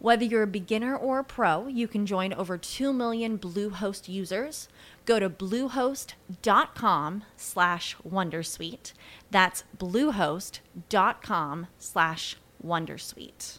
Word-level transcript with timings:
Whether 0.00 0.24
you're 0.24 0.44
a 0.44 0.46
beginner 0.46 0.96
or 0.96 1.18
a 1.18 1.24
pro, 1.24 1.66
you 1.66 1.88
can 1.88 2.06
join 2.06 2.32
over 2.32 2.56
2 2.56 2.92
million 2.92 3.36
Bluehost 3.36 4.08
users. 4.08 4.68
Go 5.04 5.18
to 5.18 5.28
bluehost.com 5.28 7.24
slash 7.36 7.96
wondersuite. 8.08 8.92
That's 9.32 9.64
bluehost.com 9.76 11.66
slash 11.78 12.36
wondersuite. 12.64 13.58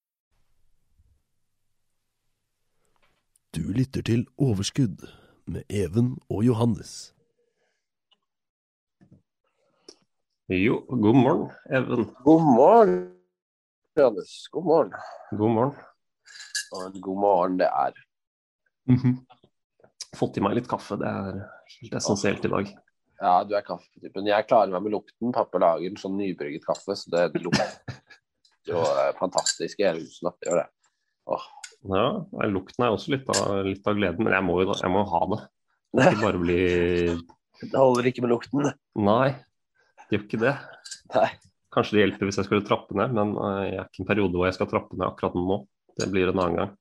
Du 3.55 3.61
lytter 3.75 4.01
til 4.01 4.21
Overskudd 4.39 5.01
med 5.45 5.63
Even 5.69 6.13
og 6.29 6.45
Johannes. 6.45 6.91
Jo, 10.47 10.77
god 10.87 11.17
morgen, 11.19 11.43
Even. 11.67 12.05
God 12.23 12.45
morgen, 12.47 12.95
Johannes. 13.97 14.47
God 14.51 14.63
morgen. 14.63 14.95
God 15.35 15.53
morgen. 15.57 15.75
Og 16.71 16.85
en 16.87 17.01
god 17.01 17.19
morgen 17.25 17.59
det 17.59 17.67
er. 17.67 17.99
Mhm. 18.87 19.17
Fått 20.15 20.39
i 20.39 20.43
meg 20.47 20.55
litt 20.55 20.71
kaffe, 20.71 20.95
det 20.99 21.11
er 21.11 21.43
helt 21.75 21.99
essensielt 21.99 22.47
i 22.47 22.55
dag. 22.55 22.73
Ja, 23.21 23.37
du 23.43 23.55
er 23.59 23.67
kaffetypen. 23.67 24.31
Jeg 24.31 24.47
klarer 24.47 24.71
meg 24.71 24.87
med 24.87 24.95
lukten. 24.95 25.35
Pappa 25.35 25.59
lager 25.59 25.91
en 25.91 25.99
sånn 25.99 26.15
nybrygget 26.19 26.63
kaffe, 26.71 26.95
så 26.95 27.11
det 27.11 27.43
lukter 27.43 27.67
jo 28.71 28.79
eh, 28.79 29.11
fantastisk 29.19 29.83
i 29.83 29.91
hele 29.91 30.07
huset. 30.07 30.39
gjør 30.47 30.63
det. 30.63 30.69
Åh. 31.27 31.51
Ja, 31.89 32.05
Lukten 32.51 32.85
er 32.85 32.93
også 32.93 33.15
litt 33.15 33.29
av, 33.33 33.61
litt 33.65 33.87
av 33.89 33.97
gleden, 33.97 34.25
men 34.25 34.35
jeg 34.35 34.45
må 34.45 34.59
jo 34.61 34.75
jeg 34.75 34.93
må 34.93 35.01
ha 35.09 35.21
det. 35.31 35.39
Det 35.91 36.09
ikke 36.11 36.25
bare 36.27 36.41
bli 36.41 36.59
Det 37.71 37.77
holder 37.77 38.09
ikke 38.09 38.23
med 38.25 38.31
lukten. 38.33 38.67
Nei, 38.97 39.31
det 40.07 40.17
gjør 40.17 40.27
ikke 40.27 40.41
det. 40.41 40.53
Nei. 41.13 41.27
Kanskje 41.71 41.95
det 41.95 42.03
hjelper 42.03 42.27
hvis 42.27 42.39
jeg 42.41 42.47
skulle 42.47 42.65
trappe 42.67 42.97
ned, 42.97 43.13
men 43.15 43.33
eh, 43.37 43.59
jeg 43.69 43.79
er 43.79 43.89
ikke 43.89 44.03
en 44.03 44.09
periode 44.09 44.37
hvor 44.37 44.49
jeg 44.49 44.57
skal 44.57 44.69
trappe 44.71 44.97
ned 44.97 45.07
akkurat 45.07 45.37
nå. 45.37 45.59
Det 46.01 46.07
blir 46.11 46.31
en 46.31 46.41
annen 46.41 46.57
gang. 46.57 46.73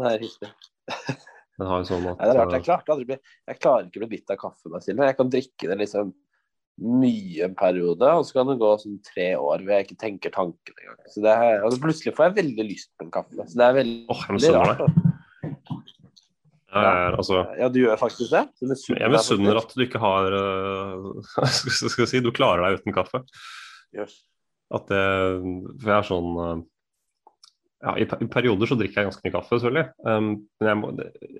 Nei, 0.00 0.12
riktig. 0.22 0.50
det, 0.86 1.66
sånn 1.90 2.06
at 2.12 2.22
Nei, 2.22 2.28
det 2.28 2.30
er 2.30 2.38
rart. 2.38 2.54
Jeg, 2.54 2.60
eh, 2.60 2.66
klarte 2.68 2.96
jeg 2.96 3.60
klarer 3.60 3.88
ikke 3.88 4.00
å 4.00 4.04
bli 4.04 4.10
bitt 4.14 4.32
av 4.32 4.40
kaffe 4.40 4.82
selv. 4.84 5.04
Jeg 5.10 5.18
kan 5.18 5.32
drikke 5.34 5.70
det 5.72 5.78
liksom 5.82 6.14
mye 6.80 7.44
en 7.44 7.54
periode, 7.58 8.08
og 8.16 8.24
så 8.26 8.38
kan 8.38 8.50
det 8.50 8.58
gå 8.60 8.70
sånn 8.80 8.98
tre 9.04 9.28
år 9.36 9.62
hvor 9.64 9.74
jeg 9.74 9.86
ikke 9.86 10.00
tenker 10.00 10.32
tanken 10.34 10.74
engang. 10.76 10.98
Så 11.12 11.22
det 11.24 11.34
er, 11.34 11.60
altså, 11.60 11.80
plutselig 11.82 12.14
får 12.16 12.28
jeg 12.28 12.36
veldig 12.40 12.66
lyst 12.70 12.90
på 12.96 13.06
en 13.06 13.12
kaffe. 13.14 13.36
Så 13.44 13.60
det 13.60 13.66
er 13.66 13.76
veldig, 13.76 13.98
jeg 14.08 14.36
veldig 14.36 14.52
rart. 14.56 14.82
er, 16.70 17.18
altså, 17.18 17.44
Ja, 17.60 17.68
du 17.68 17.80
gjør 17.82 18.00
faktisk 18.00 18.32
det? 18.32 18.44
Jeg 18.62 19.12
misunner 19.12 19.60
at 19.60 19.76
du 19.76 19.84
ikke 19.84 20.00
har 20.02 20.34
uh, 20.40 21.46
Skal 21.52 21.92
skal 21.92 22.10
si, 22.10 22.24
du 22.24 22.32
klarer 22.34 22.64
deg 22.64 22.80
uten 22.80 22.96
kaffe. 22.96 23.22
Yes. 23.96 24.20
At 24.70 24.86
det, 24.88 25.04
for 25.82 25.90
jeg 25.90 25.96
er 25.96 26.06
sånn 26.06 26.36
eh, 26.38 26.58
ja, 27.80 27.94
i, 27.96 28.04
perioder 28.28 28.68
så 28.68 28.76
drikker 28.76 29.00
jeg 29.00 29.08
ganske 29.08 29.24
mye 29.24 29.34
kaffe, 29.34 29.56
selvfølgelig. 29.56 29.86
Um, 30.04 30.30
men 30.60 30.68
jeg, 30.68 30.78
må, 30.80 30.90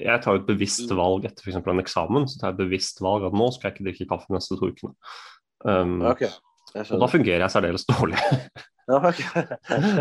jeg 0.00 0.24
tar 0.24 0.38
et 0.38 0.46
bevisst 0.48 0.94
valg 0.96 1.26
etter 1.28 1.44
f.eks. 1.44 1.58
en 1.60 1.82
eksamen. 1.82 2.28
Så 2.30 2.40
tar 2.40 2.50
jeg 2.50 2.56
et 2.56 2.62
bevisst 2.62 3.02
valg 3.04 3.26
at 3.28 3.36
nå 3.36 3.50
skal 3.52 3.68
jeg 3.68 3.76
ikke 3.76 3.88
drikke 3.90 4.08
kaffe 4.14 4.30
de 4.30 4.38
neste 4.38 4.56
to 4.56 4.70
ukene. 4.72 4.94
Um, 5.68 5.98
okay. 6.08 6.32
og 6.80 7.02
da 7.02 7.08
fungerer 7.12 7.44
jeg 7.44 7.52
særdeles 7.52 7.84
dårlig, 7.90 8.16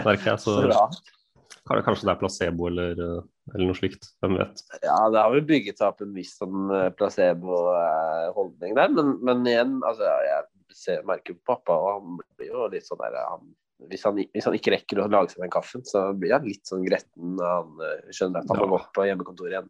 merker 0.07 0.29
jeg. 0.31 0.39
Så 0.39 0.55
Så 0.55 1.75
det 1.75 1.83
kanskje 1.85 2.07
det 2.07 2.13
er 2.13 2.21
placebo 2.21 2.69
eller, 2.69 3.01
eh, 3.03 3.25
eller 3.51 3.67
noe 3.69 3.77
slikt. 3.77 4.07
Hvem 4.23 4.39
vet. 4.39 4.63
Ja, 4.81 4.95
det 5.11 5.19
har 5.19 5.33
vel 5.35 5.43
bygget 5.45 5.77
seg 5.77 5.91
opp 5.91 5.99
en 6.01 6.15
viss 6.15 6.31
sånn 6.39 6.71
eh, 6.73 6.87
placebo-holdning 6.97 8.77
der, 8.79 8.95
men, 8.95 9.11
men 9.27 9.43
igjen, 9.45 9.75
altså, 9.85 10.07
jeg 10.25 10.47
ser, 10.73 11.03
merker 11.05 11.37
pappa, 11.45 11.75
og 11.75 11.91
han 11.91 12.17
blir 12.39 12.49
jo 12.55 12.69
litt 12.73 12.87
sånn 12.87 13.03
der 13.03 13.19
han, 13.21 13.51
hvis, 13.87 14.03
han, 14.03 14.19
hvis 14.35 14.45
han 14.49 14.55
ikke 14.57 14.73
rekker 14.75 14.99
å 15.03 15.07
lage 15.11 15.31
seg 15.33 15.43
den 15.45 15.53
kaffen, 15.53 15.83
så 15.87 16.09
blir 16.19 16.33
han 16.35 16.47
litt 16.47 16.67
sånn 16.67 16.83
gretten 16.85 17.39
han 17.39 17.83
eh, 17.85 18.09
skjønner 18.15 18.43
at 18.43 18.51
han 18.51 18.59
må 18.59 18.67
Ja. 18.67 18.71
gå 18.75 18.79
på 18.97 19.05
hjemmekontoret 19.07 19.55
igjen. 19.55 19.69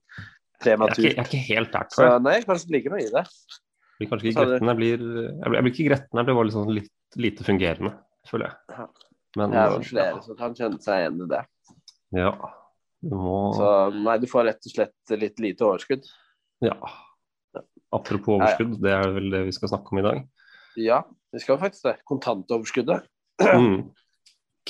Jeg 0.60 0.76
er, 0.76 0.92
ikke, 0.92 1.04
jeg 1.06 1.16
er 1.16 1.28
ikke 1.30 1.44
helt 1.54 1.72
der, 1.72 1.86
for 1.94 2.04
det. 2.04 2.16
nei, 2.26 2.38
kanskje 2.44 2.74
ligger 2.76 2.96
noe 2.96 3.04
i 3.06 3.12
det. 3.14 3.22
Jeg 3.24 4.00
blir 4.02 4.10
kanskje 4.12 4.32
ikke 4.32 4.46
gretten. 4.50 4.72
Jeg 4.72 4.80
blir, 4.80 5.04
jeg 5.30 5.52
blir, 5.54 5.70
ikke 5.72 5.86
gretten, 5.88 6.20
jeg 6.20 6.28
blir 6.28 6.38
bare 6.40 6.56
sånn 6.56 6.74
litt 6.76 7.20
lite 7.20 7.46
fungerende, 7.48 7.92
føler 8.30 8.50
jeg. 8.50 8.78
Ja. 8.78 8.88
Men 9.38 9.54
Det 9.54 9.60
er 9.62 9.70
vel 9.76 9.86
flere 9.86 10.08
flere 10.10 10.24
som 10.26 10.38
kan 10.40 10.56
kjenne 10.58 10.82
seg 10.84 11.04
igjen 11.04 11.22
i 11.26 11.30
det. 11.36 11.44
ja. 12.24 12.34
Du 13.00 13.14
må 13.16 13.36
Så 13.56 13.68
nei, 13.96 14.18
du 14.20 14.26
får 14.28 14.44
rett 14.50 14.66
og 14.68 14.74
slett 14.74 15.14
litt 15.22 15.38
lite 15.40 15.64
overskudd. 15.64 16.04
Ja. 16.66 16.76
Apropos 17.96 18.36
overskudd, 18.36 18.74
det 18.84 18.92
er 18.92 19.14
vel 19.16 19.30
det 19.32 19.46
vi 19.48 19.54
skal 19.56 19.72
snakke 19.72 19.94
om 19.94 20.02
i 20.02 20.04
dag. 20.04 20.20
Ja, 20.76 20.98
vi 21.32 21.40
skal 21.40 21.58
faktisk 21.62 21.88
det. 21.88 21.96
Kontantoverskuddet. 22.10 23.08
Mm. 23.40 23.78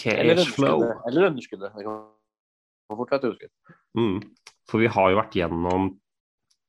Eller 0.05 0.37
underskuddet. 0.37 1.01
Eller 1.07 1.25
underskuddet. 1.27 1.73
Det 1.75 1.83
kan 1.83 2.97
fort 2.97 3.11
være 3.11 3.19
et 3.19 3.25
underskudd. 3.29 3.73
Mm. 3.97 4.19
For 4.69 4.83
vi 4.83 4.91
har 4.93 5.09
jo 5.11 5.19
vært 5.19 5.35
gjennom 5.39 5.89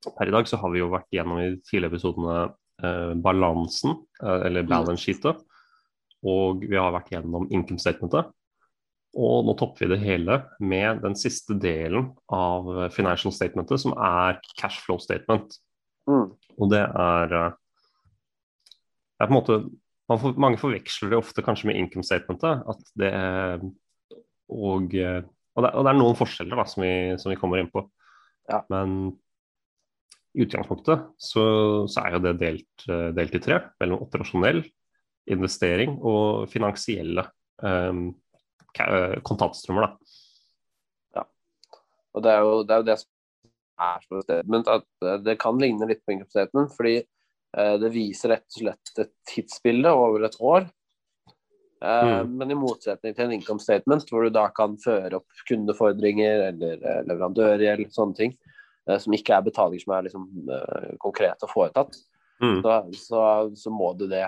Per 0.00 0.30
i 0.30 0.32
dag 0.32 0.48
så 0.48 0.56
har 0.56 0.72
vi 0.72 0.80
jo 0.80 0.88
vært 0.88 1.10
gjennom 1.12 1.36
i 1.36 1.48
de 1.50 1.56
tidligere 1.60 1.92
episodene 1.92 2.36
eh, 2.80 3.10
balansen, 3.20 3.98
eh, 4.22 4.46
eller 4.48 4.64
balance 4.64 5.04
sheetet. 5.04 5.42
Og 6.24 6.64
vi 6.64 6.78
har 6.80 6.94
vært 6.94 7.10
gjennom 7.12 7.44
income 7.52 7.80
statementet. 7.82 8.30
Og 9.20 9.44
nå 9.44 9.52
topper 9.60 9.84
vi 9.84 9.90
det 9.92 10.00
hele 10.00 10.38
med 10.62 11.02
den 11.04 11.16
siste 11.18 11.52
delen 11.60 12.14
av 12.32 12.68
financial 12.94 13.34
statementet, 13.34 13.82
som 13.82 13.92
er 13.92 14.38
cash 14.54 14.80
flow 14.86 15.00
statement. 15.02 15.58
Mm. 16.08 16.30
Og 16.56 16.72
det 16.72 16.84
er 16.86 17.36
eh, 17.36 17.58
Det 19.20 19.26
er 19.26 19.28
på 19.28 19.34
en 19.34 19.36
måte 19.36 19.60
får, 20.19 20.37
Mange 20.41 20.59
forveksler 20.60 21.12
det 21.12 21.21
ofte 21.21 21.44
kanskje 21.47 21.71
med 21.71 21.78
income 21.78 22.06
statementet. 22.06 22.65
At 22.71 22.93
det 22.98 23.10
er, 23.15 23.65
og, 24.50 24.94
eh, 24.94 25.22
og, 25.54 25.65
det, 25.65 25.72
og 25.72 25.84
det 25.86 25.92
er 25.92 25.98
noen 25.98 26.18
forskjeller 26.18 26.62
da, 26.62 26.66
som, 26.71 26.84
vi, 26.84 26.95
som 27.22 27.33
vi 27.33 27.39
kommer 27.41 27.62
inn 27.62 27.71
på. 27.72 27.84
Ja. 28.51 28.62
Men 28.72 28.97
i 30.34 30.45
utgangspunktet 30.45 31.07
så, 31.18 31.45
så 31.91 32.04
er 32.04 32.16
jo 32.16 32.22
det 32.27 32.36
delt, 32.42 32.86
eh, 32.89 33.10
delt 33.16 33.36
i 33.39 33.42
tre. 33.42 33.60
Mellom 33.83 34.03
operasjonell, 34.07 34.65
investering 35.30 35.98
og 36.07 36.48
finansielle 36.51 37.27
eh, 37.63 38.03
kontantstrømmer. 39.27 39.86
Da. 39.86 41.21
Ja. 41.21 41.27
Og 42.16 42.27
det 42.27 42.34
er 42.34 42.45
jo 42.47 42.60
det, 42.65 42.74
er 42.74 42.83
jo 42.83 42.91
det 42.91 43.01
som 43.03 43.16
er 43.80 44.04
så 44.04 44.21
at 44.74 45.24
det 45.24 45.39
kan 45.41 45.59
ligne 45.60 45.86
litt 45.89 46.03
på 46.04 46.15
income 46.15 46.33
statement, 46.33 46.74
fordi 46.77 46.98
det 47.52 47.88
viser 47.91 48.30
rett 48.36 48.47
og 48.47 48.60
slett 48.62 49.00
et 49.02 49.10
tidsbilde 49.26 49.91
over 49.91 50.28
et 50.28 50.36
år. 50.38 50.68
Eh, 51.82 52.06
Mm. 52.20 52.36
Men 52.36 52.50
i 52.50 52.58
motsetning 52.58 53.14
til 53.16 53.24
en 53.24 53.32
income 53.32 53.60
statement, 53.60 54.04
hvor 54.10 54.22
du 54.26 54.30
da 54.30 54.48
kan 54.52 54.76
føre 54.76 55.16
opp 55.16 55.44
kundefordringer 55.48 56.48
eller 56.50 56.76
eh, 56.84 57.02
leverandørgjeld, 57.08 57.88
sånne 57.94 58.16
ting, 58.18 58.34
eh, 58.86 58.98
som 59.00 59.16
ikke 59.16 59.32
er 59.36 59.47
betalinger 59.47 59.86
som 59.86 59.94
er 59.97 60.02
liksom, 60.08 60.26
eh, 60.52 60.91
konkrete 61.00 61.48
og 61.48 61.54
foretatt, 61.54 61.97
Mm. 62.41 62.62
så, 62.62 62.74
så, 62.97 63.22
så 63.53 63.70
må 63.70 63.91
du 63.98 64.06
det 64.08 64.22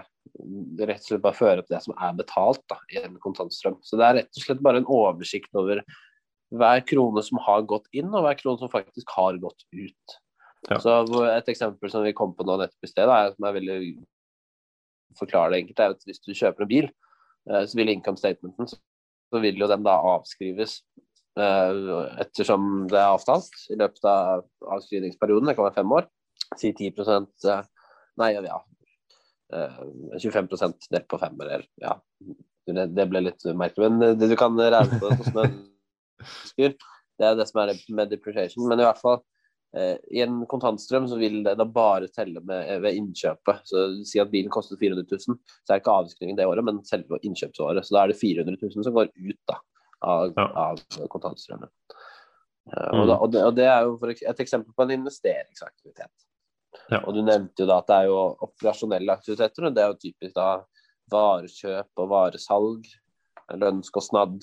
rett 0.84 1.00
og 1.00 1.06
slett 1.06 1.22
bare 1.24 1.32
føre 1.38 1.62
opp 1.62 1.68
det 1.72 1.78
som 1.80 1.94
er 1.96 2.12
betalt 2.18 2.60
da, 2.68 2.76
i 2.92 2.98
en 3.00 3.14
kontantstrøm. 3.16 3.78
Så 3.80 3.96
det 3.96 4.04
er 4.04 4.16
rett 4.18 4.36
og 4.36 4.44
slett 4.44 4.60
bare 4.60 4.82
en 4.82 4.88
oversikt 4.92 5.56
over 5.56 5.80
hver 6.52 6.82
krone 6.84 7.22
som 7.24 7.40
har 7.40 7.64
gått 7.64 7.88
inn, 7.96 8.10
og 8.12 8.26
hver 8.26 8.36
krone 8.36 8.60
som 8.60 8.68
faktisk 8.68 9.08
har 9.16 9.38
gått 9.40 9.64
ut. 9.72 10.16
Ja. 10.70 10.78
Så 10.78 10.94
Et 11.26 11.48
eksempel 11.50 11.90
som 11.90 12.04
vi 12.06 12.14
kom 12.14 12.36
på 12.38 12.46
nå 12.46 12.56
nettopp 12.60 12.86
i 12.86 12.90
sted, 12.90 13.10
er, 13.10 13.32
som 13.34 13.48
er 13.48 13.56
veldig 13.58 13.78
forklarer 15.18 15.52
det 15.52 15.62
enkelt, 15.62 15.80
er 15.82 15.94
at 15.96 16.06
hvis 16.08 16.22
du 16.22 16.32
kjøper 16.32 16.64
en 16.64 16.70
bil, 16.70 16.88
eh, 17.50 17.64
så 17.68 17.76
vil 17.76 17.90
income 17.92 18.20
statementen 18.20 18.70
så 19.32 19.40
vil 19.40 19.56
jo 19.60 19.68
den 19.70 19.84
da 19.86 19.94
avskrives 20.12 20.80
eh, 21.40 21.78
ettersom 22.20 22.84
det 22.92 22.98
er 23.00 23.14
avtalt 23.14 23.64
i 23.72 23.78
løpet 23.80 24.04
av 24.08 24.44
avskrivningsperioden. 24.76 25.48
Det 25.48 25.56
kan 25.56 25.68
være 25.70 25.78
fem 25.80 25.94
år. 25.96 26.08
Si 26.60 26.72
10 26.76 26.90
eh, 27.48 27.62
Nei, 28.20 28.30
ja. 28.36 28.58
eh, 29.56 29.78
25% 30.20 30.90
delt 30.92 31.08
på 31.08 31.20
fem, 31.22 31.38
eller 31.40 31.64
ja. 31.80 31.96
Det, 32.68 33.06
ble 33.10 33.24
litt 33.24 33.44
merkelig. 33.58 33.88
Men 33.88 34.18
det 34.20 34.28
du 34.30 34.36
kan 34.38 34.60
regne 34.60 35.00
på 35.00 35.08
det 35.08 35.24
som 35.24 35.40
ønsker, 35.46 36.76
det 37.18 37.26
er 37.26 37.38
det 37.40 37.48
som 37.48 37.62
er 37.64 37.72
med 37.96 38.12
depreciation. 38.12 38.68
Men 38.68 38.82
i 38.82 38.86
hvert 38.86 39.00
fall 39.00 39.22
i 39.72 40.20
en 40.20 40.42
kontantstrøm 40.50 41.06
så 41.08 41.16
vil 41.16 41.38
det 41.46 41.54
da 41.56 41.64
bare 41.64 42.08
telle 42.12 42.42
med, 42.44 42.68
ved 42.84 42.98
innkjøpet. 42.98 43.62
Så 43.64 43.84
Si 44.04 44.20
at 44.20 44.28
bilen 44.32 44.52
kostet 44.52 44.76
400 44.82 45.06
000, 45.08 45.38
så 45.40 45.70
er 45.72 45.78
det 45.78 45.82
ikke 45.82 45.94
avskrivning 46.02 46.36
det 46.36 46.44
året, 46.46 46.64
men 46.66 46.82
selve 46.84 47.16
innkjøpsåret. 47.24 47.86
Så 47.88 47.94
da 47.96 48.02
er 48.02 48.12
det 48.12 48.18
400 48.20 48.58
000 48.60 48.84
som 48.84 48.92
går 48.98 49.08
ut 49.16 49.38
da, 49.48 49.56
av, 50.02 50.34
Ja. 50.36 50.48
av 50.66 50.82
kontantstrømmen. 51.08 51.70
Eh, 52.68 52.90
Mm. 52.92 53.00
og, 53.00 53.06
da, 53.08 53.14
og, 53.16 53.32
det, 53.32 53.40
og 53.48 53.54
det 53.56 53.64
er 53.66 53.82
jo 53.88 53.96
et 54.12 54.40
eksempel 54.44 54.74
på 54.76 54.84
en 54.84 54.92
investeringsaktivitet. 55.00 56.12
Ja. 56.92 57.00
Og 57.06 57.14
du 57.16 57.22
nevnte 57.22 57.64
jo 57.64 57.66
da 57.66 57.78
at 57.80 57.88
det 57.88 57.96
er 57.96 58.10
jo 58.12 58.20
operasjonelle 58.46 59.12
aktiviteter, 59.16 59.66
og 59.66 59.74
det 59.74 59.82
er 59.82 59.88
jo 59.90 59.98
typisk 60.04 60.34
da 60.36 60.50
varekjøp 61.12 62.04
og 62.04 62.08
varesalg, 62.12 62.86
lønnskostnad, 63.58 64.38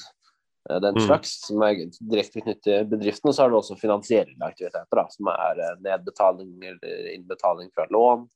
eh, 0.70 0.80
slags, 0.80 0.96
Mm. 0.96 1.06
slags, 1.08 1.48
som 1.48 1.62
er 1.64 1.76
direkte 2.00 2.42
knyttet 2.42 2.64
til 2.64 2.86
bedriften. 2.86 3.30
Og 3.30 3.36
så 3.36 3.44
har 3.44 3.50
du 3.50 3.58
også 3.58 3.80
finansielle 3.80 4.38
aktiviteter, 4.46 4.96
da, 4.96 5.08
som 5.10 5.28
er 5.28 5.60
eh, 5.60 5.78
nedbetaling 5.82 6.58
eller 6.64 7.14
innbetaling 7.14 7.72
fra 7.74 7.88
lån, 7.90 8.28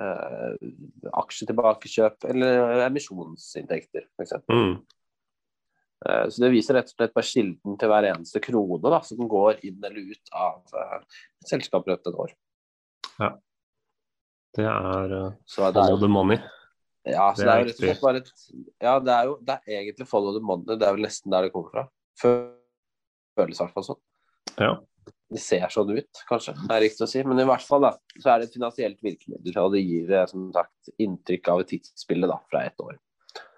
eh, 0.00 0.68
aksjetilbakekjøp 1.12 2.24
eller 2.30 2.86
emisjonsinntekter, 2.86 4.06
f.eks. 4.18 4.32
Mm. 4.50 4.76
Eh, 6.06 6.28
Så 6.28 6.40
det 6.42 6.52
viser 6.52 6.74
rett 6.74 6.90
og 6.92 6.96
slett 6.96 7.14
bare 7.14 7.24
kilden 7.24 7.78
til 7.78 7.88
hver 7.88 8.10
eneste 8.12 8.40
krone 8.40 8.90
da, 8.90 9.00
som 9.00 9.28
går 9.28 9.64
inn 9.64 9.80
eller 9.82 10.12
ut 10.12 10.30
av 10.32 10.62
et 10.74 11.52
i 11.52 11.58
løpet 11.58 12.06
av 12.06 12.14
et 12.14 12.22
år. 12.26 12.34
Det 14.54 14.64
er 14.64 15.12
uh, 15.12 15.32
Så 15.46 15.66
det 15.74 15.82
er 15.82 15.96
the 15.98 16.08
money. 16.08 16.38
Ja, 17.04 17.28
så 17.36 17.42
Det 17.42 17.46
det 17.46 17.52
er 17.52 17.54
er 17.54 17.60
jo 17.60 17.68
rett 17.68 17.80
og 17.80 17.84
slett 17.84 18.00
bare 18.00 18.20
et 18.22 18.30
Ja, 18.80 18.98
det 18.98 19.12
er 19.12 19.28
jo 19.28 19.36
det 19.44 19.54
er 19.58 19.78
egentlig 19.82 20.08
follow 20.08 20.32
the 20.32 20.40
money. 20.40 20.78
Det 20.78 20.86
er 20.88 20.96
vel 20.96 21.04
nesten 21.04 21.34
der 21.34 21.46
det 21.46 21.52
kommer 21.52 21.70
fra. 21.74 21.86
Føles 22.20 23.60
i 23.60 23.62
hvert 23.62 23.74
fall 23.74 23.88
sånn. 23.90 24.02
Ja. 24.56 24.72
Det 25.34 25.40
ser 25.42 25.66
sånn 25.72 25.90
ut, 25.90 26.22
kanskje, 26.28 26.54
det 26.68 26.74
er 26.76 26.82
riktig 26.84 27.04
å 27.04 27.10
si. 27.10 27.22
Men 27.26 27.42
i 27.42 27.46
hvert 27.48 27.64
fall 27.66 27.84
da, 27.84 27.94
så 28.22 28.30
er 28.30 28.40
det 28.40 28.48
et 28.48 28.56
finansielt 28.56 29.00
virkemiddel. 29.02 29.56
Og 29.60 29.72
det 29.74 29.82
gir 29.82 30.12
eh, 30.14 30.26
som 30.30 30.46
sagt 30.54 30.92
inntrykk 31.02 31.50
av 31.50 31.62
et 31.64 31.72
tidsbilde 31.74 32.30
da, 32.30 32.38
fra 32.52 32.64
ett 32.68 32.84
år. 32.84 32.98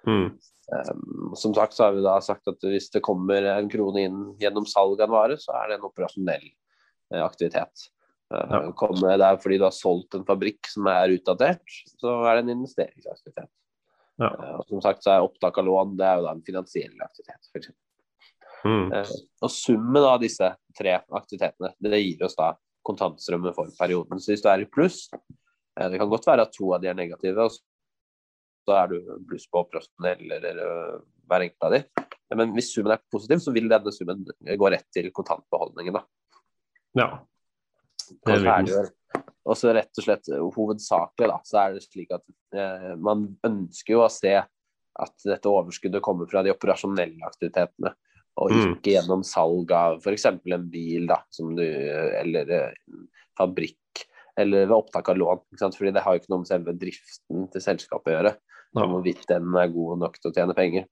Mm. 0.07 0.31
Um, 0.67 1.35
som 1.39 1.53
sagt 1.55 1.77
så 1.77 1.85
har 1.87 1.93
vi 1.95 2.03
da 2.03 2.17
sagt 2.25 2.49
at 2.51 2.65
hvis 2.67 2.89
det 2.95 3.05
kommer 3.07 3.45
en 3.53 3.69
krone 3.71 4.03
inn 4.09 4.23
gjennom 4.41 4.67
salg 4.67 4.99
av 4.99 5.07
en 5.07 5.15
vare, 5.15 5.37
så 5.39 5.55
er 5.61 5.69
det 5.69 5.79
en 5.79 5.87
operasjonell 5.87 6.47
eh, 6.49 7.23
aktivitet. 7.23 7.91
Uh, 8.35 8.47
Ja. 8.51 8.61
Komme 8.75 9.15
der 9.21 9.39
fordi 9.39 9.59
du 9.61 9.65
har 9.69 9.75
solgt 9.75 10.17
en 10.19 10.27
fabrikk 10.27 10.67
som 10.67 10.89
er 10.91 11.15
utdatert, 11.15 11.63
så 12.01 12.19
er 12.27 12.37
det 12.37 12.47
en 12.47 12.57
investeringsaktivitet. 12.57 13.51
Ja. 14.19 14.31
Uh, 14.33 14.55
og 14.59 14.71
som 14.71 14.83
sagt 14.83 15.05
så 15.05 15.13
er 15.15 15.27
opptak 15.27 15.59
av 15.61 15.69
lån 15.69 15.97
det 15.99 16.07
er 16.09 16.19
jo 16.19 16.27
da 16.27 16.33
en 16.35 16.47
finansiell 16.47 17.05
aktivitet. 17.05 17.51
For. 17.53 17.69
Mm. 18.67 18.91
Uh, 18.91 19.13
og 19.47 19.53
summen 19.55 20.03
av 20.03 20.19
disse 20.25 20.49
tre 20.77 20.97
aktivitetene 20.99 21.71
det 21.79 22.03
gir 22.03 22.27
oss 22.27 22.35
da 22.39 22.55
kontantstrømmen 22.87 23.55
for 23.55 23.71
perioden. 23.79 24.19
Så 24.23 24.33
hvis 24.33 24.43
du 24.43 24.51
er 24.51 24.63
i 24.63 24.71
pluss, 24.71 25.07
det 25.77 25.99
kan 26.01 26.11
godt 26.11 26.27
være 26.27 26.47
at 26.47 26.55
to 26.55 26.71
av 26.75 26.83
de 26.83 26.89
er 26.91 26.99
negative, 26.99 27.47
og 27.47 27.55
så 28.67 28.77
er 28.79 28.93
du 28.93 29.17
pluss 29.29 29.47
på 29.51 29.61
operasjonell 29.65 30.37
eller 30.39 30.61
hver 31.27 31.45
enkelt 31.47 31.67
av 31.67 31.75
de. 31.75 31.81
Men 32.39 32.55
hvis 32.55 32.71
summen 32.75 32.95
er 32.95 33.03
positiv, 33.13 33.43
så 33.43 33.53
vil 33.55 33.67
denne 33.71 33.93
summen 33.95 34.23
gå 34.63 34.71
rett 34.71 34.87
til 34.95 35.11
kontantbeholdningen. 35.15 35.99
da. 35.99 36.05
Ja. 36.99 37.09
Og 39.47 39.55
så 39.57 39.69
og 39.71 39.77
rett 39.77 39.99
og 40.01 40.05
slett 40.05 40.29
uh, 40.35 40.43
hovedsakelig 40.57 41.29
da, 41.31 41.37
så 41.47 41.59
er 41.63 41.75
det 41.77 41.85
slik 41.85 42.11
at 42.17 42.25
eh, 42.59 42.95
man 42.99 43.29
ønsker 43.47 43.95
jo 43.95 44.01
å 44.03 44.11
se 44.11 44.33
at 44.43 45.27
dette 45.29 45.51
overskuddet 45.51 46.03
kommer 46.03 46.27
fra 46.31 46.43
de 46.43 46.51
operasjonelle 46.55 47.23
aktivitetene, 47.29 47.93
og 48.41 48.51
Mm. 48.51 48.75
ikke 48.75 48.93
gjennom 48.97 49.23
salg 49.25 49.71
av 49.73 50.01
f.eks. 50.03 50.27
en 50.27 50.67
bil 50.73 51.07
da, 51.07 51.21
som 51.31 51.55
du, 51.57 51.63
eller 51.63 52.51
eh, 52.51 52.75
en 52.91 53.07
fabrikk, 53.39 54.03
eller 54.37 54.67
ved 54.67 54.75
opptak 54.77 55.09
av 55.09 55.17
lån. 55.17 55.41
Ikke 55.53 55.63
sant? 55.63 55.77
Fordi 55.79 55.93
det 55.95 56.03
har 56.05 56.17
jo 56.17 56.21
ikke 56.21 56.33
noe 56.35 56.43
med 56.43 56.51
selve 56.51 56.75
driften 56.77 57.47
til 57.53 57.61
selskapet 57.65 58.13
å 58.13 58.17
gjøre, 58.19 58.35
Ja. 58.77 58.87
hvorvidt 58.91 59.27
den 59.31 59.55
er 59.57 59.69
god 59.73 59.99
nok 60.03 60.19
til 60.21 60.31
å 60.31 60.35
tjene 60.35 60.55
penger. 60.59 60.85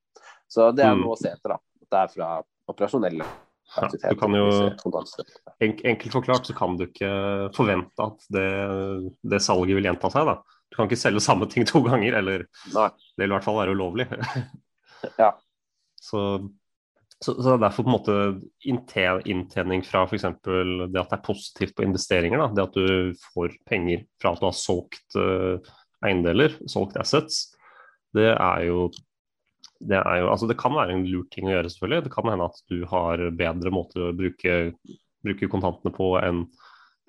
Så 0.48 0.70
det 0.74 0.84
er 0.86 0.94
Mm. 0.94 1.02
noe 1.02 1.16
å 1.16 1.18
se 1.18 1.28
etter, 1.28 1.48
da. 1.48 1.54
At 1.82 1.90
Det 1.90 1.98
er 1.98 2.08
fra 2.14 2.42
operasjonelle 2.70 3.24
Ja, 3.74 3.88
du 3.90 4.16
kan 4.18 4.34
jo- 4.34 4.70
Enk, 5.62 5.80
enkelt 5.84 6.12
forklart 6.12 6.46
så 6.46 6.54
kan 6.56 6.76
du 6.78 6.86
ikke 6.86 7.10
forvente 7.56 8.04
at 8.04 8.26
det, 8.30 8.48
det 9.22 9.40
salget 9.42 9.78
vil 9.78 9.88
gjenta 9.88 10.10
seg. 10.12 10.26
da. 10.30 10.36
Du 10.70 10.76
kan 10.76 10.88
ikke 10.88 11.00
selge 11.00 11.22
samme 11.22 11.48
ting 11.50 11.66
to 11.70 11.82
ganger, 11.86 12.18
eller 12.20 12.46
Nei. 12.74 12.90
det 12.90 13.24
vil 13.24 13.32
i 13.32 13.36
hvert 13.36 13.46
fall 13.46 13.60
være 13.62 13.76
ulovlig. 13.76 14.10
Ja. 15.20 15.34
Så, 16.00 16.20
så, 17.20 17.34
er 17.52 17.58
derfor 17.60 17.84
på 17.84 17.90
en 17.90 17.92
måte 17.92 18.14
inntjening 18.64 19.82
fra 19.84 20.06
f.eks. 20.08 20.24
det 20.40 20.62
at 20.96 21.10
det 21.10 21.18
er 21.18 21.20
positivt 21.26 21.74
på 21.76 21.84
investeringer. 21.84 22.40
Da. 22.40 22.46
Det 22.56 22.64
at 22.64 22.78
du 22.78 23.26
får 23.34 23.52
penger 23.68 24.06
fra 24.16 24.32
at 24.32 24.40
du 24.40 24.46
har 24.48 24.56
solgt 24.56 25.18
uh, 25.20 25.60
eiendeler, 26.08 26.56
solgt 26.72 26.96
assets, 27.00 27.50
det 28.16 28.30
er 28.32 28.64
jo 28.70 28.88
det, 29.80 29.98
er 29.98 30.20
jo, 30.22 30.28
altså 30.32 30.48
det 30.50 30.58
kan 30.60 30.74
være 30.76 30.94
en 30.94 31.06
lurt 31.08 31.30
ting 31.34 31.48
å 31.48 31.54
gjøre, 31.54 31.72
selvfølgelig. 31.72 32.06
Det 32.06 32.12
kan 32.14 32.30
hende 32.30 32.48
at 32.50 32.60
du 32.70 32.76
har 32.90 33.22
bedre 33.36 33.72
måter 33.74 34.08
å 34.08 34.14
bruke, 34.16 34.58
bruke 35.24 35.50
kontantene 35.52 35.94
på 35.94 36.14
enn, 36.20 36.44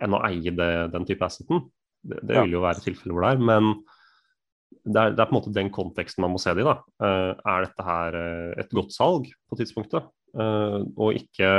enn 0.03 0.17
å 0.17 0.21
eie 0.27 0.53
det, 0.55 0.71
den 0.95 1.07
type 1.07 1.27
asseten. 1.27 1.67
Det, 2.05 2.21
det 2.25 2.41
vil 2.43 2.57
jo 2.57 2.65
være 2.65 2.83
tilfeller 2.83 3.15
hvor 3.15 3.25
det 3.25 3.33
er. 3.35 3.45
Men 3.51 3.71
det 4.85 5.01
er, 5.01 5.15
det 5.15 5.23
er 5.23 5.29
på 5.29 5.33
en 5.33 5.39
måte 5.39 5.55
den 5.55 5.71
konteksten 5.73 6.25
man 6.25 6.35
må 6.35 6.41
se 6.41 6.53
det 6.57 6.65
i. 6.65 6.67
da. 6.67 6.77
Eh, 7.07 7.31
er 7.53 7.67
dette 7.67 7.87
her 7.87 8.19
eh, 8.19 8.51
et 8.65 8.77
godt 8.77 8.93
salg 8.95 9.31
på 9.49 9.59
tidspunktet? 9.59 10.11
Eh, 10.35 10.79
og 10.83 11.17
ikke 11.17 11.49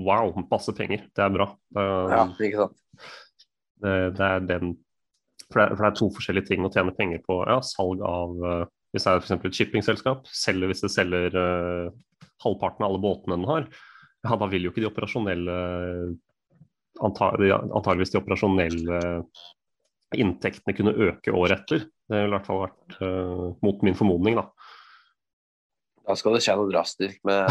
wow, 0.00 0.32
masse 0.50 0.72
penger, 0.76 1.06
det 1.16 1.24
er 1.24 1.34
bra. 1.34 1.50
Eh, 1.76 2.14
ja, 2.16 2.26
ikke 2.48 2.64
sant. 2.64 3.08
det, 3.84 3.96
det 4.18 4.28
er 4.28 4.46
den 4.48 4.76
for 5.50 5.58
det, 5.58 5.64
er, 5.64 5.74
for 5.74 5.82
det 5.82 5.88
er 5.88 5.96
to 5.98 6.06
forskjellige 6.14 6.46
ting 6.46 6.66
å 6.66 6.70
tjene 6.70 6.94
penger 6.94 7.22
på. 7.24 7.40
Ja, 7.48 7.58
salg 7.66 8.04
av 8.06 8.36
Hvis 8.90 9.06
det 9.06 9.12
er 9.12 9.20
f.eks. 9.22 9.36
et 9.36 9.58
shippingselskap, 9.58 10.26
selger 10.34 10.70
hvis 10.70 10.82
det 10.82 10.90
selger 10.92 11.36
uh, 11.38 11.92
halvparten 12.42 12.84
av 12.84 12.90
alle 12.90 13.02
båtene 13.02 13.38
den 13.38 13.48
har, 13.50 13.68
ja, 14.26 14.34
da 14.36 14.48
vil 14.50 14.66
jo 14.66 14.74
ikke 14.74 14.84
de 14.84 14.90
operasjonelle 14.90 15.62
Antageligvis 17.00 18.10
de 18.12 18.18
operasjonelle 18.18 18.98
inntektene 20.20 20.74
kunne 20.76 20.92
øke 21.06 21.32
året 21.32 21.62
etter. 21.62 21.86
Det 22.10 22.18
ville 22.18 22.28
i 22.28 22.34
hvert 22.34 22.48
fall 22.50 22.64
vært 22.64 22.96
uh, 23.00 23.46
mot 23.64 23.84
min 23.86 23.96
formodning, 23.96 24.36
da. 24.40 24.48
Da 26.10 26.16
skal 26.18 26.34
det 26.34 26.42
skje 26.42 26.56
noe 26.58 26.70
drastisk 26.70 27.20
med, 27.28 27.46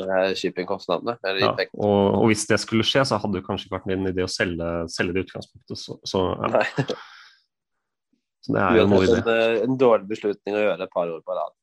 med 0.00 0.34
shippingkostnadene. 0.40 1.14
Ja, 1.38 1.52
og, 1.78 2.18
og 2.18 2.26
hvis 2.30 2.46
det 2.50 2.58
skulle 2.62 2.86
skje, 2.86 3.04
så 3.06 3.20
hadde 3.22 3.38
det 3.38 3.44
kanskje 3.46 3.68
ikke 3.68 3.76
vært 3.78 3.88
min 3.92 4.10
idé 4.10 4.24
å 4.26 4.30
selge, 4.30 4.70
selge 4.90 5.14
det 5.14 5.22
i 5.22 5.28
utgangspunktet. 5.28 5.78
Så, 5.78 5.96
så, 6.08 6.24
ja. 6.42 6.64
Så 8.40 8.54
det 8.56 8.62
er 8.64 8.78
jo 8.78 8.86
en 8.86 8.94
det. 8.94 9.18
en, 9.18 9.30
eh, 9.34 9.62
en 9.66 9.78
dårlig 9.80 10.08
beslutning 10.10 10.56
å 10.56 10.64
gjøre 10.64 10.86
et 10.86 10.94
par 10.94 11.10
år 11.12 11.20
på 11.24 11.36
rad. 11.36 11.54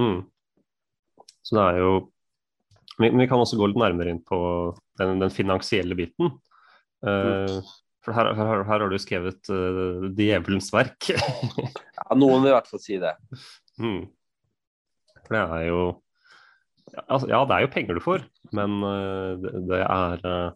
Mm. 0.00 0.20
Så 1.46 1.56
det 1.56 1.64
er 1.64 1.80
jo 1.84 1.90
Men 2.98 3.18
vi 3.20 3.26
kan 3.28 3.42
også 3.42 3.58
gå 3.60 3.68
litt 3.68 3.80
nærmere 3.80 4.08
inn 4.08 4.22
på 4.24 4.38
den, 4.96 5.18
den 5.20 5.32
finansielle 5.32 5.92
biten. 5.98 6.30
Uh, 7.04 7.60
for 8.00 8.16
her, 8.16 8.30
her, 8.32 8.62
her 8.64 8.80
har 8.80 8.88
du 8.88 8.96
skrevet 8.96 9.50
uh, 9.52 10.06
'Djevelens 10.08 10.70
verk'. 10.72 11.10
Ja, 12.06 12.14
noen 12.16 12.40
vil 12.40 12.52
i 12.52 12.54
hvert 12.54 12.70
fall 12.70 12.80
si 12.80 12.96
det. 13.02 13.12
mm. 13.82 14.06
For 15.26 15.36
det 15.36 15.42
er 15.58 15.62
jo 15.66 15.80
altså, 17.04 17.28
ja, 17.28 17.42
det 17.44 17.56
er 17.56 17.66
jo 17.66 17.72
penger 17.74 17.98
du 17.98 18.04
får, 18.04 18.24
men 18.56 18.80
uh, 18.80 19.36
det, 19.42 19.52
det 19.68 19.80
er 19.82 20.24
uh, 20.24 20.50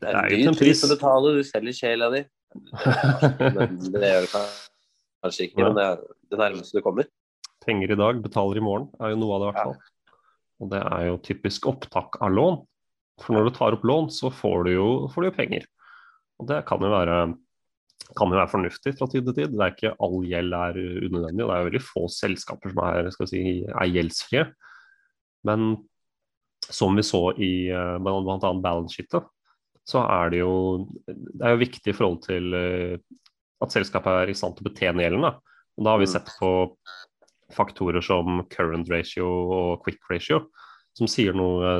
Det 0.00 0.08
Det 0.08 0.16
er 0.16 0.32
jo 0.32 0.52
en 0.52 0.60
pris 0.62 0.84
å 0.86 0.92
betale, 0.94 1.36
du 1.36 1.44
selger 1.46 1.76
sjela 1.76 2.08
di. 2.14 2.24
Men 2.54 3.80
det 3.98 4.14
gjør 4.14 4.28
det 4.28 4.32
kanskje 5.22 5.48
ikke, 5.48 5.60
Ja. 5.62 5.68
men 5.68 5.78
det 5.78 5.84
er 5.86 6.02
det 6.30 6.38
nærmeste 6.40 6.78
du 6.78 6.84
kommer. 6.84 7.08
Penger 7.64 7.92
i 7.92 7.98
dag, 7.98 8.22
betaler 8.22 8.58
i 8.58 8.64
morgen, 8.64 8.88
er 9.00 9.14
jo 9.14 9.20
noe 9.22 9.36
av 9.36 9.40
det 9.40 9.46
i 9.46 9.52
hvert 9.52 9.62
fall. 9.62 9.76
Og 10.62 10.70
det 10.70 10.82
er 10.82 11.06
jo 11.08 11.22
typisk 11.22 11.66
opptak 11.70 12.18
av 12.22 12.34
lån. 12.34 12.58
For 13.22 13.36
når 13.36 13.48
du 13.48 13.54
tar 13.56 13.76
opp 13.76 13.84
lån, 13.86 14.10
så 14.10 14.32
får 14.32 14.64
du 14.66 14.72
jo, 14.74 14.88
får 15.12 15.22
du 15.22 15.28
jo 15.28 15.36
penger. 15.36 15.66
Og 16.40 16.48
det 16.48 16.64
kan 16.66 16.82
jo 16.82 16.90
være 16.90 17.22
kan 18.18 18.28
jo 18.28 18.36
være 18.36 18.50
fornuftig 18.50 18.92
fra 18.98 19.06
tid 19.08 19.24
til 19.28 19.36
tid. 19.36 19.54
Det 19.54 19.62
er 19.62 19.72
ikke 19.72 19.94
all 20.04 20.18
gjeld 20.26 20.56
er 20.56 20.78
unødvendig, 21.06 21.38
det 21.38 21.54
er 21.54 21.62
jo 21.62 21.68
veldig 21.70 21.82
få 21.86 22.02
selskaper 22.12 22.72
som 22.72 22.82
er, 22.84 23.08
skal 23.14 23.30
si, 23.30 23.42
er 23.68 23.92
gjeldsfrie. 23.92 24.44
Men 25.48 25.76
som 26.68 26.98
vi 26.98 27.04
så 27.06 27.22
i 27.38 27.52
uh, 27.72 27.96
bl.a. 28.02 28.52
balance 28.62 28.96
sheetet, 28.96 29.24
så 29.88 30.04
er 30.04 30.30
det 30.30 30.42
jo 30.42 30.52
det 31.08 31.42
er 31.42 31.56
jo 31.56 31.62
viktig 31.64 31.90
i 31.90 31.96
forhold 31.96 32.20
til 32.26 32.54
uh, 32.54 32.98
at 33.62 33.74
selskapet 33.74 34.24
er 34.24 34.32
i 34.32 34.36
stand 34.36 34.56
til 34.58 34.66
å 34.66 34.70
betjene 34.70 35.04
gjelden. 35.04 35.26
Da. 35.28 35.32
Og 35.78 35.86
da 35.86 35.94
har 35.94 36.02
vi 36.02 36.08
mm. 36.08 36.12
sett 36.14 36.34
på 36.40 36.52
faktorer 37.52 38.04
som 38.04 38.42
current 38.52 38.90
ratio 38.90 39.28
og 39.28 39.82
quick 39.84 40.00
ratio, 40.10 40.46
som 40.96 41.08
sier 41.08 41.36
noe, 41.36 41.78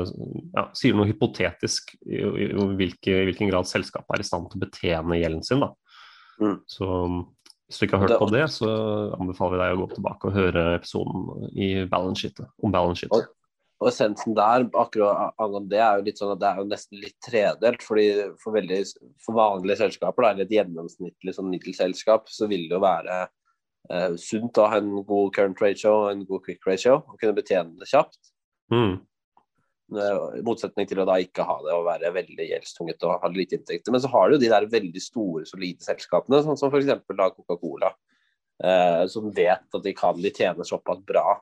ja, 0.53 0.67
sier 0.77 0.97
noe 0.97 1.09
hypotetisk 1.09 1.93
i, 2.01 2.17
i, 2.17 2.49
i, 2.49 2.67
hvilke, 2.79 3.13
i, 3.13 3.27
hvilken 3.29 3.49
grad 3.51 3.69
selskapet 3.69 4.17
er 4.17 4.23
i 4.23 4.27
stand 4.27 4.49
til 4.49 4.59
å 4.59 4.65
betjene 4.65 5.19
gjelden 5.19 5.45
sin. 5.45 5.65
Mm. 6.41 6.59
Så 6.69 6.89
hvis 7.67 7.79
du 7.79 7.85
ikke 7.87 7.99
har 7.99 8.07
hørt 8.07 8.15
det, 8.15 8.21
på 8.21 8.33
det, 8.33 8.47
så 8.53 8.69
anbefaler 9.17 9.55
vi 9.55 9.61
deg 9.63 9.75
å 9.75 9.81
gå 9.83 9.89
tilbake 9.95 10.29
og 10.29 10.37
høre 10.37 10.65
episoden 10.77 11.47
i 11.53 11.69
balance 11.89 12.21
sheetet, 12.21 12.49
om 12.61 12.73
balance 12.73 13.03
sheet. 13.03 13.31
Og, 13.83 13.89
essensen 13.91 14.35
der 14.37 14.63
akkurat 14.79 15.35
angående 15.41 15.73
det 15.73 15.79
er 15.83 15.99
jo 15.99 16.05
litt 16.07 16.19
sånn 16.21 16.33
at 16.33 16.41
det 16.41 16.49
er 16.49 16.59
jo 16.61 16.67
nesten 16.69 16.99
litt 17.03 17.15
tredelt. 17.23 17.83
fordi 17.83 18.07
For, 18.39 18.55
veldig, 18.55 18.81
for 19.23 19.37
vanlige 19.37 19.81
selskaper, 19.83 20.29
eller 20.29 20.47
et 20.47 20.55
gjennomsnittlig 20.55 21.35
sånn 21.35 21.49
middelselskap, 21.51 22.29
så 22.31 22.47
vil 22.51 22.69
det 22.69 22.77
jo 22.77 22.83
være 22.83 23.17
eh, 23.91 24.13
sunt 24.21 24.59
å 24.61 24.69
ha 24.71 24.79
en 24.79 24.93
god 25.01 25.33
current 25.35 25.63
ratio 25.63 25.97
og 26.05 26.11
en 26.13 26.27
god 26.29 26.45
quick 26.47 26.63
ratio 26.69 27.01
og 27.01 27.17
kunne 27.17 27.35
betjene 27.35 27.75
det 27.81 27.89
kjapt. 27.91 28.21
Mm. 28.71 29.01
I 29.93 30.41
motsetning 30.47 30.87
til 30.89 31.03
å 31.03 31.05
da 31.05 31.19
ikke 31.21 31.45
ha 31.45 31.59
det 31.65 31.73
og 31.75 31.85
være 31.85 32.13
veldig 32.15 32.47
gjeldstunget 32.49 33.03
og 33.05 33.19
ha 33.21 33.29
lite 33.29 33.59
inntekter. 33.59 33.93
Men 33.93 34.01
så 34.01 34.09
har 34.15 34.29
du 34.29 34.37
jo 34.37 34.43
de 34.45 34.53
der 34.55 34.71
veldig 34.71 35.03
store, 35.03 35.43
solide 35.45 35.83
selskapene, 35.85 36.39
sånn 36.45 36.57
som 36.57 36.71
f.eks. 36.71 37.03
Coca-Cola. 37.11 37.91
Eh, 38.63 39.03
som 39.11 39.27
vet 39.33 39.75
at 39.75 39.83
de 39.83 39.91
kan 39.97 40.15
de 40.21 40.31
tjene 40.31 40.65
såpass 40.65 41.01
bra 41.03 41.41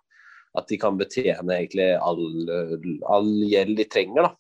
at 0.57 0.67
de 0.67 0.77
kan 0.79 0.97
betjene 0.99 1.57
egentlig 1.57 1.87
all, 1.95 2.25
all 3.07 3.29
gjeld 3.47 3.77
de 3.79 3.87
trenger. 3.87 4.27
Da. 4.27 4.33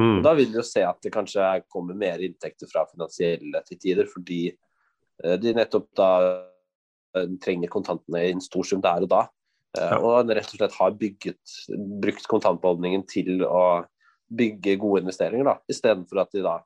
Mm. 0.00 0.22
da 0.24 0.32
vil 0.34 0.48
vi 0.48 0.56
jo 0.56 0.64
se 0.64 0.82
at 0.86 0.98
det 1.04 1.12
kanskje 1.12 1.44
kommer 1.70 1.96
mer 1.98 2.22
inntekter 2.24 2.70
fra 2.70 2.86
finansielle 2.88 3.60
til 3.66 3.78
tider, 3.78 4.08
fordi 4.08 4.46
eh, 4.48 5.36
de 5.40 5.52
nettopp 5.56 5.90
da 5.98 6.10
eh, 7.18 7.28
trenger 7.42 7.72
kontantene 7.72 8.24
i 8.24 8.32
en 8.32 8.42
stor 8.42 8.66
sum 8.66 8.82
der 8.84 9.04
og 9.04 9.12
da. 9.12 9.26
Ja. 9.76 9.96
Og 10.04 10.28
rett 10.28 10.50
og 10.52 10.58
slett 10.58 10.76
har 10.76 10.96
bygget, 11.00 11.56
brukt 12.02 12.26
kontantbeholdningen 12.28 13.06
til 13.08 13.44
å 13.46 13.84
bygge 14.32 14.78
gode 14.80 15.04
investeringer, 15.04 15.46
da, 15.48 15.54
istedenfor 15.68 16.24
at 16.24 16.32
de 16.34 16.42
da 16.44 16.58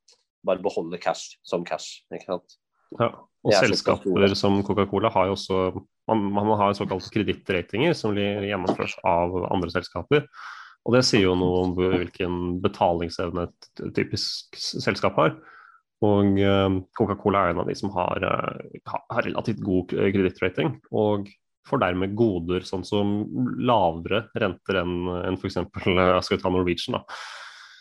bare 0.47 0.63
beholder 0.63 1.01
cash 1.03 1.37
som 1.47 1.65
cash. 1.67 2.03
ikke 2.15 2.27
sant? 2.27 2.59
Ja, 2.99 3.11
og 3.43 3.55
selskaper 3.55 4.35
som 4.39 4.61
Coca-Cola 4.67 5.11
har 5.15 5.31
jo 5.31 5.35
også 5.35 5.61
man, 6.09 6.29
man 6.35 6.53
har 6.61 6.77
såkalte 6.79 7.13
kredittratinger 7.15 7.97
som 7.99 8.15
blir 8.15 8.47
gjennomført 8.47 8.99
av 9.07 9.35
andre 9.51 9.73
selskaper. 9.75 10.27
Og 10.87 10.95
det 10.95 11.03
sier 11.07 11.27
jo 11.27 11.35
noe 11.39 11.65
om 11.65 11.73
hvilken 11.77 12.61
betalingsevne 12.63 13.49
et 13.49 13.87
typisk 13.97 14.55
selskap 14.61 15.19
har. 15.19 15.35
Og 16.07 16.39
uh, 16.39 16.77
Coca-Cola 16.95 17.47
er 17.47 17.55
en 17.55 17.65
av 17.65 17.71
de 17.71 17.75
som 17.79 17.91
har, 17.97 18.23
uh, 18.23 18.95
har 19.11 19.27
relativt 19.27 19.65
god 19.67 19.91
kredittrating. 19.91 20.77
Og 20.95 21.27
får 21.67 21.83
dermed 21.83 22.15
goder 22.15 22.63
sånn 22.63 22.85
som 22.87 23.17
lavere 23.59 24.29
renter 24.39 24.79
enn 24.83 25.09
en 25.25 25.39
f.eks. 25.41 25.59
Ta 25.67 26.53
Norwegian. 26.53 27.01
da. 27.01 27.03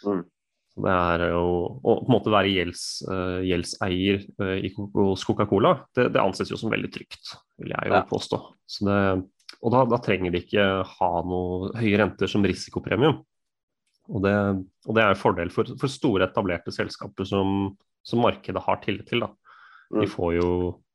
Mm. 0.06 0.24
Det 0.76 0.92
er 0.92 1.30
jo 1.30 1.44
Å 1.80 1.94
på 2.02 2.10
en 2.10 2.12
måte 2.12 2.32
være 2.34 2.52
gjelds, 2.52 2.82
uh, 3.08 3.40
gjeldseier 3.46 4.26
uh, 4.42 4.82
hos 4.98 5.24
Coca-Cola, 5.28 5.78
det, 5.96 6.10
det, 6.12 6.20
anses 6.20 6.52
jo 6.52 6.60
som 6.60 6.74
veldig 6.74 6.92
trygt, 6.92 7.32
vil 7.62 7.72
jeg 7.72 7.92
jo 7.92 7.96
ja. 7.96 8.02
påstå. 8.10 8.42
Det, 8.84 8.98
og 9.62 9.72
da, 9.72 9.86
da, 9.88 10.02
trenger 10.04 10.34
de 10.34 10.44
ikke 10.44 10.66
ha 10.90 11.12
noe 11.26 11.72
høye 11.80 12.02
renter 12.02 12.32
som 12.32 12.44
risikopremium. 12.46 13.22
Og 14.12 14.22
det, 14.22 14.36
og 14.86 14.98
det 14.98 15.02
er 15.02 15.14
en 15.14 15.20
fordel 15.20 15.52
for, 15.54 15.70
for, 15.80 15.90
store, 15.90 16.28
etablerte 16.28 16.74
selskaper 16.74 17.26
som, 17.26 17.72
som 18.06 18.22
markedet 18.22 18.62
har 18.68 18.82
tillit 18.84 19.08
til. 19.10 19.24
Da. 19.24 19.32
De, 19.96 20.04
mm. 20.04 20.12
får 20.12 20.36
jo, 20.38 20.50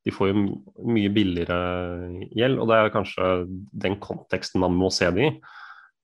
de 0.06 0.14
får 0.14 0.30
jo 0.30 0.44
mye 0.92 1.10
billigere 1.14 1.58
gjeld, 2.36 2.60
og 2.60 2.70
det 2.70 2.78
er 2.78 2.92
kanskje 2.94 3.30
den 3.86 3.96
konteksten 4.02 4.62
man 4.62 4.76
må 4.78 4.92
se 4.94 5.08
det 5.16 5.26
i. 5.26 5.32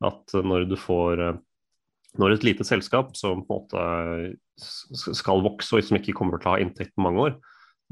At 0.07 0.35
når 0.35 0.67
du 0.69 0.75
får 0.81 1.23
når 2.21 2.37
et 2.37 2.47
lite 2.47 2.67
selskap 2.67 3.15
som 3.19 3.45
på 3.47 3.59
en 3.59 3.63
måte 3.63 5.17
skal 5.17 5.45
vokse 5.45 5.77
og 5.77 5.85
som 5.85 5.99
ikke 5.99 6.15
kommer 6.17 6.41
til 6.41 6.51
å 6.51 6.57
ha 6.57 6.63
inntekt 6.63 6.95
på 6.97 7.05
mange 7.05 7.29
år, 7.29 7.39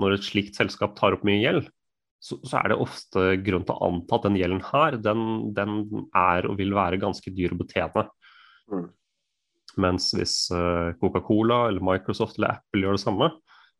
når 0.00 0.16
et 0.16 0.26
slikt 0.26 0.59
selskap 0.59 0.97
tar 0.99 1.16
opp 1.16 1.25
mye 1.26 1.43
gjeld, 1.43 1.69
så, 2.25 2.38
så 2.40 2.59
er 2.61 2.73
det 2.73 2.81
ofte 2.81 3.25
grunn 3.45 3.66
til 3.69 3.76
å 3.76 3.88
anta 3.90 4.16
at 4.16 4.26
den 4.26 4.38
gjelden 4.40 4.62
her, 4.71 4.97
den, 5.04 5.25
den 5.57 5.81
er 6.16 6.49
og 6.49 6.57
vil 6.61 6.73
være 6.76 7.00
ganske 7.02 7.33
dyr 7.37 7.52
å 7.52 7.61
betjene. 7.61 8.07
Mm. 8.73 8.87
Mens 9.85 10.09
hvis 10.16 10.37
uh, 10.54 10.95
Coca-Cola 11.00 11.66
eller 11.69 11.85
Microsoft 11.85 12.38
eller 12.38 12.57
Apple 12.57 12.85
gjør 12.85 12.97
det 12.97 13.04
samme, 13.04 13.31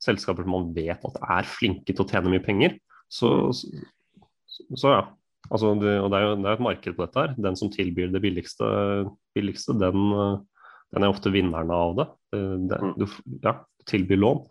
selskaper 0.05 0.45
som 0.45 0.57
man 0.57 0.73
vet 0.77 1.07
at 1.09 1.21
er 1.23 1.49
flinke 1.49 1.95
til 1.95 2.05
å 2.05 2.09
tjene 2.11 2.33
mye 2.33 2.45
penger, 2.45 2.77
så, 3.09 3.31
så, 3.55 4.67
så 4.77 4.93
ja, 4.93 5.03
Altså, 5.51 5.75
du, 5.77 5.87
og 6.01 6.09
det 6.13 6.19
er 6.19 6.25
jo 6.25 6.35
det 6.41 6.49
er 6.49 6.57
et 6.57 6.65
marked 6.65 6.97
på 6.97 7.05
dette 7.05 7.21
her. 7.21 7.35
Den 7.47 7.59
som 7.59 7.71
tilbyr 7.73 8.13
det 8.15 8.23
billigste, 8.25 8.67
billigste 9.37 9.77
den, 9.77 10.07
den, 10.95 11.03
er 11.03 11.11
ofte 11.11 11.33
vinneren 11.35 11.73
av 11.75 11.97
det. 11.99 12.07
det 12.71 12.81
mm. 12.81 12.95
du, 13.01 13.07
ja, 13.45 13.59
tilbyr 13.91 14.21
lån. 14.23 14.45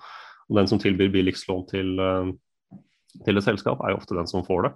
Og 0.49 0.59
den 0.59 0.69
som 0.69 0.81
tilbyr 0.81 1.11
billigst 1.13 1.49
lån 1.49 1.65
til, 1.71 1.95
til, 3.23 3.39
et 3.39 3.45
selskap, 3.45 3.81
er 3.81 3.93
jo 3.93 4.01
ofte 4.01 4.17
den 4.17 4.29
som 4.29 4.45
får 4.45 4.67
det. 4.67 4.73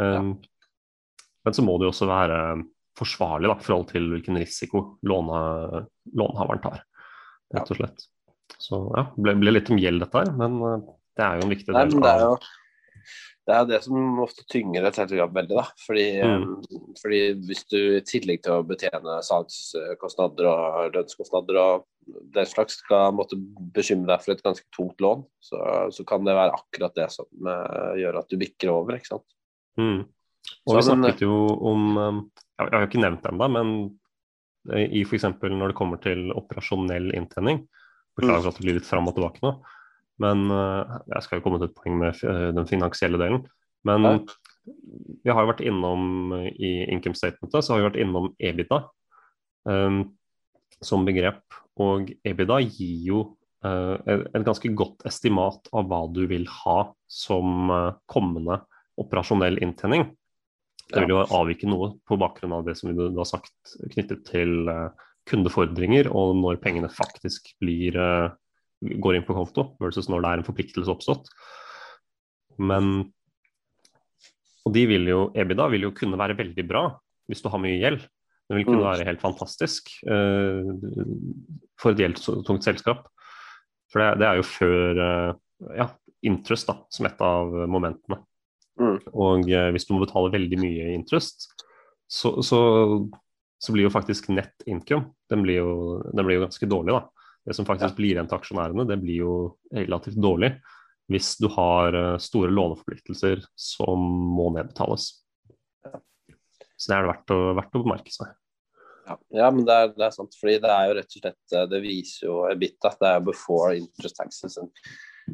Ja. 0.00 0.20
Um, 0.20 0.36
men 1.44 1.56
så 1.56 1.64
må 1.64 1.74
det 1.80 1.88
jo 1.88 1.90
også 1.94 2.06
være 2.08 2.38
forsvarlig 3.00 3.48
i 3.48 3.64
forhold 3.64 3.86
til 3.90 4.10
hvilken 4.12 4.36
risiko 4.38 4.82
låne, 5.08 5.40
lånhaveren 6.20 6.62
tar, 6.62 6.82
rett 7.56 7.72
og 7.72 7.78
slett. 7.78 8.04
Så 8.60 8.80
ja, 8.92 9.06
ble, 9.16 9.34
ble 9.40 9.54
litt 9.54 9.70
om 9.72 9.80
gjeld 9.80 10.04
dette 10.04 10.20
her, 10.20 10.32
men 10.36 10.58
uh, 10.60 10.90
det 11.16 11.26
er 11.26 11.40
jo 11.40 11.46
en 11.46 11.54
viktig 11.54 11.72
del 11.72 11.80
av 11.80 12.02
det 12.04 12.12
er 12.12 12.26
det 13.50 13.56
er 13.56 13.68
det 13.68 13.80
som 13.84 14.20
ofte 14.22 14.44
tynger 14.50 14.86
et 14.86 14.98
selskap 14.98 15.32
veldig. 15.34 15.56
da, 15.58 15.64
fordi, 15.84 16.04
mm. 16.22 16.44
um, 16.46 16.92
fordi, 17.00 17.20
Hvis 17.48 17.64
du 17.72 17.78
i 17.98 18.04
tillegg 18.06 18.44
til 18.44 18.56
å 18.56 18.66
betjene 18.66 19.18
salgskostnader 19.26 20.48
og 20.50 20.94
lønnskostnader 20.94 21.60
og 21.60 21.88
den 22.34 22.48
slags 22.48 22.78
skal 22.80 23.12
måtte 23.14 23.38
bekymre 23.74 24.14
deg 24.14 24.24
for 24.24 24.34
et 24.34 24.44
ganske 24.46 24.66
tungt 24.74 25.02
lån, 25.02 25.24
så, 25.44 25.60
så 25.94 26.06
kan 26.08 26.24
det 26.26 26.36
være 26.38 26.56
akkurat 26.56 26.96
det 26.96 27.08
som 27.14 27.28
uh, 27.46 27.92
gjør 27.98 28.22
at 28.22 28.30
du 28.30 28.38
bikker 28.40 28.72
over. 28.72 28.98
ikke 28.98 29.12
sant? 29.12 29.26
Mm. 29.80 30.06
Og 30.66 30.72
så, 30.72 30.78
Vi 30.78 30.86
snakket 30.88 31.26
jo 31.26 31.34
om 31.70 31.90
um, 31.96 32.22
Jeg 32.58 32.72
har 32.72 32.84
jo 32.84 32.90
ikke 32.90 33.02
nevnt 33.02 33.24
det 33.24 33.34
ennå, 33.34 33.50
men 33.56 33.74
i 34.70 35.02
f.eks. 35.06 35.24
når 35.40 35.72
det 35.72 35.76
kommer 35.78 36.00
til 36.04 36.34
operasjonell 36.36 37.14
inntjening 37.16 37.62
Beklager 38.18 38.44
mm. 38.44 38.50
at 38.50 38.58
det 38.58 38.64
blir 38.66 38.76
litt 38.76 38.88
fram 38.88 39.08
og 39.08 39.14
tilbake 39.16 39.40
nå. 39.44 39.54
Men 40.20 40.46
eh, 40.52 41.00
jeg 41.14 41.24
skal 41.24 41.40
jo 41.40 41.46
komme 41.46 41.60
til 41.60 41.70
et 41.70 41.76
poeng 41.76 41.98
med 42.00 42.22
eh, 42.28 42.50
den 42.56 42.68
finansielle 42.68 43.20
delen. 43.20 43.44
Men 43.88 44.04
ja. 44.04 44.16
vi 45.24 45.32
har 45.32 45.44
jo 45.44 45.50
vært 45.54 45.64
innom 45.64 46.34
eh, 46.36 46.48
i 46.52 46.72
income 46.92 47.16
statementet, 47.16 47.64
så 47.64 47.74
har 47.74 47.80
vi 47.80 47.88
vært 47.88 48.00
innom 48.02 48.30
EBITDA 48.36 48.82
um, 49.70 50.00
som 50.84 51.06
begrep. 51.08 51.42
Og 51.80 52.12
EBITDA 52.26 52.60
gir 52.66 53.04
jo 53.08 53.20
uh, 53.64 53.96
et 54.04 54.44
ganske 54.44 54.72
godt 54.76 55.06
estimat 55.08 55.70
av 55.72 55.88
hva 55.88 56.02
du 56.12 56.26
vil 56.28 56.44
ha 56.60 56.80
som 57.08 57.72
uh, 57.72 57.92
kommende 58.10 58.60
operasjonell 59.00 59.56
inntjening. 59.64 60.10
Det 60.90 61.04
vil 61.04 61.14
jo 61.14 61.22
avvike 61.38 61.68
noe 61.70 61.94
på 62.08 62.18
bakgrunn 62.20 62.52
av 62.56 62.66
det 62.66 62.74
som 62.76 62.90
du 62.92 63.06
har 63.16 63.28
sagt 63.28 63.76
knyttet 63.94 64.26
til 64.28 64.68
uh, 64.68 64.90
kundefordringer, 65.30 66.10
og 66.10 66.34
når 66.40 66.60
pengene 66.60 66.90
faktisk 66.92 67.52
blir 67.62 67.96
går 68.80 69.16
inn 69.16 69.26
på 69.26 69.36
konto, 69.36 69.70
versus 69.82 70.08
når 70.08 70.22
det 70.24 70.30
er 70.30 70.40
en 70.40 70.46
forpliktelse 70.46 70.92
oppstått. 70.92 71.28
Men 72.60 73.10
Og 74.66 74.74
de 74.76 74.84
vil 74.88 75.08
jo, 75.08 75.20
EBITDA 75.32 75.68
vil 75.72 75.86
jo 75.88 75.94
kunne 75.96 76.18
være 76.20 76.36
veldig 76.38 76.66
bra 76.68 76.88
hvis 77.30 77.40
du 77.40 77.48
har 77.48 77.62
mye 77.62 77.78
gjeld. 77.78 78.02
Det 78.50 78.58
vil 78.58 78.66
kunne 78.66 78.82
mm. 78.82 78.88
være 78.88 79.06
helt 79.06 79.22
fantastisk 79.22 79.92
uh, 80.10 80.66
for 81.78 81.94
et 81.94 82.02
gjeldstungt 82.02 82.66
selskap. 82.66 83.04
For 83.92 84.02
det, 84.02 84.08
det, 84.20 84.26
er 84.26 84.40
jo 84.40 84.46
før 84.48 84.98
uh, 84.98 85.30
ja, 85.78 85.86
interest 86.26 86.68
da, 86.68 86.74
som 86.90 87.06
et 87.06 87.22
av 87.22 87.54
momentene. 87.70 88.18
Mm. 88.82 88.98
Og 89.14 89.46
uh, 89.46 89.68
hvis 89.70 89.86
du 89.86 89.94
må 89.94 90.02
betale 90.02 90.34
veldig 90.34 90.58
mye 90.60 90.90
interest, 90.96 91.46
så, 92.10 92.34
så, 92.42 92.60
så, 93.62 93.72
blir 93.72 93.86
jo 93.86 93.94
faktisk 93.94 94.32
net 94.34 94.66
income 94.66 95.12
den 95.30 95.46
blir 95.46 95.60
jo, 95.62 95.72
den 96.10 96.26
blir 96.26 96.40
jo 96.40 96.46
ganske 96.48 96.66
dårlig. 96.66 96.98
da 96.98 97.19
det 97.46 97.56
som 97.56 97.66
faktisk 97.68 97.96
blir 97.98 98.14
igjen 98.14 98.28
til 98.28 98.38
aksjonærene, 98.38 98.86
det 98.88 98.98
blir 99.00 99.22
jo 99.22 99.34
relativt 99.72 100.20
dårlig 100.20 100.54
hvis 101.10 101.32
du 101.42 101.48
har 101.50 101.96
eh, 101.96 102.18
store 102.22 102.52
låneforpliktelser 102.54 103.42
som 103.58 104.02
må 104.36 104.50
nedbetales. 104.54 105.08
Så 106.80 106.90
det 106.92 106.96
er 106.96 107.04
det 107.04 107.10
verdt 107.10 107.34
å, 107.34 107.40
verdt 107.58 107.76
å 107.76 107.82
bemerke 107.82 108.14
seg. 108.14 108.30
Ja, 109.08 109.16
ja 109.40 109.48
men 109.50 109.66
det 109.66 109.74
er, 109.74 109.90
det 109.96 110.06
er, 110.06 110.14
sant. 110.14 110.36
fordi 110.38 110.60
det 110.62 110.70
er 110.70 110.86
jo 110.86 110.96
rett 111.00 111.16
og 111.16 111.24
slett 111.24 111.56
eh, 111.56 111.66
Det 111.72 111.82
viser 111.82 112.28
jo 112.28 112.36
EBITDA. 112.52 112.94
Det 113.00 113.10
er 113.10 113.26
before 113.26 113.74
interest 113.80 114.20
taxes 114.20 114.58
and, 114.60 114.70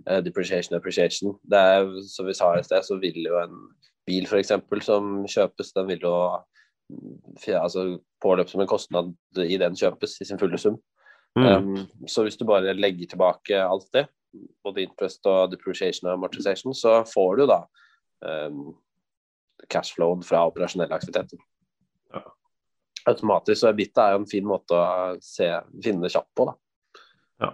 uh, 0.07 0.23
depreciation 0.25 0.75
og 0.75 0.81
appreciation. 0.81 1.37
Det 1.45 1.61
er, 1.77 1.93
som 2.09 2.29
vi 2.29 2.37
sa 2.39 2.55
i 2.57 2.65
sted, 2.67 2.87
så 2.87 2.99
vil 3.03 3.21
jo 3.29 3.37
en 3.43 3.61
bil 4.09 4.27
f.eks. 4.27 4.55
som 4.87 5.15
kjøpes, 5.29 5.75
den 5.77 5.89
vil 5.91 6.07
jo 6.07 6.17
altså, 7.59 7.89
påløpe 8.23 8.53
som 8.53 8.63
en 8.63 8.71
kostnad 8.71 9.15
i 9.43 9.59
den 9.61 9.77
kjøpes 9.77 10.21
i 10.23 10.29
sin 10.29 10.41
fulle 10.41 10.61
sum. 10.63 10.79
Mm. 11.37 11.47
Um, 11.47 12.07
så 12.09 12.25
hvis 12.25 12.39
du 12.41 12.47
bare 12.49 12.73
legger 12.77 13.13
tilbake 13.13 13.61
alt 13.61 13.91
det, 13.93 14.07
både 14.65 14.85
interest 14.85 15.27
og 15.29 15.51
depreciation 15.53 16.09
og 16.09 16.17
amortization, 16.17 16.75
så 16.77 17.03
får 17.09 17.41
du 17.41 17.45
da 17.51 17.61
um, 18.25 18.63
cashflowen 19.73 20.25
fra 20.25 20.47
operasjonelle 20.49 20.97
aktiviteter. 20.97 21.41
Ja. 22.15 22.23
Automatisk 23.13 23.63
så 23.63 23.73
EBITDA 23.73 24.07
er 24.07 24.17
jo 24.17 24.23
en 24.23 24.31
fin 24.31 24.49
måte 24.49 24.77
å 24.77 24.87
se, 25.25 25.49
finne 25.85 26.11
kjapt 26.13 26.33
på, 26.37 26.49
da. 26.49 26.57
Ja, 27.45 27.53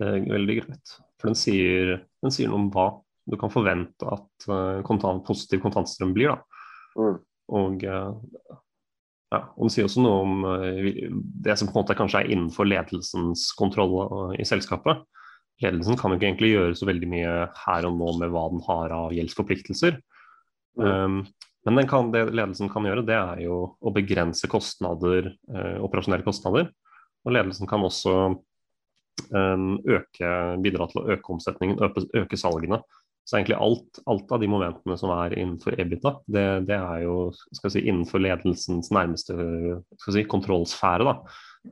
det 0.00 0.08
er 0.08 0.26
veldig 0.32 0.58
greit. 0.62 0.96
For 1.20 1.30
den 1.30 1.38
sier, 1.38 1.94
den 2.24 2.34
sier 2.34 2.50
noe 2.50 2.64
om 2.64 2.70
hva 2.74 2.88
du 3.30 3.36
kan 3.38 3.52
forvente 3.52 4.06
at 4.10 4.48
uh, 4.50 4.80
kontant, 4.86 5.22
positiv 5.26 5.62
kontantstrøm 5.62 6.14
blir. 6.16 6.34
da. 6.34 6.64
Mm. 6.98 7.18
Og, 7.60 7.84
uh, 7.86 8.58
ja, 9.30 9.40
og 9.56 9.68
Det 9.68 9.74
sier 9.74 9.86
også 9.86 10.02
noe 10.02 10.22
om 10.24 10.44
uh, 10.48 10.90
det 11.46 11.56
som 11.58 11.70
på 11.70 11.76
en 11.76 11.84
måte 11.84 11.98
kanskje 11.98 12.24
er 12.24 12.32
innenfor 12.34 12.68
ledelsens 12.68 13.50
kontroll 13.58 14.34
i 14.38 14.46
selskapet. 14.48 15.04
Ledelsen 15.60 15.98
kan 16.00 16.12
jo 16.12 16.16
ikke 16.18 16.30
egentlig 16.30 16.54
gjøre 16.54 16.76
så 16.78 16.88
veldig 16.88 17.08
mye 17.12 17.32
her 17.66 17.86
og 17.88 17.98
nå 17.98 18.14
med 18.22 18.32
hva 18.32 18.46
den 18.52 18.62
har 18.64 18.94
av 18.96 19.14
gjeldsforpliktelser. 19.16 19.98
Um, 20.80 21.22
men 21.68 21.88
kan, 21.88 22.08
det 22.14 22.30
ledelsen 22.32 22.70
kan 22.72 22.86
gjøre, 22.88 23.04
det 23.04 23.16
er 23.18 23.42
jo 23.44 23.58
å 23.76 23.92
begrense 23.92 24.48
kostnader, 24.48 25.34
uh, 25.52 25.76
operasjonelle 25.84 26.24
kostnader. 26.24 26.70
Og 27.26 27.34
ledelsen 27.36 27.68
kan 27.68 27.84
også 27.84 28.14
um, 28.32 29.74
øke, 29.84 30.30
bidra 30.64 30.88
til 30.88 31.02
å 31.02 31.06
øke 31.16 31.34
omsetningen, 31.36 31.80
øke, 31.84 32.06
øke 32.22 32.40
salgene. 32.40 32.80
Så 33.30 33.36
egentlig 33.38 33.60
alt, 33.62 34.00
alt, 34.10 34.32
av 34.34 34.40
de 34.42 34.48
momentene 34.50 34.96
som 34.98 35.12
er 35.14 35.36
innenfor 35.38 35.76
EBITDA, 35.78 36.10
det, 36.34 36.44
det 36.66 36.74
er 36.74 37.04
jo 37.04 37.14
si, 37.30 37.84
innenfor 37.84 38.18
ledelsens 38.18 38.90
nærmeste 38.90 39.36
si, 40.02 40.24
kontrollsfære, 40.26 41.06
da. 41.06 41.14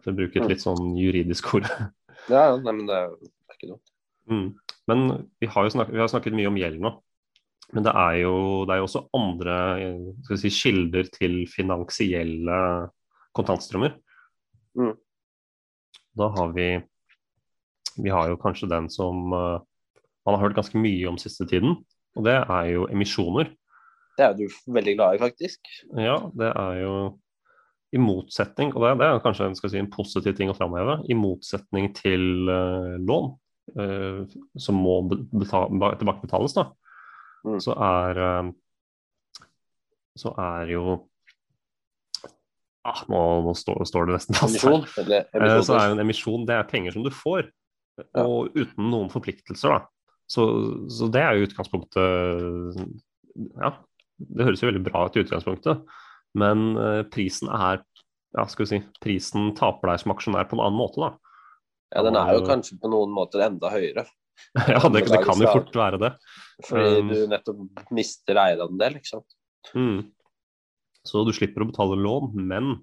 For 0.04 0.12
å 0.12 0.18
bruke 0.20 0.38
et 0.38 0.52
litt 0.52 0.62
sånn 0.62 0.94
juridisk 0.98 1.54
ord. 1.58 1.66
Ja, 2.28 2.50
nei, 2.60 2.72
men 2.74 2.82
det 2.84 2.96
er 2.98 3.54
ikke 3.54 3.70
dumt. 3.70 3.90
Mm. 4.28 4.48
Men 4.90 5.04
vi 5.40 5.48
har 5.48 5.64
jo 5.64 5.70
snakket, 5.72 5.94
vi 5.94 6.02
har 6.02 6.10
snakket 6.12 6.34
mye 6.36 6.50
om 6.50 6.58
gjeld 6.60 6.82
nå. 6.82 6.90
Men 7.72 7.86
det 7.86 7.94
er 7.96 8.16
jo, 8.20 8.34
det 8.68 8.74
er 8.74 8.80
jo 8.82 8.86
også 8.88 9.02
andre 9.16 9.54
si, 10.28 10.50
kilder 10.52 11.08
til 11.14 11.38
finansielle 11.48 12.58
kontantstrømmer. 13.38 13.96
Mm. 14.76 14.92
Da 16.20 16.30
har 16.36 16.52
vi 16.52 16.68
Vi 17.98 18.10
har 18.14 18.28
jo 18.28 18.36
kanskje 18.38 18.68
den 18.70 18.90
som 18.92 19.32
uh, 19.32 19.58
man 20.28 20.36
har 20.36 20.48
hørt 20.48 20.58
ganske 20.58 20.80
mye 20.80 21.08
om 21.10 21.16
siste 21.20 21.46
tiden, 21.48 21.80
og 22.18 22.26
det 22.26 22.36
er 22.40 22.68
jo 22.74 22.84
emisjoner. 22.92 23.50
Det 24.18 24.26
er 24.26 24.36
du 24.36 24.46
veldig 24.74 24.94
glad 24.98 25.16
i, 25.16 25.22
faktisk. 25.22 25.72
Ja, 25.96 26.18
det 26.36 26.52
er 26.52 26.78
jo 26.82 26.94
i 27.94 28.00
motsetning, 28.02 28.74
og 28.76 28.84
det, 28.84 28.94
det 29.00 29.08
er 29.08 29.20
kanskje 29.24 29.48
si, 29.56 29.78
en, 29.80 29.90
positiv 29.90 30.34
ting 30.36 30.52
å 30.52 30.56
framheve, 30.56 30.98
i 31.08 31.16
motsetning 31.16 31.88
til 31.96 32.50
uh, 32.50 32.98
lån, 33.00 33.30
uh, 33.80 34.38
som 34.60 34.80
må 34.82 34.98
tilbakebetales, 35.08 36.58
da, 36.58 36.66
mm. 37.48 37.60
så 37.64 37.76
er 37.88 38.20
uh, 38.20 38.50
så 40.18 40.32
er 40.34 40.72
jo 40.74 40.96
ah, 42.88 43.04
nå, 43.10 43.20
nå 43.46 43.54
står, 43.56 43.84
står, 43.88 44.08
det 44.08 44.18
nesten 44.18 44.38
fast 44.38 44.64
her. 44.64 44.74
Emisjon, 44.74 45.64
så 45.68 45.78
er 45.78 45.86
jo 45.86 45.96
en 45.96 46.04
emisjon 46.04 46.48
det 46.48 46.56
er 46.58 46.68
penger 46.70 46.96
som 46.96 47.06
du 47.06 47.12
får, 47.14 47.48
ja. 48.00 48.24
og 48.24 48.56
uten 48.56 48.90
noen 48.90 49.12
forpliktelser. 49.12 49.76
da. 49.76 49.97
Så, 50.28 50.44
så, 50.92 51.08
det 51.12 51.22
er 51.24 51.38
jo 51.38 51.46
utgangspunktet 51.48 52.80
Ja, 53.56 53.70
det 54.18 54.44
høres 54.44 54.60
jo 54.60 54.68
veldig 54.68 54.84
bra 54.84 55.06
ut 55.06 55.16
i 55.16 55.22
utgangspunktet, 55.24 55.86
men 56.36 56.74
uh, 56.76 57.02
prisen 57.08 57.48
er 57.48 57.80
ja, 58.36 58.44
skal 58.50 58.66
vi 58.66 58.70
si, 58.70 58.80
prisen 59.00 59.52
taper 59.56 59.92
deg 59.92 60.02
som 60.02 60.12
aksjonær 60.12 60.48
på 60.50 60.58
en 60.58 60.64
annen 60.66 60.78
måte, 60.78 61.00
da. 61.00 61.28
Ja, 61.96 62.02
den 62.04 62.18
er 62.20 62.34
jo 62.36 62.44
kanskje 62.44 62.76
på 62.82 62.90
noen 62.92 63.14
måter 63.16 63.46
enda 63.46 63.70
høyere. 63.72 64.04
ja, 64.74 64.82
det, 64.92 65.06
det 65.08 65.22
kan 65.24 65.40
jo 65.40 65.48
fort 65.48 65.78
være 65.78 66.00
det. 66.02 66.10
Fordi 66.68 67.00
um, 67.00 67.12
du 67.14 67.22
nettopp 67.30 67.88
mister 67.96 68.40
eierandel, 68.42 68.98
ikke 69.00 69.12
sant. 69.14 69.38
Mm. 69.72 70.10
Så 71.08 71.24
du 71.24 71.32
slipper 71.32 71.64
å 71.64 71.70
betale 71.70 71.96
lån, 72.00 72.34
men 72.36 72.76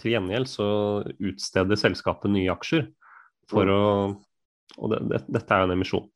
til 0.00 0.14
gjengjeld 0.14 0.50
så 0.50 0.68
utsteder 1.16 1.80
selskapet 1.80 2.30
nye 2.30 2.52
aksjer 2.52 2.86
for 3.50 3.66
mm. 3.66 3.74
å 3.74 3.82
Og 4.82 4.90
det, 4.92 4.98
det, 5.08 5.20
dette 5.32 5.54
er 5.54 5.62
jo 5.62 5.68
en 5.70 5.76
emisjon. 5.76 6.08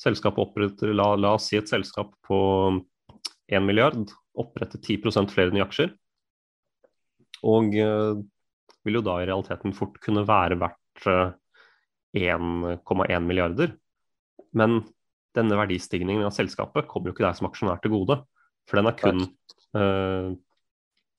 Selskapet 0.00 0.40
oppretter, 0.46 0.94
la, 0.96 1.12
la, 1.20 1.34
oss 1.36 1.50
si 1.50 1.58
et 1.58 1.68
selskap 1.68 2.14
på 2.24 2.40
1 3.50 3.66
milliard, 3.66 4.12
oppretter 4.38 4.80
10 4.80 5.28
flere 5.32 5.52
nye 5.52 5.66
aksjer. 5.66 5.92
Og 7.50 7.76
eh, 7.76 8.20
vil 8.86 9.00
jo 9.00 9.04
da 9.04 9.18
i 9.20 9.28
realiteten 9.28 9.74
fort 9.76 9.98
kunne 10.02 10.24
være 10.28 10.58
verdt 10.60 11.08
eh, 11.10 11.32
1,1 12.30 13.26
milliarder. 13.26 13.74
Men 14.56 14.80
denne 15.36 15.58
verdistigningen 15.60 16.26
av 16.26 16.34
selskapet 16.34 16.88
kommer 16.90 17.10
jo 17.10 17.16
ikke 17.16 17.26
deg 17.26 17.36
som 17.38 17.50
aksjonær 17.50 17.82
til 17.82 17.94
gode. 17.94 18.18
For 18.68 18.80
den 18.80 18.90
er 18.90 18.96
kun 18.98 19.20
eh, 19.78 20.30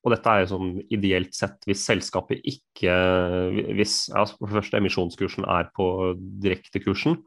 Og 0.02 0.13
dette 0.13 0.34
er 0.34 0.44
jo 0.44 0.52
sånn 0.54 0.74
ideelt 0.94 1.36
sett 1.36 1.65
hvis 1.67 1.84
selskapet 1.88 2.39
ikke 2.48 2.94
Hvis 3.76 3.96
ja, 4.12 4.24
for 4.26 4.48
det 4.48 4.58
første 4.60 4.80
emisjonskursen 4.82 5.48
er 5.50 5.72
på 5.76 5.88
direktekursen. 6.44 7.17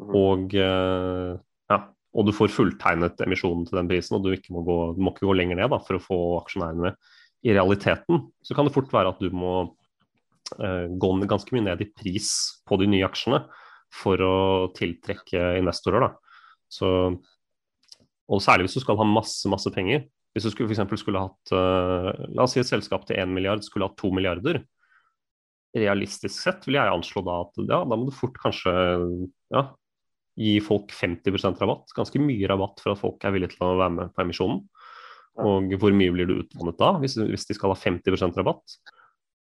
Og, 0.00 0.54
eh, 0.56 1.32
ja, 1.70 1.78
og 2.16 2.26
du 2.26 2.32
får 2.34 2.52
fulltegnet 2.54 3.20
emisjonen 3.24 3.66
til 3.68 3.80
den 3.80 3.90
prisen, 3.90 4.16
og 4.16 4.24
du, 4.24 4.32
må, 4.54 4.64
gå, 4.66 4.78
du 4.96 5.02
må 5.04 5.12
ikke 5.14 5.28
gå 5.28 5.36
lenger 5.36 5.60
ned 5.60 5.72
da, 5.72 5.80
for 5.84 5.98
å 5.98 6.04
få 6.04 6.20
aksjonærene 6.40 6.88
med. 6.88 7.10
I 7.46 7.54
realiteten 7.56 8.26
så 8.44 8.56
kan 8.56 8.68
det 8.68 8.74
fort 8.74 8.90
være 8.92 9.14
at 9.14 9.20
du 9.22 9.30
må 9.32 9.54
uh, 9.64 10.86
gå 10.90 11.10
ganske 11.24 11.54
mye 11.56 11.70
ned 11.70 11.84
i 11.84 11.88
pris 11.88 12.32
på 12.68 12.76
de 12.80 12.88
nye 12.90 13.06
aksjene 13.06 13.42
for 13.96 14.20
å 14.22 14.34
tiltrekke 14.76 15.54
investorer. 15.58 16.04
Da. 16.04 16.34
Så, 16.70 16.90
og 18.30 18.42
særlig 18.44 18.68
hvis 18.68 18.76
du 18.76 18.84
skal 18.84 19.00
ha 19.00 19.08
masse, 19.08 19.48
masse 19.50 19.72
penger. 19.74 20.04
Hvis 20.36 20.46
du 20.46 20.52
skulle, 20.52 20.70
for 20.70 21.00
skulle 21.00 21.24
hatt 21.24 21.50
uh, 21.56 22.12
La 22.30 22.44
oss 22.44 22.52
si 22.54 22.60
et 22.62 22.68
selskap 22.68 23.02
til 23.08 23.18
1 23.18 23.32
milliard 23.34 23.64
skulle 23.66 23.88
hatt 23.88 23.98
2 23.98 24.12
milliarder. 24.14 24.60
Realistisk 25.74 26.36
sett 26.36 26.68
vil 26.68 26.78
jeg 26.78 26.92
anslå 26.92 27.24
da 27.26 27.40
at 27.46 27.58
ja, 27.64 27.80
da 27.82 27.96
må 27.96 28.06
du 28.06 28.14
fort 28.14 28.38
kanskje 28.42 28.70
ja, 29.54 29.64
gi 30.40 30.56
folk 30.64 30.92
50% 30.96 31.60
rabatt. 31.60 31.92
Ganske 31.96 32.20
mye 32.22 32.48
rabatt 32.48 32.80
for 32.82 32.94
at 32.94 33.00
folk 33.00 33.24
er 33.24 33.34
villige 33.34 33.54
til 33.54 33.66
å 33.66 33.76
være 33.80 33.96
med 33.96 34.14
på 34.14 34.24
emisjonen. 34.24 34.62
Og 35.40 35.74
hvor 35.80 35.94
mye 35.96 36.12
blir 36.14 36.28
du 36.28 36.38
utvannet 36.40 36.78
da, 36.80 36.94
hvis, 37.00 37.16
hvis 37.20 37.46
de 37.48 37.56
skal 37.56 37.72
ha 37.72 37.78
50% 37.78 38.38
rabatt? 38.40 38.78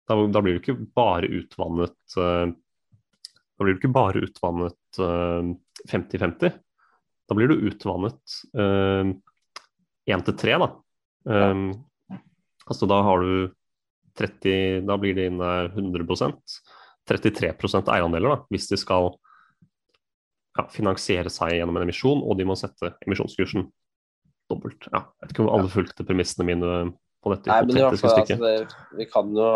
Da, 0.07 0.17
da, 0.31 0.41
blir 0.43 0.57
du 0.57 0.61
ikke 0.61 0.77
bare 0.95 1.27
utvannet 1.35 2.15
uh, 2.15 2.47
Da 2.47 3.65
blir 3.65 3.75
du 3.75 3.81
ikke 3.81 3.91
bare 3.95 4.23
utvannet 4.23 4.99
50-50. 4.99 6.47
Uh, 6.47 6.59
da 7.27 7.35
blir 7.35 7.51
du 7.51 7.65
utvannet 7.67 8.37
én 8.55 9.17
1 10.07 10.21
til 10.29 10.37
3, 10.39 10.59
da. 10.63 10.69
Um, 11.27 11.65
altså 12.69 12.87
da 12.87 13.01
har 13.03 13.19
du 13.19 13.49
30 14.15 14.85
Da 14.87 14.95
blir 15.01 15.17
det 15.17 15.25
inne 15.27 15.49
100% 15.73 16.59
33 17.07 17.51
eierandeler, 17.51 18.29
da, 18.31 18.37
hvis 18.51 18.67
de 18.71 18.79
skal 18.79 19.13
ja, 20.57 20.65
finansiere 20.73 21.31
seg 21.33 21.57
gjennom 21.57 21.77
en 21.79 21.85
emisjon, 21.87 22.23
og 22.25 22.39
de 22.39 22.47
må 22.47 22.57
sette 22.59 22.93
emisjonskursen 23.05 23.67
dobbelt. 24.51 24.87
Ja, 24.91 25.03
jeg 25.05 25.25
vet 25.25 25.35
ikke 25.35 25.45
om 25.45 25.53
alle 25.53 25.71
fulgte 25.71 26.05
premissene 26.07 26.47
mine 26.47 26.77
på 27.23 27.33
dette 27.33 27.49
Nei, 27.51 27.63
men 27.65 27.79
i 27.79 27.83
hvert 27.83 27.99
fall, 28.01 28.19
altså, 28.21 28.37
det, 28.41 28.75
Vi 28.99 29.07
kan 29.09 29.33
jo 29.35 29.47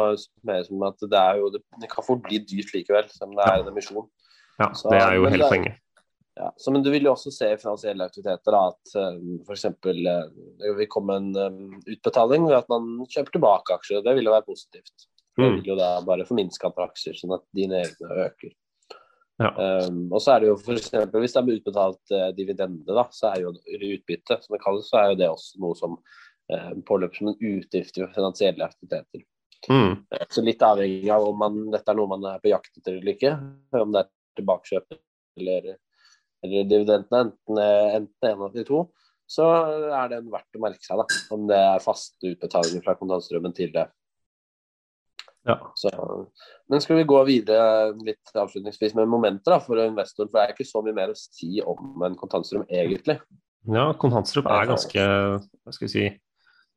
mer 0.47 0.65
som 0.67 0.87
at 0.87 1.05
det, 1.05 1.21
er 1.21 1.39
jo, 1.41 1.51
det, 1.53 1.91
kan 1.91 2.05
fort 2.05 2.23
bli 2.25 2.41
dyrt 2.43 2.73
likevel, 2.75 3.07
som 3.13 3.35
det 3.37 3.45
er 3.45 3.59
ja. 3.59 3.63
en 3.63 3.71
emisjon. 3.71 4.09
Ja, 4.59 4.71
så, 4.77 4.91
det 4.91 4.99
er 5.01 5.15
jo 5.17 5.29
hele 5.31 5.49
poenget. 5.49 5.79
Ja, 6.39 6.47
så, 6.57 6.71
men 6.71 6.83
du 6.83 6.89
vil 6.93 7.05
jo 7.05 7.11
også 7.11 7.31
se 7.33 7.49
i 7.53 7.59
finansielle 7.59 8.05
aktiviteter 8.07 8.55
da, 8.55 8.61
at 8.71 8.93
um, 8.97 9.41
f.eks. 9.45 9.65
Uh, 9.83 10.03
det 10.61 10.73
vil 10.77 10.89
komme 10.91 11.17
en 11.19 11.31
um, 11.35 11.79
utbetaling 11.83 12.47
ved 12.47 12.57
at 12.61 12.71
man 12.71 12.87
kjøper 13.11 13.35
tilbake 13.35 13.75
aksjer. 13.75 14.03
Det 14.05 14.15
vil 14.17 14.29
jo 14.29 14.35
være 14.35 14.47
positivt. 14.47 15.07
Det 15.37 15.43
mm. 15.43 15.57
vil 15.59 15.73
jo 15.73 15.77
da 15.79 15.91
bare 16.07 16.25
forminske 16.27 16.67
antall 16.67 16.89
aksjer, 16.89 17.17
sånn 17.19 17.35
at 17.35 17.43
dine 17.55 17.83
egne 17.83 18.25
øker. 18.25 18.55
Ja. 19.41 19.51
Um, 19.87 20.03
og 20.11 20.21
så 20.21 20.35
er 20.35 20.43
det 20.43 20.49
jo 20.51 20.57
f.eks. 20.59 20.91
hvis 20.93 21.35
det 21.35 21.41
er 21.41 21.51
utbetalt 21.55 22.13
uh, 22.13 22.29
dividende, 22.37 22.85
da, 22.87 23.07
så 23.15 23.31
er 23.31 23.45
jo 23.45 23.53
utbytte, 23.55 24.37
som 24.43 24.55
det 24.55 24.61
kalles, 24.63 24.89
så 24.91 25.01
er 25.01 25.11
jo 25.11 25.19
det 25.21 25.29
også 25.31 25.61
noe 25.63 25.77
som 25.79 25.97
uh, 25.97 26.71
påløper 26.87 27.21
som 27.21 27.31
en 27.31 27.39
utgift 27.39 27.95
til 27.97 28.09
finansielle 28.15 28.67
aktiviteter. 28.67 29.25
Mm. 29.69 30.01
Uh, 30.13 30.25
så 30.33 30.45
litt 30.45 30.65
avhengig 30.65 31.11
av 31.13 31.27
om 31.27 31.39
man, 31.41 31.61
dette 31.73 31.93
er 31.93 31.99
noe 31.99 32.11
man 32.11 32.27
er 32.33 32.43
på 32.43 32.51
jakt 32.53 32.73
etter 32.77 32.99
eller 32.99 33.15
ikke, 33.17 33.35
om 33.81 33.95
det 33.95 34.03
er 34.03 34.11
tilbakekjøp 34.39 34.99
eller, 35.41 35.71
eller 36.45 36.67
dividendene, 36.69 37.23
enten, 37.25 37.63
enten 38.01 38.29
en 38.29 38.45
av 38.47 38.53
de 38.55 38.67
to, 38.67 38.85
så 39.31 39.47
er 39.95 40.11
det 40.11 40.25
verdt 40.27 40.59
å 40.59 40.61
merke 40.61 40.83
seg 40.83 40.99
da, 40.99 41.07
om 41.31 41.47
det 41.47 41.57
er 41.57 41.83
faste 41.83 42.33
utbetalinger 42.33 42.83
fra 42.83 42.97
kontantstrømmen 42.99 43.55
til 43.55 43.71
det 43.73 43.87
Ja. 45.47 45.55
Så, 45.75 45.89
men 46.69 46.81
skal 46.83 46.99
vi 46.99 47.05
gå 47.09 47.17
videre 47.25 47.93
litt 48.05 48.33
avslutningsvis 48.37 48.93
med 48.97 49.09
momenter 49.09 49.55
da, 49.55 49.59
for 49.63 49.79
investoren? 49.81 50.29
For 50.29 50.37
det 50.37 50.43
er 50.43 50.53
ikke 50.53 50.69
så 50.69 50.83
mye 50.85 50.93
mer 50.97 51.13
å 51.13 51.17
si 51.17 51.61
om 51.65 52.03
en 52.05 52.17
kontantstrøm 52.19 52.67
egentlig. 52.69 53.17
Ja, 53.69 53.87
kontantstrøm 54.01 54.49
er 54.49 54.69
ganske 54.69 55.05
hva 55.05 55.73
skal 55.73 55.87
vi 55.87 55.91
si, 55.93 56.05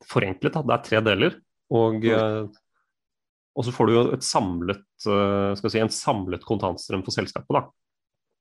forenklet. 0.09 0.57
Da. 0.57 0.62
Det 0.64 0.77
er 0.79 0.85
tre 0.88 1.03
deler. 1.05 1.37
Og, 1.74 2.05
Mm. 2.05 2.48
og 3.57 3.64
så 3.64 3.72
får 3.72 3.87
du 3.87 3.92
jo 3.94 4.03
et 4.12 4.24
samlet, 4.27 4.85
eh, 5.07 5.55
skal 5.57 5.68
vi 5.68 5.72
si, 5.72 5.81
en 5.81 5.88
samlet 5.92 6.44
kontantstrøm 6.44 7.05
for 7.05 7.12
selskapet. 7.14 7.53
da. 7.53 7.62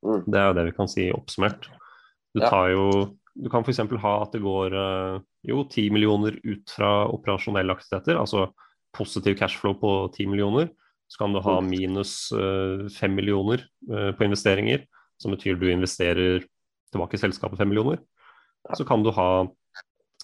Mm. 0.04 0.24
Det 0.26 0.40
er 0.40 0.46
jo 0.48 0.56
det 0.58 0.64
vi 0.70 0.76
kan 0.76 0.88
si 0.88 1.10
oppsummert. 1.12 1.68
Du 2.34 2.40
tar 2.40 2.70
jo 2.72 3.16
Du 3.36 3.48
kan 3.50 3.64
f.eks. 3.64 3.78
ha 3.98 4.22
at 4.22 4.30
det 4.30 4.40
går 4.42 4.72
eh, 4.78 5.20
jo 5.48 5.64
10 5.64 5.90
millioner 5.90 6.36
ut 6.44 6.70
fra 6.70 7.08
operasjonelle 7.10 7.74
aktiviteter, 7.74 8.14
altså 8.14 8.52
positiv 8.94 9.36
cashflow 9.38 9.74
på 9.80 9.92
10 10.14 10.26
millioner. 10.30 10.70
Så 11.10 11.20
kan 11.20 11.34
du 11.34 11.40
ha 11.44 11.60
Mm. 11.60 11.68
minus 11.70 12.32
eh, 12.32 12.88
5 12.88 13.14
millioner 13.14 13.60
eh, 13.90 14.12
på 14.16 14.24
investeringer, 14.24 14.86
som 15.20 15.34
betyr 15.34 15.58
du 15.60 15.68
investerer 15.70 16.44
tilbake 16.92 17.14
i 17.14 17.22
selskapet 17.22 17.58
5 17.58 17.68
millioner. 17.68 17.98
Så 18.74 18.86
kan 18.88 19.02
du 19.04 19.10
ha 19.12 19.46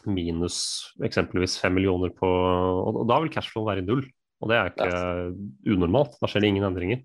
minus 0.07 0.95
eksempelvis 1.05 1.59
5 1.61 1.75
millioner 1.77 2.09
på 2.09 2.27
Og 2.27 3.07
da 3.09 3.21
vil 3.21 3.31
cashflow 3.31 3.67
være 3.67 3.83
i 3.83 3.87
null. 3.87 4.07
Og 4.41 4.49
det 4.49 4.57
er 4.57 4.71
ikke 4.73 5.75
unormalt. 5.75 6.17
Da 6.21 6.27
skjer 6.27 6.41
det 6.41 6.49
ingen 6.49 6.65
endringer. 6.65 7.03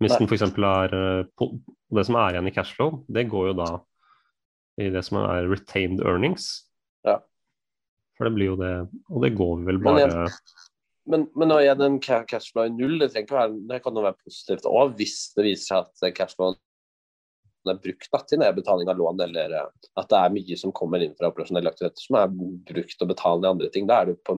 Hvis 0.00 0.14
den 0.16 0.28
f.eks. 0.30 0.42
er 0.42 0.94
eh, 0.94 1.48
Det 1.90 2.06
som 2.06 2.16
er 2.16 2.36
igjen 2.36 2.46
i 2.48 2.54
cashflow, 2.54 3.04
det 3.10 3.28
går 3.28 3.50
jo 3.50 3.54
da 3.58 3.70
i 4.80 4.88
det 4.94 5.02
som 5.04 5.18
er 5.24 5.48
retained 5.50 6.00
earnings. 6.00 6.68
Ja. 7.04 7.18
For 8.16 8.28
det 8.28 8.34
blir 8.36 8.52
jo 8.52 8.56
det 8.60 8.88
Og 9.10 9.22
det 9.24 9.34
går 9.36 9.64
vel 9.66 9.78
bare 9.82 10.28
Men, 11.08 11.28
men 11.38 11.48
nå 11.48 11.60
er 11.64 11.78
den 11.78 12.00
i 12.68 12.74
null. 12.74 12.98
Det, 13.00 13.12
trenger 13.12 13.28
ikke 13.28 13.38
være, 13.38 13.60
det 13.70 13.78
kan 13.84 13.96
jo 13.96 14.04
være 14.04 14.20
positivt 14.20 14.68
òg, 14.68 14.96
hvis 14.98 15.16
det 15.36 15.46
viser 15.46 15.66
seg 15.70 15.86
at 15.86 16.04
den 16.04 16.16
cashflowen 16.18 16.58
er 17.68 17.80
brukt 17.80 18.08
da, 18.12 18.20
til 18.24 18.40
nedbetaling 18.40 18.88
av 18.88 19.00
lån, 19.00 19.20
eller 19.26 19.56
eh, 19.56 19.88
at 20.00 20.10
det 20.12 20.20
er 20.20 20.36
mye 20.36 20.56
som 20.60 20.72
kommer 20.76 21.02
inn 21.04 21.16
fra 21.18 21.28
operasjonelle 21.28 21.72
aktiviteter 21.72 22.06
som 22.06 22.20
er 22.20 22.30
brukt 22.72 23.04
å 23.04 23.08
betale 23.10 23.42
ned 23.42 23.50
andre 23.52 23.72
ting. 23.74 23.88
Da 23.90 24.00
er 24.00 24.12
det 24.12 24.20
på 24.24 24.39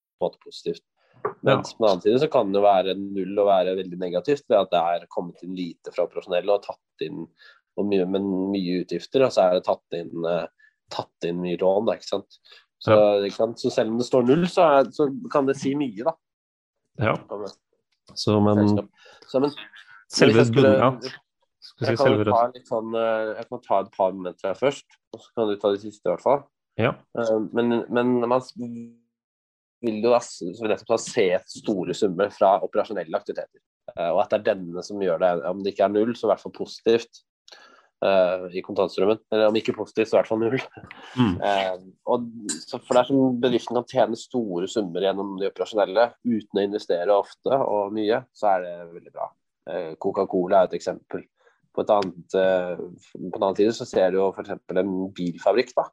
En 0.21 0.29
måte 0.29 0.41
positivt. 0.43 0.83
Ja. 1.21 1.57
På 1.61 1.61
den 1.61 1.87
annen 1.87 2.01
side 2.01 2.19
så 2.23 2.29
kan 2.33 2.49
det 2.51 2.57
jo 2.57 2.65
være 2.65 2.95
null 2.97 3.41
og 3.43 3.49
være 3.49 3.75
veldig 3.77 3.99
negativt 4.01 4.45
ved 4.49 4.57
at 4.57 4.71
det 4.73 4.81
er 4.81 5.09
kommet 5.13 5.43
inn 5.45 5.53
lite 5.57 5.93
fra 5.93 6.07
operasjonelle 6.07 6.55
og 6.55 6.63
tatt 6.65 7.05
inn 7.05 7.27
og 7.79 7.87
mye, 7.87 8.05
men 8.09 8.25
mye 8.51 8.81
utgifter, 8.81 9.23
og 9.25 9.31
så 9.31 9.45
er 9.45 9.53
det 9.59 9.63
tatt 9.67 9.95
inn, 9.95 10.11
eh, 10.27 10.47
tatt 10.91 11.27
inn 11.29 11.39
mye 11.43 11.59
lån. 11.61 11.85
Da, 11.87 11.95
ikke 11.99 12.09
sant? 12.09 12.39
Så, 12.81 12.97
ikke 13.27 13.37
sant? 13.37 13.61
så 13.61 13.71
selv 13.71 13.93
om 13.93 13.99
det 14.01 14.07
står 14.09 14.25
null, 14.27 14.47
så, 14.51 14.65
er, 14.79 14.89
så 14.91 15.07
kan 15.31 15.47
det 15.47 15.55
si 15.61 15.71
mye, 15.77 16.03
da. 16.09 16.15
Ja. 16.99 17.13
Så, 18.17 18.35
men. 18.43 18.65
Så, 19.29 19.39
men, 19.39 19.53
selve 20.11 20.45
skulle- 20.49 20.73
ja. 20.81 20.89
Jeg 21.81 21.95
kan, 21.95 22.01
selve 22.01 22.25
ta 22.27 22.41
litt 22.51 22.67
sånn, 22.69 22.91
eh, 22.97 23.29
jeg 23.37 23.47
kan 23.49 23.61
ta 23.63 23.79
et 23.85 23.93
par 23.95 24.11
momenter 24.13 24.49
her 24.51 24.57
først, 24.57 24.97
og 25.13 25.21
så 25.21 25.29
kan 25.37 25.47
du 25.49 25.55
ta 25.61 25.71
de 25.73 25.79
siste 25.81 26.03
i 26.05 26.11
hvert 26.11 26.25
fall. 26.25 26.43
Ja. 26.81 26.91
Eh, 27.17 27.37
Men, 27.53 27.85
men 27.89 28.11
man 28.27 28.41
vil 29.81 29.99
du 30.03 30.07
da 30.09 30.19
nettopp 30.21 31.01
se 31.01 31.27
store 31.57 31.95
summer 31.97 32.31
fra 32.33 32.55
operasjonelle 32.65 33.17
aktiviteter. 33.17 33.61
Eh, 33.95 34.11
Og 34.11 34.21
at 34.23 34.31
det 34.31 34.39
er 34.41 34.47
denne 34.53 34.85
som 34.85 35.01
gjør 35.01 35.21
det, 35.21 35.33
om 35.49 35.61
det 35.63 35.73
ikke 35.73 35.87
er 35.87 35.93
null, 35.95 36.15
så 36.15 36.27
i 36.27 36.31
hvert 36.31 36.43
fall 36.43 36.55
positivt 36.55 37.23
uh, 38.05 38.47
i 38.53 38.63
kontantstrømmen. 38.65 39.21
Eller 39.33 39.49
om 39.49 39.57
ikke 39.57 39.75
positivt, 39.77 40.09
så 40.09 40.17
i 40.17 40.19
hvert 40.19 40.31
fall 40.31 40.41
null. 40.43 40.57
Mm. 41.17 41.35
Uh, 41.41 41.91
og 42.13 42.29
så 42.53 42.79
for 42.79 42.99
dersom 42.99 43.41
bedriften 43.41 43.77
kan 43.79 43.89
tjene 43.89 44.19
store 44.19 44.69
summer 44.71 45.07
gjennom 45.07 45.35
de 45.41 45.49
operasjonelle 45.49 46.11
uten 46.27 46.61
å 46.61 46.65
investere 46.65 47.17
ofte 47.17 47.61
og 47.61 47.93
mye, 47.97 48.23
så 48.37 48.55
er 48.55 48.65
det 48.67 48.75
veldig 48.95 49.13
bra. 49.15 49.29
Uh, 49.69 49.91
Coca-Cola 50.01 50.63
er 50.63 50.71
et 50.71 50.81
eksempel. 50.81 51.25
På, 51.71 51.85
et 51.85 51.91
annet, 51.93 52.33
på 52.35 53.37
en 53.37 53.43
annen 53.45 53.55
side 53.55 53.71
så 53.77 53.85
ser 53.87 54.09
du 54.11 54.17
jo 54.17 54.25
f.eks. 54.33 54.57
en 54.75 54.89
bilfabrikk 55.15 55.69
da, 55.77 55.85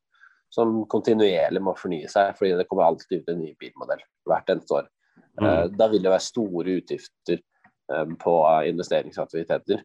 som 0.55 0.81
kontinuerlig 0.91 1.61
må 1.63 1.75
fornye 1.77 2.09
seg, 2.11 2.33
fordi 2.39 2.55
det 2.57 2.67
kommer 2.71 2.89
alltid 2.89 3.21
ut 3.21 3.29
en 3.33 3.43
ny 3.43 3.53
bilmodell 3.61 4.03
hvert 4.29 4.55
eneste 4.55 4.81
år. 4.81 4.89
Eh, 4.89 5.45
Mm. 5.45 5.77
Da 5.79 5.87
vil 5.89 6.03
det 6.03 6.11
være 6.11 6.25
store 6.25 6.81
utgifter 6.81 7.39
eh, 7.93 8.09
på 8.19 8.35
investeringsaktiviteter. 8.67 9.85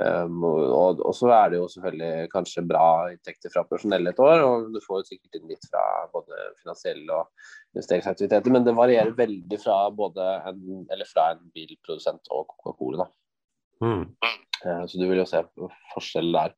Um, 0.00 0.44
og, 0.44 1.02
så 1.14 1.28
er 1.34 1.50
det 1.52 1.58
jo 1.58 1.66
selvfølgelig 1.68 2.30
kanskje 2.32 2.62
bra 2.64 3.10
inntekter 3.12 3.52
fra 3.52 3.66
personell 3.68 4.08
et 4.08 4.20
år, 4.22 4.42
og 4.46 4.70
du 4.72 4.78
får 4.80 5.02
jo 5.02 5.08
sikkert 5.10 5.36
inn 5.36 5.50
litt 5.50 5.66
fra 5.68 5.82
både 6.14 6.38
finansielle 6.62 7.18
og 7.18 7.28
investeringsaktiviteter, 7.74 8.54
men 8.54 8.64
det 8.64 8.76
varierer 8.78 9.12
veldig 9.18 9.58
fra 9.60 9.76
både 9.92 10.28
en, 10.48 10.62
eller 10.88 11.08
fra 11.10 11.32
en 11.34 11.42
bilprodusent 11.54 12.32
og 12.32 12.48
Coca-Cola. 12.54 13.10
Mm. 13.84 14.06
Eh, 14.64 14.82
Så 14.86 15.00
du 15.00 15.06
vil 15.08 15.20
jo 15.20 15.28
se 15.28 15.42
forskjell 15.94 16.32
der. 16.38 16.56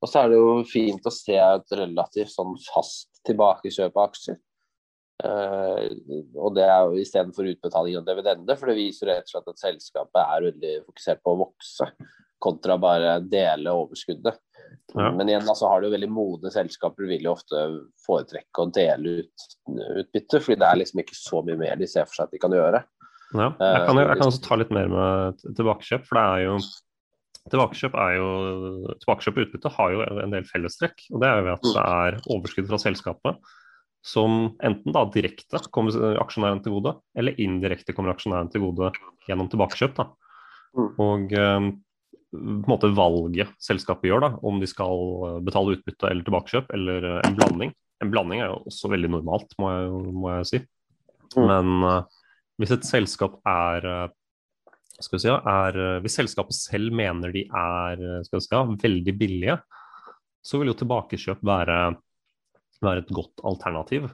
Og 0.00 0.08
så 0.08 0.22
er 0.22 0.30
det 0.32 0.38
jo 0.40 0.52
fint 0.68 1.06
å 1.06 1.12
se 1.12 1.36
et 1.36 1.74
relativt 1.76 2.32
sånn 2.32 2.54
fast 2.70 3.20
tilbakekjøp 3.28 3.96
av 3.96 4.06
aksjer. 4.08 4.38
Uh, 5.20 5.84
og 6.40 6.54
det 6.56 6.64
er 6.64 6.86
jo 6.88 7.02
istedenfor 7.02 7.50
utbetaling 7.50 7.98
av 7.98 8.06
dividende, 8.06 8.56
for 8.56 8.70
det 8.70 8.78
viser 8.78 9.10
rett 9.10 9.26
og 9.28 9.34
slett 9.34 9.50
at 9.52 9.60
selskapet 9.60 10.20
er 10.22 10.46
veldig 10.46 10.76
fokusert 10.86 11.20
på 11.20 11.34
å 11.34 11.40
vokse, 11.42 11.90
kontra 12.40 12.78
bare 12.80 13.18
dele 13.20 13.74
overskuddet. 13.76 14.38
Ja. 14.94 15.10
Men 15.12 15.28
igjen 15.28 15.44
altså, 15.44 15.68
har 15.68 15.82
du 15.84 15.90
veldig 15.92 16.08
modne 16.10 16.52
selskaper 16.54 17.04
vil 17.10 17.26
jo 17.28 17.34
ofte 17.34 17.60
foretrekke 18.06 18.64
å 18.64 18.70
dele 18.72 19.18
ut 19.20 19.44
utbytte, 20.00 20.40
fordi 20.40 20.56
det 20.62 20.70
er 20.70 20.80
liksom 20.80 21.02
ikke 21.04 21.18
så 21.18 21.44
mye 21.44 21.58
mer 21.60 21.76
de 21.76 21.88
ser 21.90 22.08
for 22.08 22.16
seg 22.16 22.30
at 22.30 22.34
de 22.34 22.40
kan 22.40 22.56
gjøre. 22.56 22.80
Ja. 23.36 23.50
Jeg, 23.60 23.82
kan, 23.86 24.00
jo- 24.00 24.06
jeg 24.08 24.18
kan 24.22 24.30
også 24.32 24.42
ta 24.46 24.56
litt 24.58 24.72
mer 24.74 24.88
med 24.90 25.44
tilbakekjøp, 25.58 26.08
for 26.08 26.18
det 26.18 26.24
er 26.24 26.46
jo 26.48 26.56
Tilbakekjøp 27.48 27.94
er 27.96 28.18
jo 28.18 28.28
Tilbakekjøp 29.00 29.38
og 29.38 29.46
utbytte 29.46 29.72
har 29.78 29.94
jo 29.94 30.04
en 30.24 30.34
del 30.34 30.44
fellestrekk. 30.48 31.06
og 31.14 31.22
Det 31.22 31.30
er 31.30 31.40
jo 31.40 31.54
at 31.54 31.66
det 31.66 31.84
er 31.86 32.18
overskudd 32.36 32.68
fra 32.68 32.80
selskapet 32.82 33.56
som 34.06 34.56
enten 34.64 34.94
da 34.96 35.04
direkte 35.12 35.60
kommer 35.72 36.16
aksjonæren 36.22 36.62
til 36.64 36.72
gode, 36.78 36.94
eller 37.18 37.36
indirekte 37.40 37.92
kommer 37.92 38.14
aksjonæren 38.14 38.48
til 38.52 38.64
gode 38.64 38.90
gjennom 39.26 39.50
tilbakekjøp. 39.52 39.98
da. 39.98 40.06
Mm. 40.76 40.88
Og 41.04 41.34
eh, 41.36 41.66
på 42.30 42.40
en 42.40 42.70
måte 42.70 42.92
valget 42.96 43.52
selskapet 43.62 44.08
gjør, 44.08 44.24
da, 44.24 44.30
om 44.46 44.60
de 44.62 44.68
skal 44.70 45.04
eh, 45.28 45.40
betale 45.44 45.76
utbytte 45.76 46.08
eller 46.08 46.26
tilbakekjøp, 46.26 46.72
eller 46.76 47.08
eh, 47.10 47.20
en 47.28 47.36
blanding. 47.36 47.74
En 48.00 48.12
blanding 48.14 48.40
er 48.40 48.48
jo 48.48 48.62
også 48.70 48.92
veldig 48.94 49.12
normalt, 49.18 49.52
må 49.60 49.74
jeg, 49.74 50.00
må 50.16 50.32
jeg 50.38 50.48
si. 50.48 50.62
Mm. 51.36 51.44
Men 51.44 51.88
eh, 51.90 52.18
hvis 52.60 52.74
et 52.76 52.88
selskap 52.88 53.36
er 53.48 53.90
eh, 53.90 54.06
skal 55.04 55.18
vi 55.18 55.22
si, 55.24 55.32
er, 55.32 55.80
eh, 55.80 55.98
Hvis 56.04 56.18
selskapet 56.20 56.56
selv 56.56 56.94
mener 56.96 57.32
de 57.34 57.44
er 57.46 58.00
eh, 58.00 58.22
skal 58.26 58.40
vi 58.40 58.46
si, 58.46 58.86
veldig 58.86 59.14
billige, 59.18 59.58
så 60.40 60.60
vil 60.60 60.72
jo 60.72 60.78
tilbakekjøp 60.80 61.42
være, 61.44 61.78
være 62.80 63.04
et 63.04 63.12
godt 63.14 63.44
alternativ. 63.44 64.08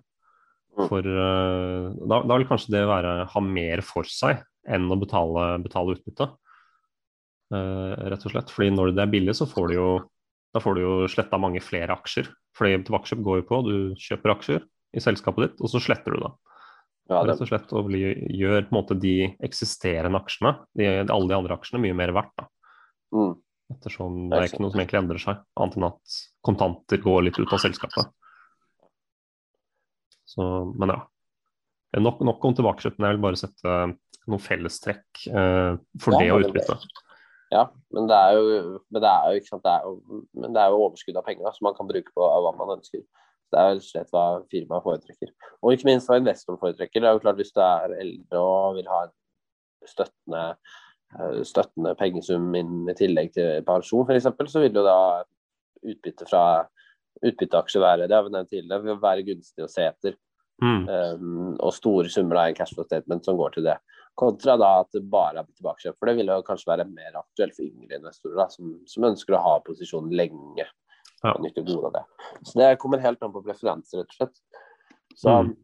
Mm. 0.77 0.89
For 0.89 1.07
eh, 1.07 1.93
da, 2.11 2.21
da 2.27 2.39
vil 2.39 2.49
kanskje 2.51 2.75
det 2.77 2.85
være, 2.91 3.15
ha 3.33 3.45
mer 3.45 3.85
for 3.87 4.09
seg 4.11 4.43
enn 4.67 4.91
å 4.91 4.99
betale, 4.99 5.55
betale 5.63 5.95
utbytte. 5.95 6.33
Uh, 7.55 7.95
rett 8.11 8.25
og 8.27 8.33
slett. 8.33 8.51
Fordi 8.51 8.73
når 8.75 8.91
det 8.97 9.05
er 9.05 9.11
billig, 9.13 9.37
så 9.39 9.47
får 9.47 9.69
du 9.71 9.75
jo 9.77 9.91
da 10.57 10.63
får 10.65 10.75
du 10.75 10.81
jo 10.81 10.95
sletta 11.13 11.39
mange 11.39 11.61
flere 11.63 11.95
aksjer. 11.95 12.31
Fordi 12.57 12.81
tilbakekjøp 12.87 13.23
går 13.23 13.39
jo 13.43 13.45
på, 13.47 13.59
du 13.67 13.77
kjøper 14.01 14.33
aksjer 14.33 14.63
i 14.97 15.03
selskapet 15.05 15.45
ditt, 15.45 15.59
og 15.61 15.69
så 15.69 15.83
sletter 15.85 16.17
du 16.17 16.23
det. 16.25 16.31
Ja, 17.07 17.21
det, 17.23 17.31
Rett 17.31 17.43
og 17.45 17.51
slett, 17.51 17.73
og 17.77 17.87
bli, 17.87 18.03
gjør 18.35 18.65
på 18.67 18.73
en 18.73 18.79
måte 18.81 18.97
de 18.99 19.17
eksisterende 19.47 20.19
aksjene, 20.19 20.57
de, 20.79 20.89
alle 21.05 21.31
de 21.31 21.37
andre 21.37 21.55
aksjene, 21.55 21.83
mye 21.85 21.97
mer 21.99 22.15
verdt. 22.17 22.33
da. 22.41 22.49
mm. 23.15 23.35
Ettersom 23.75 24.29
det 24.31 24.39
er 24.39 24.45
ikke 24.47 24.63
noe 24.63 24.71
som 24.71 24.81
egentlig 24.83 24.99
endrer 25.01 25.19
seg, 25.23 25.39
annet 25.59 25.77
enn 25.79 25.87
at 25.89 26.17
kontanter 26.47 27.01
går 27.03 27.25
litt 27.27 27.39
ut 27.41 27.51
av 27.51 27.63
selskapet. 27.65 28.13
Så, 30.27 30.45
men 30.79 30.93
ja. 30.95 31.01
Nok, 32.03 32.21
nok 32.29 32.45
om 32.45 32.55
tilbakeslutten. 32.55 33.07
jeg 33.07 33.17
vil 33.17 33.25
bare 33.25 33.41
sette 33.41 33.75
noen 34.27 34.43
fellestrekk 34.43 35.27
eh, 35.31 35.79
for 36.03 36.15
Ja, 36.15 36.21
det 36.21 36.31
å 36.35 36.41
utbytte. 36.43 36.77
Ja, 37.55 37.63
men 37.95 38.09
det 38.11 38.17
er 38.19 38.37
jo, 38.37 38.79
men 38.91 39.03
det 39.03 39.11
er 39.11 39.37
jo, 39.37 39.43
sant, 39.47 39.63
det 39.65 39.73
er 39.73 39.87
jo, 39.87 40.23
men 40.35 40.55
det 40.55 40.63
er 40.63 40.75
jo 40.75 40.83
overskudd 40.89 41.19
av 41.19 41.27
penger 41.27 41.47
da, 41.47 41.55
som 41.55 41.69
man 41.69 41.77
kan 41.79 41.89
bruke 41.89 42.15
på 42.15 42.27
hva 42.27 42.53
man 42.59 42.75
ønsker. 42.77 43.05
Det 43.53 43.61
er 43.63 43.77
jo 43.77 43.85
slett 43.85 44.11
hva 44.15 44.25
firmaet 44.51 44.85
foretrekker. 44.85 45.31
Og 45.63 45.75
ikke 45.75 45.89
minst 45.91 46.11
hva 46.11 46.19
investoren 46.21 46.61
foretrekker. 46.61 47.03
Det 47.03 47.09
er 47.09 47.17
jo 47.17 47.23
klart 47.23 47.39
Hvis 47.41 47.55
du 47.55 47.63
er 47.63 47.95
eldre 48.01 48.43
og 48.43 48.79
vil 48.79 48.91
ha 48.91 49.05
en 49.07 49.15
støttende, 49.87 50.45
eh, 51.15 51.43
støttende 51.47 51.95
pengesum 51.99 52.55
inn 52.59 52.91
i 52.91 52.97
tillegg 52.99 53.33
til 53.37 53.67
pensjon 53.67 54.09
f.eks., 54.09 54.31
så 54.53 54.65
vil 54.65 54.81
jo 54.81 54.87
da 54.87 54.99
utbytte 55.87 56.27
fra 56.27 56.45
utbytteaksjer 57.25 57.81
være 57.81 58.09
det 58.11 58.17
har 58.17 58.25
vi 58.27 58.33
nevnt 58.35 58.51
tidligere, 58.53 58.85
vil 58.85 59.03
være 59.03 59.27
gunstig 59.27 59.65
å 59.65 59.71
se 59.71 59.87
etter. 59.89 60.17
Mm. 60.63 60.87
Um, 60.89 61.51
og 61.61 61.75
store 61.77 62.09
summer 62.13 62.41
av 62.41 62.51
en 62.51 62.57
cashflow 62.57 62.87
statement 62.89 63.27
som 63.29 63.37
går 63.37 63.57
til 63.57 63.67
det. 63.69 63.77
Kontra 64.17 64.55
da 64.57 64.71
at 64.81 64.95
det 64.97 65.03
bare 65.13 65.43
er 65.43 65.49
tilbakekjøp. 65.59 65.99
For 65.99 66.09
det 66.09 66.17
vil 66.17 66.33
jo 66.33 66.45
kanskje 66.47 66.71
være 66.71 66.89
mer 66.89 67.19
aktuelt 67.21 67.57
for 67.57 67.67
yngre 67.67 67.99
investorer 68.01 68.39
da, 68.41 68.47
som, 68.53 68.73
som 68.89 69.09
ønsker 69.11 69.37
å 69.37 69.43
ha 69.45 69.55
posisjonen 69.67 70.15
lenge. 70.17 70.69
Ja. 71.23 71.33
og 71.33 71.47
gode 71.65 71.87
av 71.89 71.93
det. 71.97 72.05
Så 72.45 72.59
det 72.61 72.79
kommer 72.83 73.03
helt 73.03 73.23
an 73.25 73.33
på 73.33 73.43
preferanser, 73.45 74.03
rett 74.03 74.13
og 74.13 74.19
slett. 74.19 74.41
Så, 75.17 75.31
Mm. 75.31 75.57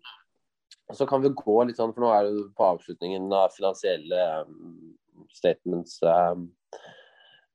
så 0.93 1.07
kan 1.07 1.23
vi 1.23 1.29
gå 1.29 1.67
litt 1.67 1.77
sånn, 1.77 1.93
for 1.95 2.01
nå 2.01 2.12
er 2.12 2.25
det 2.25 2.55
på 2.57 2.65
avslutningen 2.65 3.33
av 3.33 3.53
finansielle 3.53 4.45
um, 4.47 4.95
statements, 5.33 5.99
um, 6.03 6.51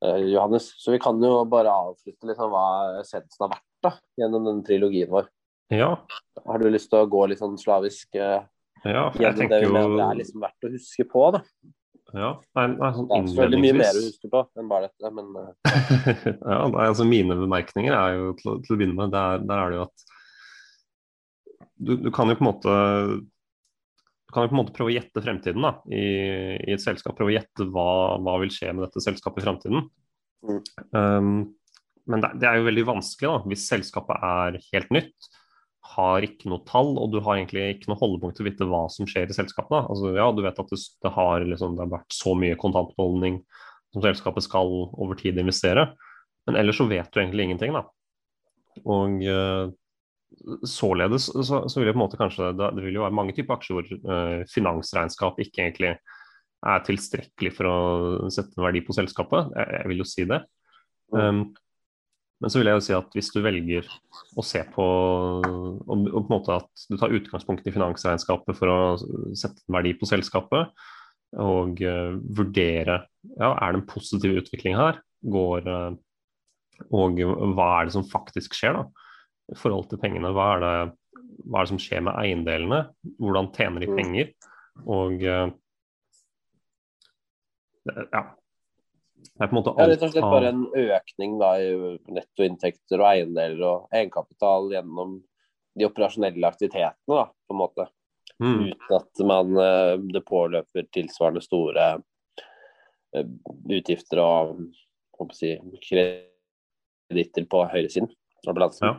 eh, 0.04 0.18
Johannes. 0.34 0.74
Så 0.78 0.92
vi 0.92 1.00
kan 1.00 1.20
jo 1.22 1.44
bare 1.46 1.74
avslutte 1.74 2.36
sånn 2.36 2.52
hva 2.54 3.00
essensen 3.02 3.48
har 3.48 3.56
vært 3.56 3.66
da, 3.84 3.92
gjennom 4.18 4.46
den 4.46 4.64
trilogien 4.64 5.10
vår. 5.10 5.28
Ja, 5.70 5.98
Har 6.46 6.60
du 6.60 6.70
lyst 6.70 6.90
til 6.90 7.02
å 7.02 7.10
gå 7.10 7.26
litt 7.28 7.40
sånn 7.40 7.58
slavisk 7.60 8.16
uh, 8.16 8.46
ja, 8.86 9.10
gjennom 9.18 9.50
det 9.50 9.64
vi 9.66 9.74
det 9.74 10.06
er 10.06 10.22
liksom 10.22 10.42
verdt 10.42 10.64
å 10.70 10.72
huske 10.72 11.04
på? 11.10 11.32
da? 11.36 11.42
Ja, 12.15 12.30
det 12.56 12.63
er, 12.63 12.93
sånn 12.96 13.08
Det 13.10 13.17
er 13.17 13.24
innledningsvis. 13.26 13.63
mye 13.63 13.80
mer 13.80 13.98
å 13.98 14.04
huske 14.06 14.30
på 14.32 14.43
enn 14.56 14.70
bare 14.72 14.88
dette, 14.88 15.12
men 15.12 15.34
uh, 15.36 15.50
ja, 16.54 16.60
nei, 16.72 16.86
altså 16.86 17.08
Mine 17.08 17.36
bemerkninger 17.39 17.96
er 17.96 18.13
jo 18.15 18.30
til, 18.39 18.62
til 18.63 18.76
å 18.76 18.80
begynne 18.80 19.00
med 19.00 19.15
der, 19.15 19.43
der 19.43 19.63
er 19.63 19.74
det 19.74 19.80
jo 19.80 19.88
at 19.88 20.06
du, 21.78 21.91
du 22.08 22.10
kan 22.13 22.32
jo 22.32 22.38
på 22.38 22.46
en 22.46 22.50
måte 22.50 22.78
du 24.28 24.34
kan 24.36 24.43
jo 24.43 24.52
på 24.52 24.58
en 24.58 24.60
måte 24.60 24.76
prøve 24.76 24.91
å 24.91 24.96
gjette 24.98 25.24
fremtiden 25.24 25.63
da, 25.63 25.70
i, 25.88 26.08
i 26.60 26.74
et 26.76 26.84
selskap. 26.84 27.15
Prøve 27.15 27.32
å 27.32 27.38
gjette 27.38 27.67
hva, 27.72 28.17
hva 28.20 28.34
vil 28.41 28.52
skje 28.52 28.74
med 28.76 28.84
dette 28.84 29.00
selskapet 29.00 29.39
i 29.39 29.46
fremtiden. 29.46 29.86
Mm. 30.43 30.58
Um, 30.91 31.30
men 32.12 32.24
det, 32.24 32.34
det 32.41 32.50
er 32.50 32.60
jo 32.60 32.65
veldig 32.67 32.84
vanskelig 32.89 33.30
da, 33.30 33.38
hvis 33.48 33.63
selskapet 33.72 34.26
er 34.28 34.60
helt 34.65 34.91
nytt, 34.98 35.30
har 35.93 36.26
ikke 36.26 36.50
noe 36.52 36.63
tall, 36.67 36.93
og 37.00 37.12
du 37.13 37.19
har 37.23 37.38
egentlig 37.38 37.63
ikke 37.76 37.91
noe 37.91 38.00
holdepunkt 38.00 38.38
til 38.38 38.45
å 38.45 38.50
vite 38.50 38.67
hva 38.69 38.84
som 38.91 39.08
skjer 39.10 39.32
i 39.32 39.38
selskapet. 39.38 39.71
Da. 39.73 39.82
Altså, 39.88 40.12
ja, 40.17 40.28
du 40.36 40.43
vet 40.45 40.62
at 40.62 40.73
det, 40.73 40.80
det, 41.06 41.12
har, 41.15 41.45
liksom, 41.47 41.78
det 41.78 41.86
har 41.86 41.93
vært 41.95 42.17
så 42.17 42.34
mye 42.38 42.60
kontantbeholdning 42.60 43.41
som 43.95 44.04
selskapet 44.04 44.45
skal 44.45 44.71
over 44.89 45.17
tid 45.19 45.39
investere, 45.39 45.89
men 46.47 46.60
ellers 46.60 46.80
så 46.80 46.88
vet 46.89 47.10
du 47.12 47.21
egentlig 47.21 47.47
ingenting. 47.47 47.76
da. 47.76 47.86
Og 48.86 49.23
uh, 49.26 49.71
således 50.67 51.30
så, 51.32 51.63
så 51.65 51.80
vil 51.80 51.89
det 51.89 51.95
på 51.95 51.97
en 51.97 52.04
måte 52.04 52.19
kanskje 52.19 52.52
det, 52.58 52.71
det 52.78 52.84
vil 52.86 53.00
jo 53.00 53.06
være 53.06 53.17
mange 53.17 53.34
typer 53.36 53.58
aksjer 53.58 53.80
hvor 53.80 53.88
uh, 54.12 54.43
finansregnskap 54.52 55.39
ikke 55.43 55.63
egentlig 55.63 55.95
er 56.67 56.84
tilstrekkelig 56.86 57.54
for 57.54 57.69
å 57.69 57.78
sette 58.34 58.58
en 58.58 58.65
verdi 58.65 58.82
på 58.86 58.95
selskapet. 58.97 59.54
Jeg, 59.56 59.73
jeg 59.80 59.91
vil 59.91 60.04
jo 60.04 60.08
si 60.10 60.26
det. 60.30 60.41
Um, 61.13 61.45
men 62.38 62.54
så 62.54 62.60
vil 62.60 62.69
jeg 62.69 62.78
jo 62.78 62.86
si 62.86 62.95
at 62.97 63.15
hvis 63.17 63.32
du 63.34 63.39
velger 63.41 63.88
å 64.38 64.43
se 64.45 64.62
på 64.73 64.86
og, 64.86 65.80
og 65.89 66.04
på 66.13 66.21
en 66.21 66.30
måte 66.30 66.58
at 66.60 66.86
du 66.89 66.97
tar 67.00 67.15
utgangspunkt 67.17 67.65
i 67.65 67.73
finansregnskapet 67.73 68.60
for 68.60 68.71
å 68.73 68.80
sette 69.38 69.63
en 69.65 69.78
verdi 69.80 69.95
på 69.97 70.10
selskapet, 70.10 70.69
og 71.43 71.82
uh, 71.84 72.13
vurdere 72.38 73.02
ja, 73.36 73.50
er 73.52 73.73
det 73.73 73.82
en 73.82 73.89
positiv 73.89 74.38
utvikling 74.39 74.78
her, 74.80 75.02
går 75.28 75.65
uh, 75.67 75.97
og 76.93 77.19
hva 77.58 77.67
er 77.80 77.89
det 77.89 77.95
som 77.95 78.06
faktisk 78.08 78.56
skjer 78.58 78.78
da, 78.78 78.86
i 79.52 79.58
forhold 79.58 79.89
til 79.91 80.02
pengene. 80.02 80.32
Hva 80.36 80.47
er 80.56 80.63
det, 80.63 80.73
hva 81.47 81.62
er 81.62 81.67
det 81.67 81.71
som 81.73 81.82
skjer 81.82 82.04
med 82.06 82.17
eiendelene? 82.19 82.82
Hvordan 83.17 83.52
tjener 83.56 83.84
de 83.84 83.89
Mm. 83.89 83.97
penger? 83.97 84.34
Og 84.86 85.23
eh, 85.23 85.50
ja. 88.13 88.23
Det 89.38 89.45
er 89.45 89.52
på 89.52 89.54
en 89.54 89.60
måte 89.60 89.73
Ja, 89.78 89.86
rett 89.91 90.04
og 90.06 90.13
slett 90.13 90.26
bare 90.26 90.50
en 90.50 90.63
økning 90.65 91.38
da, 91.38 91.52
i 91.62 91.97
nettoinntekter 92.10 93.04
og 93.04 93.10
eiendeler 93.12 93.62
og 93.67 93.93
egenkapital 93.93 94.71
gjennom 94.73 95.19
de 95.78 95.86
operasjonelle 95.86 96.50
aktivitetene, 96.50 97.13
da, 97.13 97.28
på 97.30 97.54
en 97.54 97.62
måte. 97.62 97.86
Mm, 98.41 98.63
Uten 98.71 98.97
at 98.97 99.23
man, 99.30 99.54
eh, 99.62 99.93
det 100.13 100.23
påløper 100.26 100.89
tilsvarende 100.93 101.41
store 101.45 101.86
eh, 103.13 103.30
utgifter 103.78 104.21
og 104.23 105.34
si, 105.38 105.54
kreditter 105.86 107.47
på 107.50 107.63
høyresiden 107.69 108.10
av 108.47 108.58
balansen. 108.58 108.89
ja. 108.89 108.97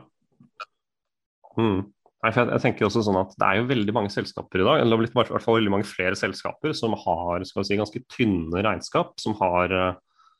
Mm. 1.59 1.89
Nei, 2.19 2.31
for 2.31 2.43
jeg, 2.43 2.51
jeg 2.55 2.63
tenker 2.63 2.87
også 2.87 3.01
sånn 3.07 3.17
at 3.19 3.33
Det 3.35 3.47
er 3.47 3.57
jo 3.59 3.65
veldig 3.67 3.93
mange 3.95 4.11
selskaper 4.15 4.63
i 4.63 4.67
dag, 4.67 4.81
eller 4.83 5.03
i 5.03 5.11
hvert 5.11 5.43
fall 5.43 5.57
veldig 5.59 5.73
mange 5.75 5.87
flere 5.87 6.19
selskaper 6.19 6.75
som 6.75 6.95
har 6.99 7.43
skal 7.47 7.67
si, 7.67 7.79
ganske 7.79 8.03
tynne 8.15 8.63
regnskap. 8.63 9.17
Som 9.23 9.37
har 9.39 9.75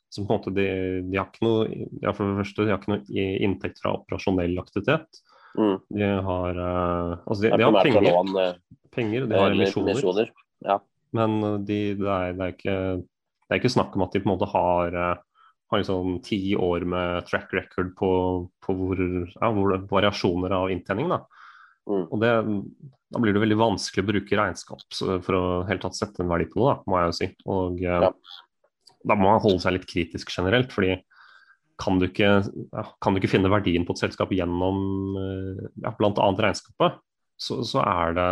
eh, 0.09 0.13
som 0.13 0.25
på 0.27 0.33
en 0.33 0.39
måte 0.39 0.53
de, 0.55 0.67
de 1.05 1.17
har 1.19 1.29
ikke 1.29 1.45
noe 1.45 1.67
ja, 2.01 2.13
for 2.13 2.25
det 2.25 2.41
første, 2.41 2.65
de 2.65 2.73
har 2.73 2.81
ikke 2.81 2.95
noe 2.95 3.25
inntekt 3.45 3.81
fra 3.83 3.93
operasjonell 3.99 4.57
aktivitet. 4.61 5.21
Mm. 5.57 5.77
De 5.97 6.09
har, 6.25 6.59
uh, 6.59 7.15
altså 7.25 7.41
de, 7.43 7.49
er 7.49 7.57
de 7.57 7.65
har 7.65 7.79
penger, 7.83 8.09
eh, 8.43 8.83
penger, 8.93 9.25
de 9.29 9.39
har 9.39 9.55
emisjoner. 9.55 10.29
Ja. 10.65 10.77
Men 11.17 11.39
uh, 11.41 11.55
de, 11.57 11.79
det, 11.97 12.09
er, 12.09 12.35
det, 12.37 12.45
er 12.45 12.53
ikke, 12.53 12.77
det 13.01 13.55
er 13.55 13.61
ikke 13.61 13.73
snakk 13.73 13.97
om 13.97 14.05
at 14.05 14.13
de 14.13 14.21
på 14.21 14.29
en 14.29 14.35
måte 14.35 14.49
har, 14.51 14.99
har 15.13 15.81
liksom 15.81 16.19
ti 16.25 16.41
år 16.57 16.85
med 16.89 17.25
track 17.29 17.53
record 17.57 17.95
på, 17.97 18.11
på 18.65 18.77
hvor, 18.81 19.01
ja, 19.01 19.51
hvor 19.53 19.75
variasjoner 19.89 20.57
av 20.57 20.73
inntjening. 20.73 21.09
Da. 21.13 21.23
Mm. 21.89 22.05
Og 22.05 22.21
det, 22.21 22.35
da 23.09 23.21
blir 23.21 23.33
det 23.33 23.41
veldig 23.41 23.57
vanskelig 23.61 24.05
å 24.05 24.11
bruke 24.11 24.37
regnskap 24.37 24.85
for 25.25 25.37
å 25.37 25.45
helt 25.69 25.81
tatt 25.85 25.97
sette 25.97 26.21
en 26.21 26.29
verdi 26.29 26.45
på 26.49 26.61
det, 26.61 26.69
da, 26.69 26.77
må 26.85 27.01
jeg 27.01 27.09
jo 27.09 27.17
si. 27.21 27.33
Og 27.49 27.83
Ja. 27.85 28.13
Da 29.07 29.15
må 29.15 29.29
man 29.29 29.43
holde 29.43 29.61
seg 29.63 29.77
litt 29.77 29.87
kritisk 29.89 30.31
generelt. 30.33 30.73
fordi 30.75 30.97
kan 31.79 31.95
du 31.99 32.09
ikke, 32.09 32.31
ja, 32.43 32.81
kan 32.99 33.15
du 33.15 33.21
ikke 33.21 33.31
finne 33.31 33.51
verdien 33.51 33.85
på 33.87 33.95
et 33.95 34.01
selskap 34.01 34.33
gjennom 34.35 34.79
uh, 35.15 35.61
ja, 35.79 35.93
bl.a. 35.95 36.11
regnskapet, 36.11 36.97
så, 37.39 37.61
så 37.63 37.79
er 37.85 38.17
det 38.17 38.31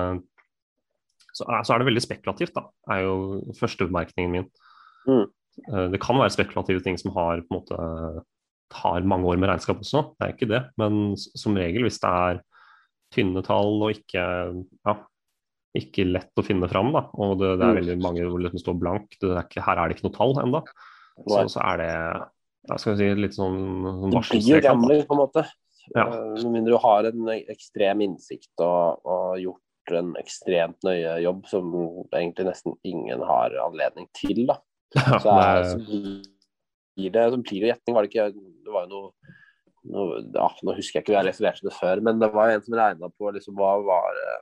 så 1.37 1.45
er, 1.47 1.63
så 1.63 1.73
er 1.73 1.81
det 1.81 1.87
veldig 1.91 2.03
spekulativt, 2.03 2.55
da, 2.55 2.65
er 2.91 3.03
jo 3.05 3.17
førstebemerkningen 3.59 4.33
min. 4.33 4.47
Mm. 5.07 5.25
Eh, 5.69 5.85
Det 5.93 6.01
kan 6.01 6.19
være 6.19 6.33
spekulative 6.33 6.83
ting 6.85 6.97
som 6.99 7.13
har, 7.17 7.43
på 7.45 7.53
en 7.53 7.59
måte, 7.59 8.23
tar 8.73 9.05
mange 9.07 9.29
år 9.29 9.37
med 9.39 9.51
regnskap 9.51 9.79
også, 9.83 10.09
det 10.17 10.25
er 10.25 10.33
ikke 10.33 10.49
det. 10.51 10.63
Men 10.81 11.15
som 11.15 11.55
regel, 11.55 11.85
hvis 11.87 12.01
det 12.03 12.09
er 12.09 12.41
tynne 13.15 13.43
tall 13.45 13.85
og 13.85 13.93
ikke, 13.95 14.23
ja, 14.89 14.95
ikke 15.79 16.05
lett 16.09 16.39
å 16.39 16.43
finne 16.45 16.67
fram, 16.71 16.91
da, 16.95 17.05
og 17.17 17.37
det, 17.39 17.53
det 17.59 17.65
er 17.67 17.73
Mm. 17.75 17.79
veldig 17.81 17.97
mange 18.03 18.25
hvor 18.27 18.39
det 18.41 18.47
liksom 18.49 18.63
står 18.65 18.79
blank, 18.81 19.17
det 19.21 19.29
er 19.31 19.43
ikke, 19.45 19.63
her 19.65 19.77
er 19.77 19.87
det 19.89 19.97
ikke 19.97 20.07
noe 20.09 20.17
tall 20.17 20.33
ennå, 20.43 20.61
så, 21.27 21.43
så 21.49 21.61
er 21.73 21.77
det 21.81 21.91
ja, 22.67 22.75
skal 22.77 22.95
vi 22.95 22.97
si, 22.99 23.21
litt 23.21 23.35
sånn, 23.37 23.57
sånn 23.85 24.11
Det 24.11 24.21
blir 24.27 24.41
jo 24.43 24.57
varselstrek. 24.59 25.07
på 25.07 25.15
en 25.15 25.21
måte. 25.23 25.43
Ja. 25.95 26.03
Eh, 26.11 26.43
Med 26.43 26.51
mindre 26.57 26.73
du 26.75 26.77
har 26.83 27.07
en 27.07 27.29
ekstrem 27.53 28.01
innsikt 28.03 28.59
og, 28.59 28.99
og 29.07 29.37
gjort 29.39 29.93
en 29.95 30.09
ekstremt 30.19 30.83
nøye 30.83 31.13
jobb 31.23 31.45
som 31.47 31.69
egentlig 32.11 32.43
nesten 32.49 32.75
ingen 32.83 33.21
har 33.23 33.55
anledning 33.63 34.09
til. 34.13 34.45
da. 34.49 34.57
Ja, 34.97 35.19
Så, 35.19 35.31
er, 35.31 35.61
det- 35.61 35.71
så 35.71 35.77
blir 36.97 37.11
det 37.15 37.23
så 37.31 37.37
blir 37.39 37.61
det 37.61 37.69
gjetning. 37.71 37.95
Var 37.95 38.03
det 38.03 38.11
ikke 38.11 38.27
Det 38.33 38.73
var 38.73 38.85
jo 38.87 38.91
noe, 38.91 39.11
noe 39.87 40.19
ja, 40.35 40.49
Nå 40.63 40.75
husker 40.75 40.99
jeg 40.99 41.05
ikke, 41.05 41.15
jeg 41.15 41.27
refererte 41.29 41.63
det 41.69 41.73
før, 41.79 42.01
men 42.03 42.19
det 42.19 42.33
var 42.33 42.51
en 42.51 42.63
som 42.65 42.75
regna 42.75 43.07
på 43.15 43.31
liksom, 43.35 43.55
hva 43.55 43.77
var 43.85 44.11
eh, 44.25 44.39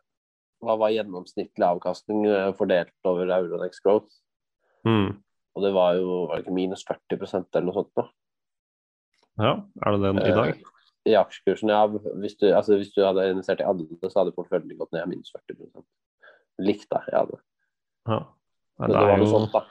hva 0.64 0.78
var 0.80 0.94
gjennomsnittlig 0.96 1.66
avkastning 1.68 2.26
eh, 2.30 2.52
fordelt 2.58 2.94
over 3.10 3.28
Euronex 3.40 3.82
Growth. 3.84 4.12
mm, 4.88 5.12
Og 5.56 5.64
det 5.64 5.74
var 5.74 5.96
jo 5.96 6.26
var 6.28 6.38
det 6.40 6.46
ikke 6.46 6.56
minus 6.56 6.84
40% 6.88 7.46
eller 7.56 7.66
noe 7.70 7.74
sånt. 7.80 7.92
Da. 7.96 8.08
ja, 9.40 9.54
er 9.86 9.92
det 9.96 10.02
den 10.06 10.18
i 10.24 10.30
Eh, 10.30 10.36
dag? 10.36 10.64
I 11.06 11.14
aksjekursen, 11.20 11.70
ja. 11.70 11.84
Hvis 12.18 12.36
du, 12.42 12.48
altså, 12.56 12.78
hvis 12.80 12.90
du 12.96 13.04
hadde 13.06 13.28
investert 13.30 13.60
i 13.62 13.68
alle, 13.68 13.86
så 14.10 14.24
hadde 14.24 14.34
porteføljen 14.34 14.78
gått 14.80 14.92
ned 14.96 15.06
minus 15.12 15.32
40 15.36 15.84
Likt, 16.66 16.88
da. 16.90 17.04
Ja, 17.12 17.26
det. 17.30 17.38
Ja. 18.08 18.20
Nei, 18.80 18.88
det 18.88 18.94
det 18.96 19.02
var 19.06 19.12
er 19.14 19.22
jo 19.22 19.28
sånt, 19.32 19.52
da. 19.54 19.62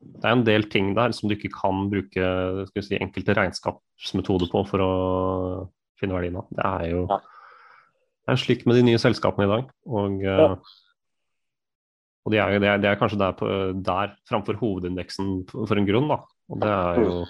det 0.00 0.24
er 0.24 0.32
en 0.34 0.44
del 0.44 0.62
ting 0.72 0.94
der 0.96 1.12
som 1.12 1.28
du 1.30 1.34
ikke 1.36 1.52
kan 1.54 1.86
bruke 1.92 2.66
skal 2.72 2.82
si, 2.84 2.98
enkelte 2.98 3.34
regnskapsmetoder 3.38 4.50
på 4.52 4.64
for 4.68 4.82
å 4.84 4.90
finne 6.00 6.14
verdien 6.18 6.36
av. 6.40 6.46
Det 6.50 6.64
er 6.66 6.90
jo 6.90 7.06
Ja. 7.08 7.20
Det 8.28 8.34
er 8.34 8.40
slik 8.42 8.66
med 8.68 8.76
de 8.76 8.84
nye 8.84 9.00
selskapene 9.00 9.46
i 9.46 9.50
dag. 9.54 9.70
Og, 9.88 10.20
eh, 10.20 10.38
Ja. 10.44 10.48
og 12.24 12.32
det 12.32 12.40
er, 12.44 12.58
de 12.60 12.66
er, 12.68 12.76
de 12.76 12.88
er 12.90 12.98
kanskje 13.00 13.18
der, 13.18 13.32
på, 13.32 13.48
der 13.72 14.16
framfor 14.28 14.58
hovedindeksen 14.60 15.48
for 15.48 15.76
en 15.80 15.88
grunn. 15.88 16.08
Da. 16.12 16.18
Og 16.52 16.60
det 16.60 16.68
er 16.68 17.00
jo 17.00 17.26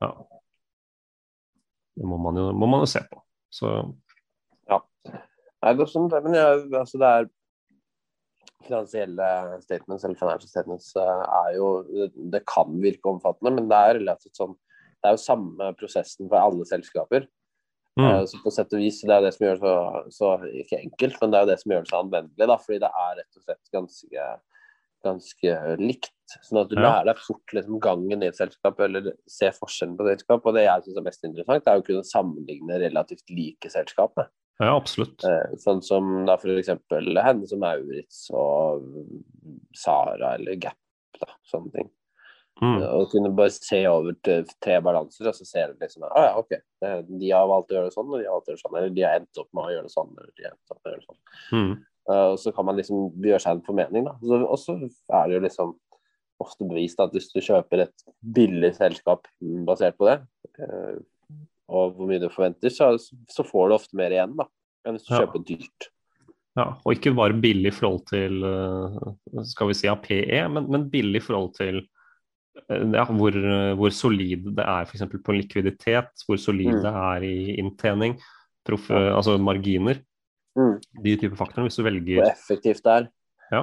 ja. 0.00 0.12
Det 1.98 2.06
må 2.06 2.16
man 2.16 2.36
jo, 2.36 2.52
må 2.52 2.66
man 2.66 2.80
jo 2.86 2.86
se 2.86 3.02
på. 3.10 3.20
Så 3.52 3.94
Nei, 5.58 5.72
det 5.74 5.82
er 5.82 5.90
sånn, 5.90 6.06
men 6.22 6.36
jeg, 6.36 6.58
altså, 6.78 7.00
det 7.02 7.08
er 7.08 7.28
Finansielle 8.62 9.26
statements 9.62 10.04
eller 10.04 10.18
financial 10.18 10.50
statements 10.50 10.88
eh, 10.98 11.24
er 11.40 11.56
jo 11.56 11.68
det, 11.88 12.08
det 12.34 12.40
kan 12.46 12.74
virke 12.82 13.10
omfattende, 13.10 13.52
men 13.54 13.68
det 13.70 13.78
er 13.78 13.98
relativt 14.00 14.38
sånn 14.38 14.54
Det 14.54 15.08
er 15.08 15.14
jo 15.14 15.22
samme 15.22 15.68
prosessen 15.78 16.26
for 16.26 16.38
alle 16.42 16.66
selskaper. 16.66 17.26
Mm, 17.98 18.08
Eh, 18.08 18.24
Så 18.30 18.38
på 18.42 18.52
sett 18.54 18.72
og 18.72 18.78
vis, 18.80 19.00
Det 19.02 19.10
er 19.10 19.20
det 19.26 19.34
som 19.34 19.46
gjør 19.46 19.58
det 19.58 19.62
så, 19.62 19.74
så 20.18 20.28
ikke 20.62 20.78
enkelt, 20.84 21.20
men 21.20 21.30
det 21.30 21.38
er 21.38 21.44
jo 21.46 21.50
det 21.52 21.60
som 21.60 21.72
gjør 21.72 21.82
det 21.84 21.90
så 21.92 22.02
anvendelig. 22.04 22.46
da, 22.46 22.56
fordi 22.56 22.78
det 22.84 22.92
er 22.94 23.16
rett 23.18 23.36
og 23.36 23.42
slett 23.42 23.72
ganske 23.74 24.40
ganske 25.04 25.78
likt. 25.78 26.10
Sånn 26.42 26.60
at 26.60 26.68
du 26.70 26.74
Ja. 26.76 26.82
lærer 26.82 27.04
deg 27.06 27.18
fort 27.22 27.52
liksom, 27.54 27.78
gangen 27.80 28.22
i 28.22 28.26
et 28.26 28.36
selskap, 28.36 28.80
eller 28.80 29.12
ser 29.28 29.52
forskjellen 29.52 29.96
på 29.96 30.04
selskap. 30.08 30.44
Og 30.44 30.54
det 30.54 30.64
jeg 30.64 30.82
syns 30.82 30.96
er 30.98 31.02
mest 31.06 31.24
interessant, 31.24 31.64
det 31.64 31.72
er 31.72 31.80
å 31.80 31.84
kunne 31.86 32.02
sammenligne 32.04 32.80
relativt 32.82 33.30
like 33.30 33.70
selskap. 33.70 34.12
Ja, 34.60 34.74
absolutt. 34.74 35.22
Eh, 35.24 35.54
Sånn 35.56 35.82
som 35.84 36.26
da 36.26 36.36
eksempel 36.36 37.14
henne 37.22 37.46
som 37.46 37.60
Maurits 37.60 38.28
og 38.34 38.82
Sara 39.72 40.34
eller 40.34 40.56
Gap, 40.56 40.74
da. 41.20 41.26
Sånne 41.46 41.72
ting. 41.72 41.90
Mm. 42.58 42.78
Og 42.82 43.10
kunne 43.12 43.30
bare 43.38 43.52
se 43.54 43.78
over 43.86 44.16
til 44.26 44.46
tre 44.64 44.80
balanser, 44.82 45.28
og 45.30 45.36
så 45.36 45.44
ser 45.46 45.72
du 45.72 45.84
liksom 45.84 46.06
ah, 46.08 46.24
ja, 46.26 46.30
OK. 46.40 46.56
De 47.06 47.30
har 47.30 47.46
valgt 47.50 47.70
å 47.70 47.76
gjøre 47.76 47.90
det 47.90 47.94
sånn, 47.94 48.08
og 48.10 48.18
de 48.18 48.26
har 48.26 48.34
valgt 48.34 48.48
å 48.48 48.52
gjøre 48.52 48.58
det 48.58 48.64
sånn. 48.64 48.78
Eller 48.80 48.94
de 48.96 49.04
har 49.06 49.18
endt 49.20 49.42
opp 49.42 49.50
med 49.54 49.64
å 49.64 49.74
gjøre 49.74 49.86
det 49.86 49.94
sånn, 49.94 50.14
eller 50.16 50.32
de 50.32 50.46
har 50.46 50.54
endt 50.56 50.74
opp 50.74 50.80
med 50.80 50.88
å 50.88 50.94
gjøre 50.94 51.02
det 51.02 51.08
sånn. 51.10 51.20
Mm. 51.52 51.74
Uh, 52.08 52.24
Og 52.32 52.38
så 52.42 52.54
kan 52.56 52.66
man 52.66 52.80
liksom 52.80 53.04
gjøre 53.28 53.42
seg 53.44 53.54
en 53.54 53.66
formening, 53.66 54.08
da. 54.08 54.16
Så, 54.24 54.40
og 54.42 54.58
så 54.62 54.78
er 54.80 55.28
det 55.28 55.36
jo 55.36 55.44
liksom 55.44 55.76
ofte 56.42 56.66
bevist 56.70 57.00
at 57.02 57.14
hvis 57.14 57.30
du 57.34 57.38
kjøper 57.42 57.84
et 57.84 58.04
billig 58.22 58.72
selskap 58.76 59.26
basert 59.66 59.98
på 59.98 60.06
det, 60.10 60.18
uh, 60.62 60.98
og 61.68 61.94
hvor 61.98 62.08
mye 62.08 62.22
du 62.22 62.30
forventer, 62.32 62.72
så, 62.72 62.94
så 62.96 63.44
får 63.44 63.68
du 63.68 63.76
ofte 63.76 63.98
mer 63.98 64.14
igjen, 64.14 64.34
da. 64.38 64.48
Enn 64.86 64.96
hvis 64.96 65.04
du 65.06 65.12
Ja. 65.14 65.22
kjøper 65.22 65.44
dyrt. 65.44 65.90
Ja, 66.56 66.72
og 66.82 66.94
ikke 66.96 67.12
bare 67.14 67.36
billig 67.38 67.70
i 67.70 67.76
forhold 67.76 68.06
til 68.08 68.40
eh, 68.42 69.42
skal 69.46 69.68
vi 69.68 69.76
si 69.78 69.86
APE, 69.86 70.40
men, 70.50 70.64
men 70.72 70.88
billig 70.90 71.20
i 71.20 71.22
forhold 71.22 71.52
til 71.54 71.82
ja, 72.68 73.04
hvor, 73.06 73.36
eh, 73.36 73.72
hvor 73.78 73.94
solid 73.94 74.50
det 74.56 74.64
er 74.64 74.88
f.eks. 74.88 75.06
på 75.24 75.36
likviditet, 75.36 76.24
hvor 76.26 76.40
solid 76.40 76.74
Mm. 76.74 76.82
det 76.84 76.92
er 76.92 77.26
i 77.28 77.56
inntjening, 77.62 78.18
proff, 78.66 78.90
altså 78.90 79.38
marginer. 79.40 80.02
Mm. 80.58 80.78
De 81.04 81.16
typer 81.16 81.36
faktorer. 81.36 81.68
Hvis 81.68 81.78
du 81.78 81.84
velger 81.86 82.22
Hvor 82.22 82.32
effektivt 82.32 82.82
det 82.84 82.92
er. 82.92 83.08
Ja. 83.52 83.62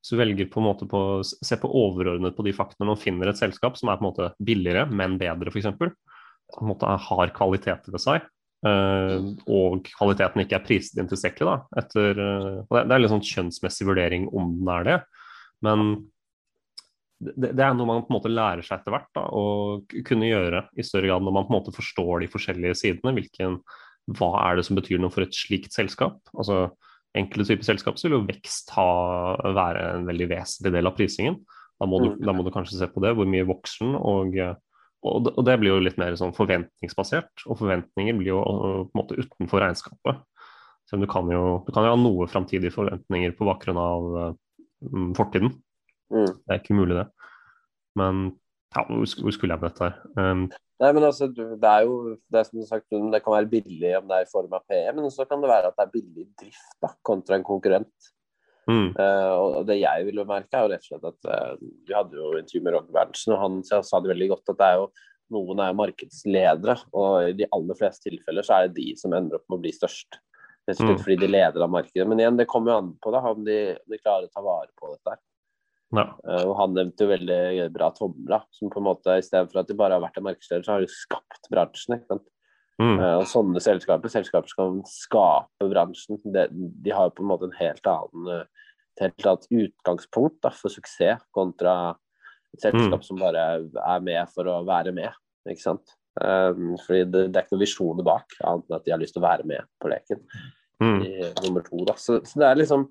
Hvis 0.00 0.12
du 0.14 0.16
velger 0.16 0.48
på 0.48 0.60
en 0.60 0.68
måte 0.68 0.86
på 0.88 1.00
se 1.24 1.56
på 1.60 1.68
overordnet 1.68 2.36
på 2.36 2.44
de 2.46 2.54
faktorene 2.56 2.94
og 2.94 3.02
finner 3.02 3.28
et 3.28 3.40
selskap 3.40 3.76
som 3.76 3.90
er 3.90 3.98
på 3.98 4.06
en 4.06 4.10
måte 4.12 4.30
billigere, 4.40 4.86
men 4.88 5.18
bedre, 5.20 5.50
f.eks. 5.52 5.66
Som 5.68 5.76
på 5.80 5.90
en 5.90 6.70
måte 6.70 6.86
har 6.86 7.34
kvaliteter 7.36 7.92
ved 7.92 8.02
seg. 8.02 8.28
Uh, 8.60 9.32
og 9.48 9.86
kvaliteten 9.88 10.42
ikke 10.42 10.58
er 10.58 10.64
priset 10.64 10.98
inn 11.00 11.08
tilstrekkelig. 11.08 11.48
Da, 11.48 11.80
etter, 11.80 12.18
uh, 12.20 12.80
det 12.84 12.92
er 12.92 13.00
litt 13.00 13.12
sånn 13.12 13.24
kjønnsmessig 13.24 13.86
vurdering 13.88 14.26
om 14.36 14.50
den 14.58 14.72
er 14.74 14.88
det. 14.88 14.96
Men 15.64 15.86
det, 17.20 17.50
det 17.56 17.64
er 17.64 17.74
noe 17.76 17.86
man 17.88 18.02
på 18.04 18.10
en 18.12 18.16
måte 18.18 18.32
lærer 18.32 18.64
seg 18.64 18.78
etter 18.80 18.94
hvert 18.94 19.10
da, 19.16 19.26
å 19.28 19.44
kunne 20.08 20.28
gjøre 20.30 20.64
i 20.80 20.84
større 20.86 21.10
grad 21.10 21.24
når 21.26 21.34
man 21.36 21.46
på 21.48 21.52
en 21.52 21.58
måte 21.58 21.74
forstår 21.76 22.22
de 22.24 22.30
forskjellige 22.32 22.78
sidene. 22.80 23.12
Hvilken, 23.18 23.58
hva 24.16 24.30
er 24.46 24.56
det 24.58 24.64
som 24.66 24.78
betyr 24.78 25.02
noe 25.02 25.12
for 25.12 25.26
et 25.26 25.36
slikt 25.36 25.76
selskap? 25.76 26.16
Altså 26.34 26.70
enkelte 27.18 27.50
typer 27.50 27.66
selskap 27.66 27.98
så 27.98 28.08
vil 28.08 28.20
jo 28.20 28.26
vekst 28.28 28.70
ha, 28.76 28.88
være 29.56 29.84
en 29.98 30.08
veldig 30.08 30.28
vesentlig 30.30 30.72
del 30.76 30.88
av 30.90 30.96
prisingen. 30.96 31.40
Da 31.80 31.88
må, 31.88 32.00
du, 32.02 32.10
Mm. 32.14 32.24
da 32.28 32.32
må 32.36 32.44
du 32.44 32.50
kanskje 32.54 32.78
se 32.78 32.88
på 32.92 33.00
det, 33.02 33.14
hvor 33.16 33.28
mye 33.28 33.46
vokser 33.48 33.86
den, 33.86 33.94
og, 33.96 34.34
og, 35.02 35.22
det- 35.24 35.32
og 35.36 35.44
det 35.48 35.58
blir 35.60 35.72
jo 35.74 35.80
litt 35.84 35.96
mer 35.98 36.12
sånn 36.16 36.34
forventningsbasert. 36.36 37.46
Og 37.48 37.56
forventninger 37.58 38.16
blir 38.18 38.32
jo 38.34 38.42
på 38.44 38.92
en 38.92 39.00
måte 39.00 39.16
utenfor 39.16 39.64
regnskapet. 39.64 40.20
Så 40.88 40.98
du 41.00 41.06
kan 41.06 41.28
jo, 41.30 41.62
du 41.66 41.72
kan 41.72 41.84
jo 41.86 41.94
ha 41.94 41.98
noe 42.00 42.26
framtidige 42.28 42.72
forventninger 42.74 43.32
på 43.38 43.46
bakgrunn 43.48 43.78
av 43.80 44.36
mm, 44.82 45.12
fortiden. 45.16 45.52
Mm. 46.10 46.32
Det 46.34 46.54
er 46.54 46.62
ikke 46.62 46.78
mulig, 46.78 46.96
det. 47.00 47.06
Men 47.98 48.22
ja, 48.74 48.84
hvor, 48.86 49.06
skulle 49.06 49.54
jeg 49.54 49.62
med 49.62 49.70
dette 49.70 49.88
her? 49.88 49.96
Um, 50.18 50.44
Nei, 50.80 50.92
men 50.96 51.04
altså, 51.04 51.26
det 51.34 51.68
er 51.68 51.82
jo 51.84 52.14
det 52.32 52.38
er 52.40 52.46
som 52.46 52.56
du 52.56 52.62
har 52.62 52.70
sagt, 52.70 52.86
det 52.88 53.20
kan 53.24 53.34
være 53.34 53.50
billig 53.52 53.90
om 53.98 54.06
det 54.08 54.16
er 54.16 54.24
i 54.24 54.30
form 54.30 54.54
av 54.56 54.62
PE, 54.64 54.94
men 54.96 55.10
så 55.12 55.26
kan 55.28 55.42
det 55.42 55.50
være 55.50 55.68
at 55.68 55.76
det 55.76 55.84
er 55.84 55.92
billig 55.92 56.24
drift 56.40 56.78
da, 56.80 56.94
kontra 57.04 57.36
en 57.36 57.44
konkurrent. 57.46 58.10
mm, 58.70 58.88
Uh, 58.94 59.34
og 59.34 59.66
det 59.66 59.80
jeg 59.80 60.06
ville 60.06 60.24
merke, 60.28 60.54
er 60.56 60.64
jo 60.64 60.72
rett 60.72 60.86
og 60.86 60.88
slett 60.88 61.06
at 61.10 61.28
uh, 61.28 61.68
vi 61.88 61.96
hadde 61.96 62.16
jo 62.16 62.32
intervju 62.38 62.62
med 62.64 62.76
Roger 62.76 62.96
Berntsen, 62.96 63.34
og 63.34 63.42
han 63.42 63.60
sa 63.66 64.00
det 64.00 64.12
veldig 64.12 64.30
godt 64.32 64.52
at 64.54 64.60
det 64.60 64.68
er 64.70 64.80
jo 64.80 64.88
noen 65.34 65.62
er 65.62 65.76
markedsledere, 65.78 66.76
og 66.96 67.28
i 67.28 67.36
de 67.38 67.46
aller 67.54 67.78
fleste 67.78 68.08
tilfeller 68.08 68.46
så 68.46 68.56
er 68.56 68.68
det 68.68 68.80
de 68.80 68.96
som 68.98 69.14
ender 69.14 69.38
opp 69.38 69.46
med 69.48 69.60
å 69.60 69.64
bli 69.66 69.72
størst. 69.74 70.18
Rett 70.68 70.80
og 70.80 70.86
slett 70.86 70.98
Mm. 70.98 71.04
fordi 71.04 71.16
de 71.22 71.28
leder 71.30 71.62
av 71.64 71.70
markedet. 71.70 72.06
Men 72.08 72.20
igjen, 72.20 72.36
det 72.36 72.48
kommer 72.50 72.72
jo 72.72 72.78
an 72.78 72.90
på 73.02 73.12
da, 73.14 73.20
om 73.30 73.44
de, 73.44 73.58
om 73.78 73.94
de 73.94 73.98
klarer 73.98 74.26
å 74.26 74.32
ta 74.32 74.42
vare 74.44 74.70
på 74.76 74.90
dette. 74.92 75.14
her. 75.14 75.20
Ja. 75.96 76.04
Eh, 76.24 76.44
og 76.46 76.54
han 76.60 76.74
nevnte 76.76 77.06
jo 77.06 77.10
veldig 77.10 77.68
bra 77.74 77.90
Tomra, 77.96 78.42
som 78.54 78.70
på 78.72 78.78
en 78.80 78.86
måte 78.86 79.16
i 79.18 79.24
stedet 79.26 79.50
for 79.50 79.62
at 79.62 79.70
de 79.70 79.76
bare 79.78 79.96
har 79.98 80.04
vært 80.04 80.20
en 80.20 80.26
markedsleder, 80.28 80.66
så 80.66 80.76
har 80.76 80.84
de 80.84 80.92
skapt 80.92 81.50
bransjen. 81.52 81.96
ikke 81.98 82.12
sant? 82.14 82.26
Mm, 82.80 82.96
Eh, 82.96 83.16
og 83.20 83.26
sånne 83.28 83.60
selskaper, 83.60 84.08
selskaper 84.08 84.48
skal 84.48 84.78
skape 84.88 85.66
bransjen, 85.68 86.16
De, 86.32 86.46
de 86.50 86.90
har 86.96 87.10
på 87.12 87.20
en 87.22 87.28
måte 87.28 87.44
en 87.50 87.58
helt 87.58 87.86
annen, 87.90 88.46
et 88.96 89.02
helt 89.04 89.26
annet 89.26 89.50
utgangspunkt 89.66 90.38
da, 90.42 90.50
for 90.56 90.72
suksess 90.72 91.20
kontra 91.36 91.96
et 92.54 92.64
selskap 92.64 93.00
Mm. 93.00 93.06
som 93.06 93.20
bare 93.20 93.42
er 93.60 94.00
med 94.00 94.28
for 94.34 94.48
å 94.48 94.64
være 94.66 94.92
med. 94.92 95.12
ikke 95.48 95.62
sant? 95.62 95.92
Um, 96.20 96.72
fordi 96.86 97.04
det, 97.06 97.20
det 97.30 97.38
er 97.38 97.44
ikke 97.44 97.54
noen 97.54 97.62
visjoner 97.62 98.04
bak, 98.04 98.32
annet 98.42 98.64
enn 98.66 98.76
at 98.76 98.84
de 98.84 98.90
har 98.90 98.98
lyst 98.98 99.14
til 99.14 99.22
å 99.22 99.28
være 99.28 99.44
med 99.46 99.62
på 99.80 99.88
leken 99.92 100.18
mm, 100.82 101.02
i 101.06 101.12
nummer 101.46 101.62
to. 101.62 101.84
Da. 101.86 101.94
Så, 101.96 102.18
så 102.26 102.40
det 102.42 102.48
er 102.48 102.58
liksom 102.58 102.88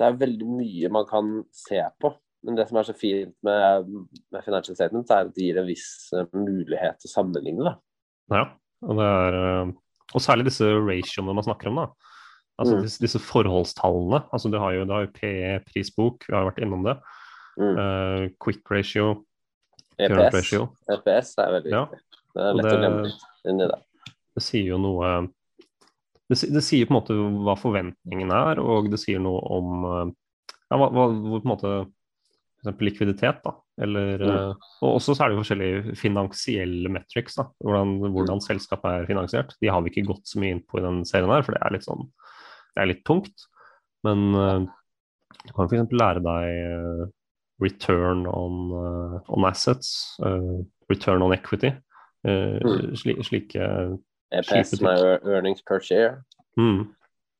Det 0.00 0.06
er 0.08 0.16
veldig 0.16 0.46
mye 0.48 0.88
man 0.96 1.04
kan 1.08 1.30
se 1.52 1.80
på. 2.00 2.14
Men 2.46 2.56
det 2.56 2.64
som 2.70 2.78
er 2.80 2.86
så 2.88 2.94
fint 2.96 3.34
med, 3.44 3.88
med 4.32 4.44
Financial 4.46 4.72
Statement, 4.78 5.10
er 5.12 5.26
at 5.28 5.34
det 5.36 5.44
gir 5.44 5.58
en 5.60 5.66
viss 5.68 5.90
eh, 6.16 6.24
mulighet 6.32 6.96
til 7.02 7.10
å 7.10 7.12
sammenligne. 7.12 7.66
Da. 7.68 7.74
ja. 8.38 8.46
Og, 8.88 8.94
det 8.96 9.04
er, 9.12 9.34
eh, 9.36 9.72
og 10.16 10.22
særlig 10.24 10.46
disse 10.48 10.64
ratioene 10.64 11.34
man 11.36 11.44
snakker 11.44 11.68
om, 11.68 11.82
da. 11.82 11.90
Altså 12.60 12.76
Mm. 12.78 12.82
disse, 12.84 13.00
disse 13.00 13.20
forholdstallene. 13.24 14.22
Altså, 14.32 14.48
du 14.52 14.56
har 14.60 14.72
jo, 14.72 14.86
du 14.88 14.92
har 14.92 15.04
jo 15.06 15.12
PE, 15.16 15.52
prisbok, 15.68 16.24
vi 16.28 16.34
har 16.36 16.44
vært 16.48 16.62
innom 16.64 16.82
det. 16.84 16.94
Mm. 17.60 17.76
Uh, 17.76 18.24
quick 18.40 18.64
ratio, 18.72 19.10
EPS, 20.00 20.32
ratio. 20.34 20.66
EPS 20.92 21.34
er 21.44 21.54
veldig 21.58 21.72
Ja. 21.72 21.84
Det 22.34 22.42
er 22.46 22.54
lett 22.56 22.64
det- 22.64 22.72
å 22.72 22.80
glemme 22.80 23.04
litt 23.04 23.24
inni 23.52 23.68
der. 23.68 23.82
det 24.36 24.42
sier 24.44 24.64
jo 24.72 24.78
noe 24.78 25.28
det, 26.30 26.38
det 26.54 26.62
sier 26.64 26.86
på 26.86 26.94
en 26.94 27.00
måte 27.00 27.16
hva 27.44 27.56
forventningen 27.58 28.30
er, 28.34 28.60
og 28.62 28.90
det 28.92 29.00
sier 29.02 29.22
noe 29.22 29.40
om 29.58 29.86
eh, 29.88 30.12
ja, 30.70 30.78
hva, 30.78 30.86
hva, 30.86 31.08
hvor 31.10 31.42
på 31.42 31.48
en 31.48 31.54
måte 31.54 31.72
for 32.60 32.84
likviditet, 32.84 33.40
da. 33.44 33.54
Eller, 33.80 34.20
Mm. 34.20 34.50
og 34.84 34.98
også 34.98 35.14
så 35.16 35.24
er 35.24 35.32
det 35.32 35.38
forskjellige 35.40 35.94
finansielle 35.96 36.90
metrics, 36.92 37.38
da. 37.38 37.46
Hvordan, 37.64 37.94
hvordan 38.12 38.42
selskapet 38.44 38.90
er 38.90 39.06
finansiert. 39.08 39.54
De 39.64 39.70
har 39.72 39.80
vi 39.80 39.90
ikke 39.90 40.10
gått 40.10 40.28
så 40.28 40.42
mye 40.42 40.58
inn 40.58 40.60
på 40.68 40.78
i 40.78 40.84
den 40.84 41.00
serien 41.08 41.32
her, 41.32 41.42
for 41.46 41.56
det 41.56 41.62
er 41.64 41.72
litt 41.72 41.88
sånn 41.88 42.04
det 42.74 42.82
er 42.82 42.90
litt 42.92 43.04
tungt. 43.08 43.46
Men 44.06 44.36
uh, 44.36 44.60
du 45.46 45.54
kan 45.56 45.66
f.eks. 45.70 45.94
lære 45.96 46.22
deg 46.22 46.60
uh, 46.68 47.06
return 47.64 48.26
on, 48.28 48.60
uh, 48.72 49.16
on 49.32 49.48
assets, 49.48 50.18
return 50.92 51.24
on 51.24 51.34
equity. 51.36 51.72
Mm. 52.20 52.92
sli, 53.00 53.14
slike 53.24 53.66
EPS, 54.32 54.50
Kjipe 54.52 54.78
som 54.78 54.86
er 54.92 55.20
earnings 55.26 55.62
per 55.66 55.80
share. 55.80 56.22
mm. 56.58 56.88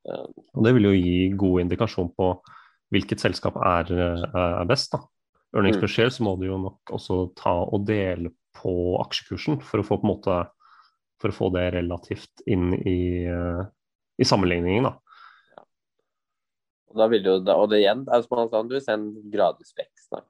Um, 0.08 0.32
Og 0.56 0.64
det 0.64 0.74
vil 0.74 0.86
jo 0.88 0.90
gi 0.96 1.28
god 1.36 1.60
indikasjon 1.60 2.08
på 2.16 2.30
hvilket 2.90 3.20
selskap 3.20 3.56
er, 3.60 3.90
er 4.32 4.64
best. 4.66 4.92
da. 4.92 4.98
Earnings 5.54 5.76
Mm. 5.76 5.80
per 5.82 5.88
share 5.92 6.10
så 6.10 6.22
må 6.24 6.38
du 6.40 6.46
jo 6.46 6.56
nok 6.58 6.80
også 6.90 7.34
ta 7.36 7.52
og 7.52 7.84
dele 7.86 8.30
på 8.56 8.72
aksjekursen 9.04 9.60
for 9.62 9.80
å 9.80 9.84
få 9.86 10.00
måte 10.02 10.48
for 11.20 11.28
å 11.28 11.36
få 11.36 11.50
det 11.52 11.74
relativt 11.74 12.40
inn 12.46 12.72
i, 12.74 13.26
eh, 13.28 13.64
i 14.18 14.24
sammenligningen. 14.24 14.84
da. 14.84 14.96
Og, 16.88 16.96
da 16.96 17.06
vil 17.12 17.22
jo, 17.22 17.34
og 17.44 17.68
det 17.70 17.82
igjen 17.82 18.06
er 18.08 18.22
som 18.22 18.38
han 18.38 18.48
sa, 18.48 18.62
du 18.62 18.74
vil 18.74 18.80
se 18.80 18.92
en 18.96 19.10
gradvis 19.30 19.74
vekst. 19.76 20.08
Da? 20.10 20.22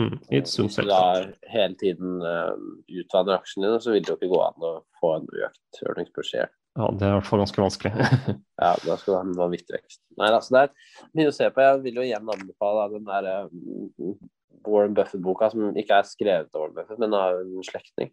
Mm. 0.00 0.18
I 0.32 0.40
et 0.40 0.50
sunt 0.50 0.72
Hvis 0.72 0.88
du 0.88 0.90
har 0.90 1.28
da 1.28 1.50
hele 1.52 1.76
tiden 1.78 2.18
uh, 2.24 2.54
utvanner 2.90 3.38
aksjene 3.38 3.68
dine, 3.68 3.80
så 3.82 3.94
vil 3.94 4.02
det 4.02 4.10
jo 4.10 4.18
ikke 4.18 4.32
gå 4.32 4.40
an 4.42 4.66
å 4.66 4.74
få 5.00 5.12
en 5.20 5.28
økt 5.46 5.82
earnings 5.86 6.14
per 6.14 6.26
share. 6.26 6.50
Ja, 6.74 6.88
Det 6.90 7.06
er 7.06 7.12
i 7.12 7.18
hvert 7.20 7.28
fall 7.28 7.44
ganske 7.44 7.62
vanskelig. 7.62 7.92
Ja, 8.64 8.70
da 8.80 8.94
skal 8.96 9.10
du 9.10 9.16
ha 9.16 9.24
en 9.26 9.36
vanvittig 9.36 9.74
vekst. 9.74 10.00
Nei, 10.18 10.30
altså 10.30 10.54
det 10.54 10.60
er 10.62 11.10
mye 11.18 11.30
å 11.30 11.34
se 11.34 11.46
på. 11.50 11.62
Jeg 11.62 11.82
vil 11.84 11.98
jo 11.98 12.06
igjen 12.06 12.32
anbefale 12.34 12.88
den 12.92 13.06
der 13.08 13.28
uh, 13.44 14.16
Warren 14.64 14.96
Buffett-boka, 14.96 15.50
som 15.52 15.78
ikke 15.78 16.00
er 16.00 16.08
skrevet 16.08 16.50
av 16.54 16.62
Warren 16.62 16.76
Buffett, 16.78 17.00
men 17.02 17.16
av 17.18 17.38
en 17.42 17.66
slektning. 17.66 18.10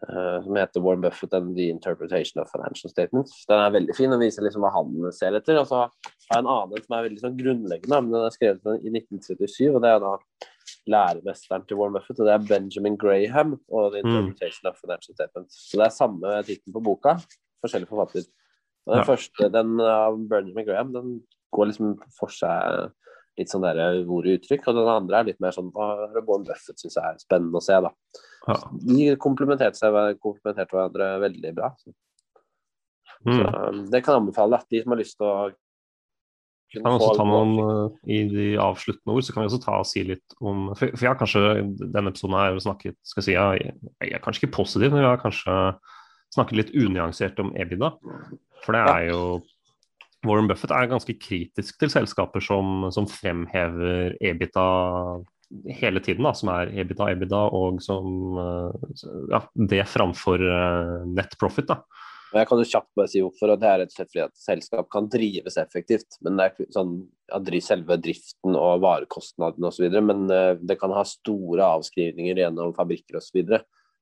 Uh, 0.00 0.38
som 0.44 0.56
heter 0.56 0.82
Warren 0.84 1.02
Buffett 1.04 1.34
and 1.36 1.54
the 1.56 1.68
Interpretation 1.70 2.42
of 2.42 2.50
Financial 2.52 2.92
Statements. 2.92 3.44
Den 3.50 3.62
er 3.62 3.74
veldig 3.74 3.96
fin 3.98 4.14
og 4.14 4.22
viser 4.22 4.46
liksom 4.46 4.66
hva 4.66 4.72
han 4.74 5.10
ser 5.16 5.38
etter. 5.38 5.58
Og 5.62 5.70
så 5.70 5.84
har 5.84 5.90
jeg 6.34 6.44
en 6.44 6.50
annen 6.54 6.86
som 6.86 6.96
er 6.98 7.06
veldig 7.08 7.24
sånn 7.24 7.38
grunnleggende, 7.40 8.02
men 8.04 8.14
den 8.14 8.26
er 8.26 8.36
skrevet 8.36 8.86
i 8.86 8.94
1937. 8.94 9.68
og 9.70 9.82
Det 9.84 9.92
er 9.94 10.02
da 10.06 10.14
læremesteren 10.88 11.66
til 11.68 11.76
Warren 11.76 11.92
Buffett, 11.94 12.20
og 12.20 12.26
det 12.26 12.34
er 12.34 12.46
Benjamin 12.48 12.96
Graham 12.96 13.58
og 13.70 13.92
The 13.92 14.02
Mm. 14.02 14.30
Of 14.66 14.78
Financial 14.80 15.14
Statements. 15.14 15.70
Så 15.70 15.76
det 15.76 15.86
er 15.86 15.90
samme 15.90 16.42
tittel 16.44 16.72
på 16.72 16.82
boka, 16.82 17.16
forskjellige 17.64 17.88
forfatter. 17.88 18.24
Og 18.86 18.94
den 18.96 19.04
Ja. 19.04 19.04
første, 19.04 19.52
den 19.52 19.80
av 19.80 20.16
Benjamin 20.28 20.66
Graham, 20.66 20.92
den 20.92 21.22
går 21.52 21.66
liksom 21.68 21.98
for 22.18 22.28
seg 22.28 22.92
litt 23.38 23.48
sånn 23.48 23.62
der 23.62 24.04
ord 24.08 24.26
og 24.26 24.40
uttrykk, 24.40 24.68
og 24.68 24.74
den 24.74 24.88
andre 24.88 25.16
er 25.20 25.24
litt 25.24 25.40
mer 25.40 25.50
sånn 25.52 25.72
Warren 25.72 26.44
Buffett 26.44 26.78
syns 26.78 26.96
er 26.96 27.16
spennende 27.18 27.56
å 27.56 27.62
se, 27.62 27.72
da. 27.80 27.90
Ja. 28.48 28.54
De 28.72 29.16
komplementerte 29.16 29.76
seg 29.76 30.18
komplementerte 30.20 30.70
hverandre 30.72 31.20
veldig 31.20 31.54
bra. 31.54 31.74
Så, 31.78 31.92
Mm. 33.26 33.36
så 33.36 33.68
um, 33.68 33.90
det 33.90 34.02
kan 34.02 34.14
jeg 34.14 34.22
anbefale 34.22 34.54
at 34.54 34.66
de 34.70 34.82
som 34.82 34.92
har 34.92 34.98
lyst 34.98 35.16
til 35.18 35.26
å 35.26 35.52
kan 36.78 36.94
også 36.94 37.14
ta 37.18 37.26
noen 37.26 37.52
uh, 37.58 37.94
I 38.06 38.22
de 38.30 38.48
avsluttende 38.62 39.14
ord 39.16 39.26
så 39.26 39.34
kan 39.34 39.42
vi 39.42 39.50
også 39.50 39.62
ta 39.64 39.78
og 39.82 39.88
si 39.88 40.04
litt 40.06 40.36
om 40.38 40.70
For, 40.78 40.92
for 40.94 41.06
jeg 41.06 41.12
har 41.12 41.18
kanskje 41.20 41.42
denne 41.80 42.12
episoden 42.12 42.36
her 42.38 42.60
snakket 42.62 42.98
skal 43.06 43.22
jeg 43.22 43.28
si, 43.28 43.36
jeg, 43.36 43.78
jeg 44.04 44.14
er 44.14 44.22
kanskje 44.24 44.44
ikke 44.44 44.58
positiv, 44.60 44.92
men 44.92 45.02
vi 45.02 45.08
har 45.08 45.22
kanskje 45.22 45.56
snakket 46.30 46.60
litt 46.60 46.74
unyansert 46.78 47.40
om 47.42 47.50
EBITDA. 47.58 47.90
For 48.62 48.76
det 48.76 48.82
er 48.86 49.08
jo 49.08 49.22
Warren 50.28 50.46
Buffett 50.50 50.70
er 50.76 50.90
ganske 50.90 51.16
kritisk 51.18 51.80
til 51.80 51.90
selskaper 51.90 52.44
som, 52.44 52.86
som 52.94 53.08
fremhever 53.10 54.14
EBITDA 54.20 54.66
hele 55.80 56.02
tiden, 56.04 56.22
da, 56.22 56.34
som 56.36 56.52
er 56.52 56.70
EBITDA, 56.70 57.08
EBITDA, 57.16 57.40
og 57.56 57.80
som 57.82 58.38
ja, 59.32 59.40
det 59.72 59.82
framfor 59.90 60.44
net 61.10 61.34
profit. 61.40 61.72
da. 61.72 61.80
Jeg 62.30 62.46
kan 62.46 62.60
jo 62.60 62.66
kjapt 62.68 62.90
bare 62.98 63.10
si 63.10 63.22
hvorfor. 63.24 63.52
og 63.52 63.60
Det 63.60 63.68
er 63.68 63.80
rett 63.82 63.92
og 63.92 63.96
slett 63.96 64.10
fordi 64.12 64.24
at 64.24 64.42
selskap 64.42 64.90
kan 64.92 65.08
drives 65.10 65.56
effektivt. 65.60 66.18
men 66.24 66.38
det 66.38 66.50
er 66.50 66.74
sånn, 66.76 67.00
Selve 67.62 67.94
driften 68.02 68.56
og 68.58 68.80
varekostnadene 68.82 69.68
osv. 69.70 69.86
Men 70.02 70.24
uh, 70.30 70.58
det 70.58 70.78
kan 70.80 70.94
ha 70.94 71.04
store 71.06 71.66
avskrivninger 71.78 72.42
gjennom 72.42 72.74
fabrikker 72.74 73.20
osv. 73.20 73.42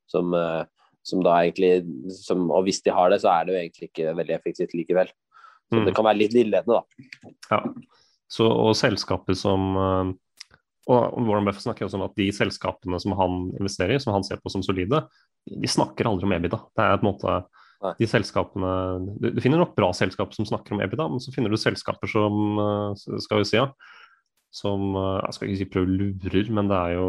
Som, 0.09 0.33
uh, 0.33 0.65
som 1.05 1.25
da 1.25 1.39
egentlig 1.43 1.85
som, 2.17 2.49
Og 2.51 2.65
hvis 2.69 2.81
de 2.85 2.95
har 2.95 3.11
det, 3.13 3.21
så 3.25 3.33
er 3.35 3.45
det 3.45 3.55
jo 3.55 3.61
egentlig 3.63 3.91
ikke 3.91 4.17
veldig 4.21 4.37
effektivt 4.39 4.77
likevel. 4.77 5.13
Så 5.69 5.83
mm. 5.83 5.85
det 5.85 5.97
kan 5.97 6.09
være 6.09 6.23
litt 6.23 6.37
villedende, 6.37 6.81
da. 6.81 7.35
Ja. 7.53 7.61
Så, 8.29 8.45
og 8.49 8.75
selskapet 8.77 9.37
som 9.41 9.77
uh, 9.77 10.17
og 10.89 11.19
Warren 11.21 11.45
Buff 11.45 11.61
snakker 11.61 11.85
også 11.85 11.99
om 11.99 12.07
at 12.07 12.17
de 12.17 12.31
selskapene 12.33 12.97
som 13.03 13.13
han 13.19 13.51
investerer 13.59 13.99
i, 13.99 14.01
som 14.01 14.15
han 14.15 14.25
ser 14.25 14.41
på 14.41 14.49
som 14.53 14.63
solide, 14.65 15.03
de 15.45 15.69
snakker 15.69 16.09
aldri 16.09 16.25
om 16.25 16.33
EBITDA. 16.39 16.61
Det 16.73 16.85
er 16.85 17.01
på 17.01 17.05
en 17.05 17.11
måte. 17.11 17.35
De 17.79 18.09
selskapene 18.11 18.73
du, 19.21 19.31
du, 19.31 19.41
finner 19.43 19.61
nok 19.61 19.77
bra 19.79 19.93
selskaper 19.95 20.35
som 20.35 20.47
snakker 20.49 20.75
om 20.75 20.83
EBITDA, 20.83 21.07
men 21.13 21.23
så 21.23 21.33
finner 21.35 21.53
du 21.53 21.61
selskaper 21.61 22.11
som 22.11 22.59
eh, 22.63 23.19
skal 23.23 23.43
vi 23.43 23.49
si, 23.49 23.59
ja, 23.61 23.69
som 24.55 24.91
eh, 24.99 25.19
jeg 25.23 25.37
skal 25.37 25.49
ikke 25.49 25.61
si 25.61 25.69
prøver 25.75 25.93
lurer, 25.95 26.53
men 26.55 26.71
det 26.71 26.79
er 26.79 26.97
jo 26.99 27.09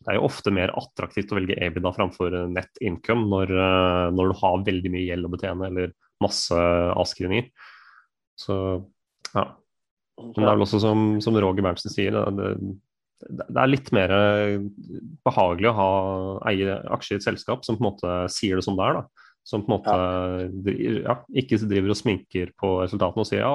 det 0.00 0.14
er 0.14 0.16
jo 0.16 0.28
ofte 0.30 0.52
mer 0.56 0.70
attraktivt 0.80 1.32
å 1.32 1.36
velge 1.36 1.58
EBITDA 1.60 1.90
framfor 1.92 2.36
net 2.52 2.78
income 2.84 3.26
når, 3.28 3.50
eh, 3.52 4.04
når, 4.16 4.30
du 4.30 4.38
har 4.42 4.68
veldig 4.68 4.92
mye 4.92 5.06
gjeld 5.08 5.28
å 5.28 5.32
betjene 5.32 5.68
eller 5.68 5.96
masse 6.24 6.60
avskrivninger. 7.00 7.50
Så 8.40 8.54
ja. 9.32 9.44
Men 10.20 10.36
det 10.36 10.44
er 10.44 10.56
vel 10.56 10.64
også 10.66 10.80
som, 10.82 11.04
som 11.24 11.36
Roger 11.40 11.64
Berntsen 11.64 11.92
sier, 11.92 12.12
det, 12.12 12.48
det, 13.24 13.44
det, 13.46 13.56
er 13.56 13.70
litt 13.70 13.88
mer 13.96 14.12
behagelig 15.24 15.70
å 15.70 15.76
ha 15.78 15.92
eie 16.50 16.76
aksjer 16.96 17.16
i 17.16 17.20
et 17.20 17.28
selskap 17.28 17.64
som 17.64 17.78
på 17.78 17.84
en 17.84 17.88
måte 17.88 18.16
sier 18.32 18.60
det 18.60 18.64
som 18.66 18.76
det 18.76 18.88
er. 18.88 19.00
da 19.00 19.29
som 19.46 19.62
på 19.64 19.72
en 19.72 19.76
måte 19.78 20.74
ja. 21.00 21.16
ikke 21.42 21.58
driver 21.64 21.94
og 21.94 21.98
sminker 21.98 22.52
på 22.60 22.72
resultatene 22.82 23.24
og 23.24 23.28
sier 23.28 23.42
ja, 23.42 23.52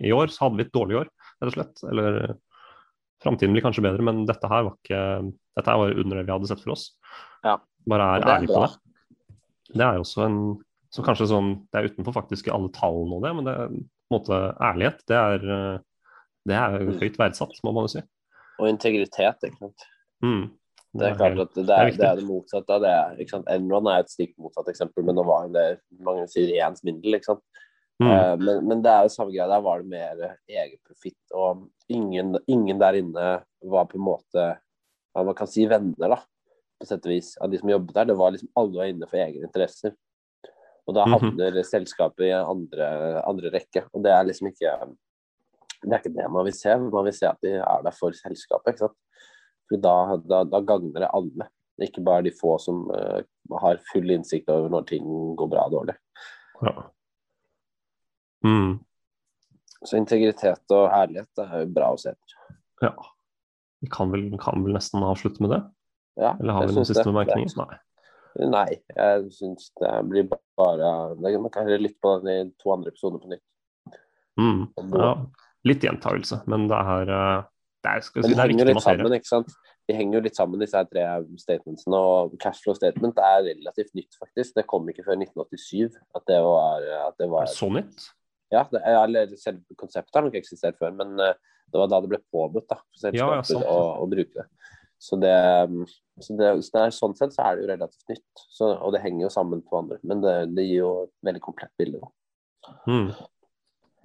i 0.00 0.12
år 0.14 0.32
så 0.32 0.46
hadde 0.46 0.60
vi 0.60 0.66
et 0.66 0.74
dårlig 0.74 1.02
år, 1.02 1.10
rett 1.40 1.50
og 1.50 1.56
slett. 1.56 1.82
Eller 1.90 2.18
framtiden 3.22 3.54
blir 3.54 3.64
kanskje 3.64 3.84
bedre, 3.84 4.06
men 4.06 4.24
dette 4.28 4.50
her 4.50 4.66
var 4.66 4.78
ikke 4.78 5.02
dette 5.58 5.72
her 5.72 5.82
var 5.82 6.00
under 6.00 6.20
det 6.20 6.24
vi 6.24 6.34
hadde 6.34 6.50
sett 6.50 6.62
for 6.64 6.74
oss. 6.74 6.86
Ja. 7.44 7.58
Bare 7.90 8.08
er, 8.16 8.26
ærlig 8.36 8.50
på 8.50 8.64
det. 8.64 8.72
Det 9.70 9.86
er 9.86 9.98
jo 9.98 10.04
også 10.06 10.26
en 10.26 10.40
så 10.90 11.04
kanskje 11.06 11.28
sånn, 11.30 11.52
Det 11.70 11.78
er 11.78 11.92
utenfor 11.92 12.16
faktisk 12.16 12.48
alle 12.50 12.70
tallene 12.74 13.18
og 13.18 13.22
det, 13.22 13.30
men 13.36 13.46
det 13.46 13.52
er 13.54 13.68
på 13.70 13.76
en 13.78 14.16
måte 14.16 14.38
ærlighet. 14.58 15.04
Det 15.06 15.18
er, 15.18 15.44
det 16.50 16.56
er 16.56 16.78
mm. 16.80 16.96
høyt 16.98 17.20
verdsatt, 17.20 17.60
må 17.62 17.74
man 17.76 17.86
jo 17.86 17.92
si. 17.92 18.02
Og 18.58 18.66
integritet, 18.72 19.46
ikke 19.46 19.68
sant. 19.68 19.86
Mm. 20.24 20.48
Det 20.90 21.06
er 21.06 21.18
klart 21.18 21.38
at 21.38 21.52
det 21.54 21.70
er 21.70 21.90
det, 21.94 22.06
er 22.06 22.16
det 22.18 22.26
motsatte 22.26 22.74
av 22.74 22.82
det. 22.82 22.94
ikke 23.22 23.36
sant? 23.36 23.50
Enron 23.52 23.88
er 23.92 24.02
et 24.02 24.10
stikk 24.10 24.32
motsatt 24.42 24.70
eksempel, 24.72 25.04
men 25.06 25.14
nå 25.18 25.24
var 25.26 25.46
det 25.54 25.66
mange 26.02 26.24
sier 26.32 26.50
ren 26.56 26.74
svindel. 26.78 27.14
ikke 27.14 27.30
sant? 27.30 27.44
Mm. 28.00 28.08
Uh, 28.08 28.34
men, 28.40 28.64
men, 28.66 28.82
det 28.82 28.90
er 28.90 29.06
jo 29.06 29.12
samme 29.14 29.30
greia. 29.34 29.46
Der 29.52 29.62
var 29.62 29.82
det 29.82 29.92
mer 29.92 30.24
egen 30.48 30.80
profitt. 30.88 31.20
Og 31.36 31.66
ingen, 31.92 32.34
ingen, 32.50 32.80
der 32.80 32.98
inne 32.98 33.28
var 33.62 33.86
på 33.90 34.00
en 34.00 34.06
måte 34.08 34.50
man 35.14 35.34
kan 35.34 35.48
si 35.50 35.64
venner, 35.66 36.14
da, 36.14 36.20
på 36.78 36.86
sett 36.86 37.06
og 37.06 37.12
vis, 37.12 37.34
av 37.42 37.50
de 37.50 37.58
som 37.60 37.70
jobbet 37.70 37.96
der. 37.96 38.08
Det 38.10 38.16
var 38.18 38.34
liksom 38.34 38.50
alle 38.58 38.80
var 38.80 38.90
inne 38.90 39.08
for 39.10 39.22
egne 39.22 39.46
interesser. 39.46 39.94
Og 40.88 40.96
da 40.96 41.04
havner 41.06 41.30
mm 41.30 41.58
-hmm. 41.58 41.70
selskapet 41.70 42.26
i 42.26 42.32
andre, 42.32 43.22
andre 43.22 43.50
rekke. 43.50 43.84
Og 43.92 44.02
det 44.02 44.10
er 44.10 44.24
liksom 44.24 44.48
ikke 44.48 44.74
det 45.82 45.92
er 45.92 45.98
ikke 45.98 46.16
det 46.16 46.30
man 46.30 46.44
vil 46.44 46.54
se. 46.54 46.76
Man 46.76 47.04
vil 47.04 47.12
se 47.12 47.28
at 47.28 47.38
de 47.42 47.52
er 47.56 47.82
der 47.82 47.94
for 48.00 48.12
selskapet. 48.12 48.72
ikke 48.72 48.78
sant? 48.78 48.98
For 49.70 49.78
da, 49.78 50.16
da, 50.16 50.44
da 50.44 50.60
gagner 50.66 51.04
det 51.04 51.10
alle. 51.14 51.48
Ikke 51.80 52.02
bare 52.04 52.26
de 52.26 52.32
få 52.34 52.56
som 52.60 52.82
uh, 52.90 53.20
har 53.62 53.80
full 53.92 54.10
innsikt 54.12 54.50
over 54.52 54.72
når 54.72 54.88
ting 54.90 55.06
går 55.38 55.50
bra 55.52 55.66
og 55.68 55.76
dårlig. 55.76 55.94
Ja. 56.60 56.74
Mm. 58.44 58.80
Så 59.80 59.96
integritet 59.96 60.74
og 60.76 60.90
ærlighet 60.92 61.40
er 61.40 61.62
jo 61.62 61.70
bra 61.72 61.92
å 61.94 62.00
se 62.00 62.12
etter. 62.12 62.34
Ja. 62.84 62.92
Vi 63.80 63.88
kan 63.92 64.10
vel, 64.12 64.26
kan 64.42 64.66
vel, 64.66 64.74
nesten 64.76 65.04
avslutte 65.06 65.40
med 65.44 65.54
det? 65.54 65.60
Ja, 66.20 66.34
Eller 66.34 66.58
har 66.58 66.66
vi 66.68 66.74
noen 66.76 66.88
siste 66.88 67.06
bemerkninger? 67.06 67.54
Nei. 67.62 67.78
Nei, 68.50 68.66
jeg 68.94 69.30
syns 69.34 69.70
det 69.80 69.90
blir 70.06 70.28
bare 70.30 70.90
Man 71.18 71.48
kan 71.50 71.64
heller 71.64 71.80
lytte 71.82 71.98
på 72.02 72.12
den 72.20 72.28
i 72.30 72.52
to 72.60 72.74
andre 72.74 72.92
episoder 72.92 73.22
på 73.22 73.30
nytt. 73.32 73.96
Mm. 74.38 74.60
Ja, 74.92 75.14
litt 75.66 75.86
gjentagelse, 75.86 76.42
men 76.50 76.68
det 76.70 76.82
er 76.92 77.14
uh 77.14 77.48
det 77.80 77.90
er, 77.90 78.04
si, 78.04 78.20
det 78.20 78.36
er 78.36 78.50
viktig 78.52 78.76
å 78.76 78.84
sammen, 78.84 79.14
ikke 79.16 79.30
sant? 79.30 79.52
De 79.88 79.96
henger 79.96 80.18
jo 80.18 80.22
litt 80.26 80.38
sammen, 80.38 80.60
disse 80.60 80.80
tre 80.90 81.04
statementsene. 81.40 81.98
Og 81.98 82.34
cashflow 82.42 82.76
statement 82.76 83.18
er 83.24 83.44
relativt 83.48 83.94
nytt, 83.96 84.12
faktisk. 84.20 84.54
Det 84.58 84.66
kom 84.70 84.88
ikke 84.92 85.04
før 85.06 85.16
1987 85.16 85.96
at 86.18 86.26
det 86.28 86.40
var, 86.44 86.88
at 87.08 87.16
det 87.22 87.30
var... 87.32 87.48
Så 87.50 87.70
nytt? 87.72 88.10
Ja, 88.50 88.66
det, 88.70 88.82
eller 88.82 89.32
selve 89.38 89.78
konseptet 89.78 90.18
har 90.18 90.26
nok 90.26 90.36
eksistert 90.38 90.78
før, 90.80 90.92
men 90.98 91.14
uh, 91.22 91.32
det 91.70 91.78
var 91.78 91.90
da 91.90 92.00
det 92.02 92.10
ble 92.10 92.18
påbudt 92.34 92.66
da, 92.70 92.80
for 92.82 93.02
selskapet 93.04 93.52
ja, 93.54 93.60
ja, 93.62 93.72
å, 93.72 93.82
å, 94.02 94.06
bruke 94.10 94.42
det. 94.42 94.46
Så 95.00 95.16
det, 95.22 95.34
så 96.20 96.34
det, 96.36 96.48
så 96.66 96.74
det 96.74 96.80
er, 96.82 96.92
sånn 96.92 97.14
sett 97.16 97.32
så 97.32 97.46
er 97.46 97.56
det 97.56 97.64
jo 97.64 97.68
relativt 97.70 98.10
nytt, 98.10 98.42
så, 98.52 98.72
og 98.74 98.92
det 98.92 99.04
henger 99.04 99.28
jo 99.28 99.30
sammen 99.32 99.62
på 99.64 99.78
andre. 99.80 100.00
Men 100.04 100.20
det, 100.24 100.66
gir 100.66 100.82
jo 100.82 100.90
et 101.06 101.14
veldig 101.30 101.44
komplett 101.44 101.72
bilde. 101.80 102.02
Mm. 102.90 103.12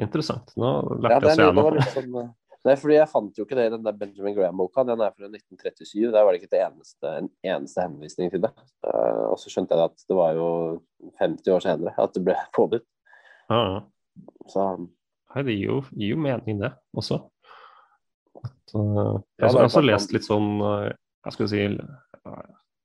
Interessant. 0.05 0.53
Nå 0.59 0.71
lærte 1.03 1.33
ja, 1.33 1.35
jeg 1.41 1.57
noe. 1.57 1.83
Sånn, 1.95 2.15
eh, 2.21 2.31
Nei, 2.65 2.73
fordi 2.81 2.95
jeg 2.95 3.09
fant 3.11 3.37
jo 3.37 3.45
ikke 3.45 3.57
det 3.59 3.67
i 3.67 3.71
den 3.75 3.83
der 3.85 3.97
Benjamin 3.97 4.33
Graham-boka. 4.33 4.81
Den 4.87 5.03
er 5.05 5.13
fra 5.13 5.27
1937. 5.29 6.07
Der 6.09 6.23
var 6.25 6.33
det 6.33 6.39
ikke 6.41 6.53
det 6.55 6.63
eneste, 6.65 7.11
en 7.11 7.27
eneste 7.45 7.83
henvisning 7.85 8.31
til 8.33 8.41
det. 8.41 8.51
Uh, 8.81 9.29
og 9.29 9.37
så 9.37 9.51
skjønte 9.53 9.77
jeg 9.77 9.91
at 9.91 10.05
det 10.09 10.17
var 10.17 10.33
jo 10.33 10.47
50 11.21 11.53
år 11.53 11.61
senere 11.61 11.93
at 12.01 12.15
det 12.15 12.23
ble 12.25 12.37
påbudt. 12.57 12.87
Ja, 13.51 13.59
ja. 13.59 13.83
Så 14.49 14.65
Nei, 15.35 15.43
det 15.43 15.57
gir 15.57 15.67
jo, 15.67 15.79
gir 15.91 16.13
jo, 16.15 16.17
mening, 16.23 16.61
det 16.63 16.71
også. 16.97 17.19
At, 18.41 18.73
uh, 18.73 19.19
jeg 19.37 19.51
har 19.51 19.67
også 19.67 19.83
lest 19.83 20.13
litt 20.15 20.25
sånn 20.25 20.61
uh, 20.63 20.87
Jeg 21.25 21.35
skulle 21.35 21.51
si 21.51 21.65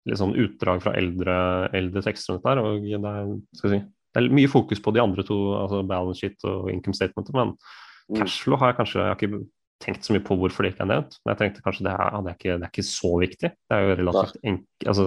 litt 0.08 0.18
sånn 0.18 0.34
utdrag 0.40 0.82
fra 0.84 0.92
eldre, 0.98 1.36
eldre 1.76 2.02
tekster 2.04 2.36
rundt 2.36 2.44
der. 2.44 2.60
Og 2.60 2.84
det 2.84 3.14
er, 3.14 3.32
skal 3.56 3.72
si, 3.72 3.80
det 4.10 4.20
er 4.20 4.36
mye 4.42 4.50
fokus 4.50 4.82
på 4.82 4.92
de 4.92 5.00
andre 5.00 5.24
to, 5.24 5.38
altså 5.56 5.80
balance 5.88 6.20
sheet 6.20 6.44
og 6.50 6.68
income 6.72 6.98
statement, 6.98 7.32
men 7.32 7.54
mm. 7.54 8.18
cashflow 8.18 8.60
har 8.60 8.72
jeg 8.74 8.80
kanskje 8.82 9.00
jeg 9.00 9.08
har 9.08 9.18
ikke 9.20 9.42
tenkt 9.80 10.04
så 10.06 10.14
mye 10.14 10.24
på 10.24 10.36
hvorfor 10.38 10.66
det 10.66 10.74
ikke 10.74 10.84
er 10.84 10.90
nevnt. 10.92 11.16
Men 11.22 11.32
jeg 11.32 11.40
tenkte 11.40 11.64
kanskje 11.64 11.86
det 11.86 11.94
er, 11.94 12.18
det 12.18 12.32
er, 12.32 12.36
ikke, 12.38 12.52
det 12.52 12.66
er 12.66 12.74
ikke, 12.74 12.86
så 12.90 13.14
viktig. 13.22 13.50
Det 13.56 13.76
er 13.76 13.86
jo 13.86 13.96
relativt 14.02 14.44
enk, 14.50 14.68
altså, 14.84 15.06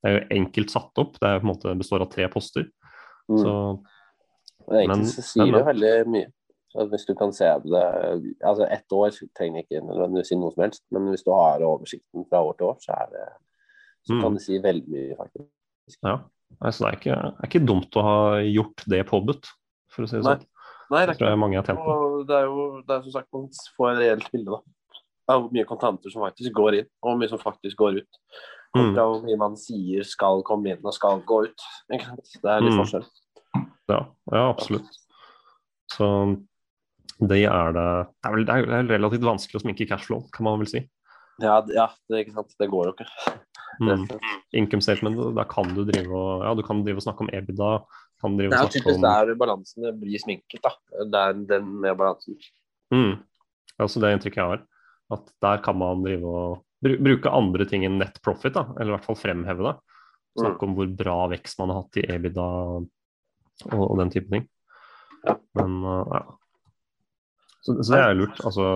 det 0.00 0.10
er 0.10 0.16
jo 0.16 0.26
enkelt 0.40 0.74
satt 0.74 1.02
opp. 1.02 1.16
Det 1.20 1.30
er 1.30 1.40
på 1.40 1.46
en 1.46 1.52
måte 1.52 1.78
består 1.78 2.04
av 2.04 2.10
tre 2.12 2.26
poster. 2.32 2.68
Mm. 3.30 3.40
Så, 3.40 3.54
Egentlig 4.70 5.14
så 5.14 5.26
sier 5.26 5.54
det 5.54 5.64
veldig 5.66 5.94
mye. 6.14 6.32
Hvis 6.90 7.06
du 7.08 7.16
kan 7.18 7.32
se 7.34 7.48
det 7.64 7.86
altså 8.46 8.66
Ett 8.70 8.94
år 8.94 9.10
trenger 9.34 9.64
ikke 9.64 9.80
nødvendigvis 9.82 10.28
si 10.30 10.36
noe 10.38 10.54
som 10.54 10.62
helst, 10.62 10.84
men 10.94 11.08
hvis 11.10 11.24
du 11.26 11.32
har 11.34 11.64
oversikten 11.66 12.26
fra 12.30 12.44
år 12.46 12.58
til 12.58 12.68
år, 12.68 12.76
så, 12.84 12.98
det, 13.10 13.24
så 14.06 14.14
mm. 14.14 14.20
kan 14.22 14.36
det 14.36 14.44
si 14.44 14.60
veldig 14.62 14.94
mye, 14.94 15.16
faktisk. 15.18 15.98
Ja, 16.06 16.14
altså, 16.60 16.84
det 16.84 16.90
er 16.90 17.00
ikke, 17.00 17.16
er 17.32 17.50
ikke 17.50 17.64
dumt 17.66 17.98
å 17.98 18.06
ha 18.06 18.20
gjort 18.46 18.86
det 18.94 19.02
påbudt, 19.10 19.50
for 19.90 20.06
å 20.06 20.10
si 20.12 20.20
det 20.20 20.26
sånn. 20.28 20.46
Nei, 20.90 21.04
det, 21.06 21.16
er 21.20 21.32
jeg 21.32 21.38
mange 21.38 21.58
har 21.58 21.66
tjent 21.66 21.82
på. 21.84 21.96
Det 22.26 22.36
er 22.36 22.46
jo 22.48 22.68
det 22.82 22.94
er 22.96 23.02
som 23.04 23.14
sagt 23.14 23.28
man 23.34 23.48
får 23.76 23.92
et 23.92 24.00
reelt 24.02 24.30
bilde 24.32 24.56
da. 24.56 24.60
av 25.30 25.44
hvor 25.44 25.52
mye 25.54 25.68
kontanter 25.68 26.12
som 26.12 26.24
faktisk 26.26 26.56
går 26.56 26.80
inn, 26.80 26.88
og 27.02 27.12
hvor 27.12 27.20
mye 27.20 27.30
som 27.30 27.42
faktisk 27.42 27.78
går 27.78 28.00
ut. 28.00 28.20
Kontra 28.74 29.04
mm. 29.04 29.10
hvor 29.12 29.22
mye 29.26 29.38
man 29.38 29.56
sier 29.58 30.06
skal 30.06 30.44
komme 30.46 30.72
inn 30.72 30.86
og 30.86 30.94
skal 30.94 31.22
gå 31.26 31.44
ut. 31.48 31.66
Det 31.90 32.00
er 32.00 32.64
litt 32.64 32.74
mm. 32.74 32.80
forskjell. 32.82 33.06
Ja, 33.90 34.04
ja, 34.30 34.44
absolutt. 34.46 34.98
Så 35.90 36.06
det 37.20 37.42
er 37.44 37.74
det 37.76 37.86
Det 38.22 38.28
er 38.30 38.34
vel 38.34 38.46
det 38.46 38.56
er 38.56 38.90
relativt 38.94 39.26
vanskelig 39.26 39.60
å 39.60 39.64
sminke 39.64 39.86
cashflow, 39.90 40.22
kan 40.34 40.46
man 40.46 40.62
vel 40.62 40.70
si. 40.70 40.84
Ja, 41.40 41.58
ja 41.72 41.88
det, 42.08 42.24
ikke 42.24 42.36
sant? 42.36 42.54
det 42.60 42.70
går 42.70 42.90
jo 42.90 42.94
ikke. 42.94 43.08
Mm. 43.80 44.06
Income 44.60 44.84
statement, 44.84 45.20
da 45.36 45.46
kan 45.48 45.70
du 45.74 45.84
drive 45.88 46.12
og, 46.12 46.44
ja, 46.44 46.54
du 46.56 46.62
kan 46.66 46.82
drive 46.84 47.00
og 47.00 47.06
snakke 47.06 47.24
om 47.24 47.32
EBITDA, 47.32 47.70
drive 48.38 48.52
det 48.52 48.60
er 48.60 48.72
typisk 48.72 48.98
om... 48.98 49.04
der 49.06 49.34
balansene 49.40 49.92
blir 49.96 50.20
sminket. 50.22 50.60
da. 50.64 50.74
Det 51.08 51.20
er 51.20 51.38
den 51.54 51.70
med 51.82 51.96
balansen. 51.98 52.36
Mm. 52.92 53.20
Altså 53.80 54.02
det 54.02 54.12
inntrykket 54.14 54.42
jeg 54.42 54.52
har. 54.54 54.64
At 55.16 55.30
der 55.42 55.62
kan 55.64 55.78
man 55.80 56.04
drive 56.04 56.28
og 56.28 56.60
bruke 56.80 57.32
andre 57.32 57.66
ting 57.68 57.84
enn 57.86 57.98
net 58.00 58.20
profit, 58.24 58.54
da. 58.56 58.66
eller 58.76 58.92
i 58.92 58.96
hvert 58.98 59.08
fall 59.08 59.18
fremheve 59.18 59.66
det. 59.66 59.76
Snakke 60.38 60.60
mm. 60.60 60.68
om 60.68 60.76
hvor 60.78 60.92
bra 61.00 61.18
vekst 61.32 61.60
man 61.60 61.72
har 61.72 61.82
hatt 61.82 62.00
i 62.00 62.06
EBITDA 62.06 62.46
og, 62.46 62.86
og 63.74 63.96
den 64.00 64.12
type 64.14 64.30
ting. 64.32 64.46
Ja. 65.26 65.36
Men 65.58 65.80
uh, 65.84 66.04
ja. 66.14 66.22
Så, 67.60 67.74
så 67.82 67.92
det 67.92 68.00
er 68.00 68.16
lurt. 68.16 68.40
Altså 68.46 68.66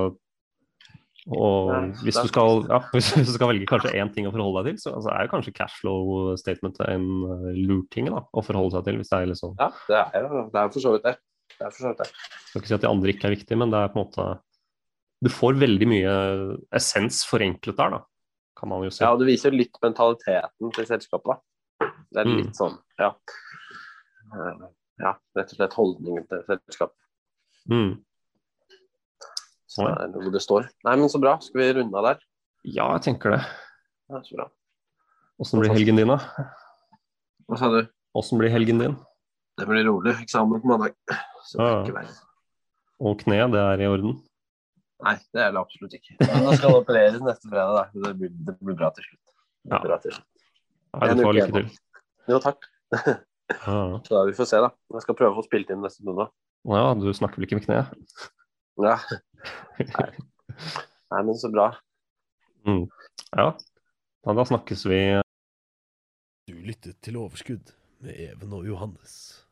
og 1.32 1.70
hvis 2.04 2.18
du, 2.20 2.28
skal, 2.28 2.64
ja, 2.72 2.80
hvis 2.92 3.12
du 3.16 3.30
skal 3.32 3.48
velge 3.52 3.68
kanskje 3.70 3.94
én 3.96 4.10
ting 4.12 4.26
å 4.28 4.32
forholde 4.34 4.64
deg 4.66 4.74
til, 4.74 4.82
så 4.84 4.94
altså, 4.98 5.12
er 5.14 5.24
jo 5.24 5.32
kanskje 5.32 5.54
cashflow 5.56 6.34
statement 6.40 6.80
en 6.84 7.06
lurt 7.24 7.62
lur 7.68 7.84
ting 7.94 8.10
da, 8.12 8.24
å 8.28 8.44
forholde 8.44 8.74
seg 8.76 8.88
til. 8.88 8.98
hvis 9.00 9.12
det 9.12 9.20
er 9.20 9.30
liksom, 9.32 9.54
Ja, 9.60 9.70
det 9.88 10.00
er 10.02 10.26
jo 10.26 10.42
det 10.52 10.60
er 10.60 10.74
for 10.74 10.84
så 10.84 10.92
vidt 10.96 11.06
det. 11.08 11.14
Det 11.54 11.62
er 11.64 11.70
for 11.70 11.80
så 11.80 11.92
vidt 11.92 12.02
det. 12.02 12.08
Jeg 12.12 12.50
skal 12.50 12.60
ikke 12.60 12.72
si 12.72 12.76
at 12.76 12.84
de 12.84 12.90
andre 12.90 13.14
ikke 13.14 13.30
er 13.30 13.36
viktige, 13.36 13.60
men 13.60 13.72
det 13.72 13.80
er 13.80 13.92
på 13.94 14.00
en 14.00 14.04
måte 14.04 14.28
Du 15.24 15.30
får 15.32 15.56
veldig 15.62 15.88
mye 15.88 16.14
essens 16.76 17.22
forenklet 17.24 17.78
der, 17.80 17.96
da, 17.96 18.00
kan 18.60 18.68
man 18.68 18.84
jo 18.84 18.92
si. 18.92 19.00
Ja, 19.04 19.14
og 19.14 19.22
du 19.22 19.28
viser 19.28 19.54
litt 19.56 19.78
mentaliteten 19.82 20.72
til 20.76 20.88
selskapet, 20.90 21.32
da. 21.32 21.90
Det 22.14 22.20
er 22.20 22.28
Mm. 22.28 22.36
litt 22.42 22.56
sånn, 22.56 22.76
ja. 23.00 23.14
Eh, 24.34 24.66
Ja, 25.00 25.16
rett 25.34 25.50
og 25.50 25.56
slett 25.58 25.72
holdningen 25.74 26.26
til 26.30 26.42
selskapet. 26.46 26.94
Mm. 27.66 27.96
Så 29.74 29.82
det 29.88 29.94
er 30.06 30.12
hvor 30.14 30.34
det 30.34 30.42
står. 30.44 30.68
Nei, 30.86 30.94
men 31.00 31.10
så 31.10 31.18
bra. 31.22 31.36
Skal 31.42 31.60
vi 31.60 31.70
runde 31.80 31.98
av 31.98 32.06
der? 32.12 32.20
Ja, 32.64 32.86
jeg 32.94 33.02
tenker 33.08 33.34
det. 33.34 33.40
Ja, 34.12 34.20
så 34.22 34.36
bra. 34.38 34.46
Åssen 35.42 35.58
blir 35.60 35.72
helgen 35.74 35.98
din, 35.98 36.12
da? 36.12 36.20
Hva 37.50 37.58
sa 37.58 37.70
du? 37.72 37.80
Åssen 38.14 38.38
blir 38.38 38.52
helgen 38.54 38.78
din? 38.78 38.94
Det 39.58 39.66
blir 39.66 39.82
rolig. 39.88 40.14
Eksamen 40.22 40.62
på 40.62 40.70
mandag. 40.70 40.94
Så 41.48 41.58
det 41.58 41.66
Ja. 41.66 41.82
ikke 41.82 41.96
verre. 41.98 42.14
Og 43.00 43.18
kneet, 43.24 43.50
det 43.52 43.60
er 43.60 43.82
i 43.82 43.88
orden? 43.90 44.14
Nei, 45.04 45.16
det 45.34 45.42
er 45.42 45.50
det 45.52 45.60
absolutt 45.60 45.96
ikke. 45.98 46.14
Men 46.22 46.46
det 46.46 46.58
skal 46.60 46.76
opereres 46.78 47.20
neste 47.20 47.50
fredag, 47.50 47.74
da. 47.74 47.84
Det 48.06 48.14
blir, 48.20 48.30
det 48.46 48.54
blir 48.62 48.76
bra 48.78 48.90
til 48.94 49.04
slutt. 49.08 49.34
Det 49.64 49.70
blir 49.70 49.74
Ja. 49.74 49.82
Bra 49.88 49.98
til 49.98 50.12
slutt. 50.14 50.30
Nei, 50.94 51.08
det 51.10 51.26
får 51.26 51.34
lykke 51.34 51.52
til. 51.58 51.70
Jo, 52.30 52.38
takk. 52.46 52.70
Ja. 53.44 54.00
Så 54.06 54.08
da, 54.14 54.22
vi 54.24 54.32
får 54.32 54.46
se, 54.48 54.56
da. 54.56 54.70
Jeg 54.94 55.02
skal 55.04 55.14
prøve 55.18 55.34
å 55.34 55.36
få 55.36 55.42
spilt 55.44 55.68
inn 55.70 55.82
neste 55.84 56.00
runde. 56.06 56.30
ja, 56.64 56.94
du 56.96 57.10
snakker 57.12 57.36
vel 57.36 57.44
ikke 57.44 57.58
med 57.58 57.66
kneet? 57.66 58.30
Ja. 58.80 58.94
Nei. 59.78 60.10
Nei, 61.10 61.22
men 61.22 61.38
så 61.38 61.50
bra. 61.52 61.70
Mm. 62.66 62.86
Ja, 63.36 63.52
da, 64.24 64.32
da 64.32 64.44
snakkes 64.44 64.86
vi. 64.88 65.00
Du 66.48 66.54
lyttet 66.60 66.96
til 67.02 67.16
Overskudd 67.16 67.72
med 68.04 68.16
Even 68.18 68.52
og 68.52 68.66
Johannes. 68.66 69.44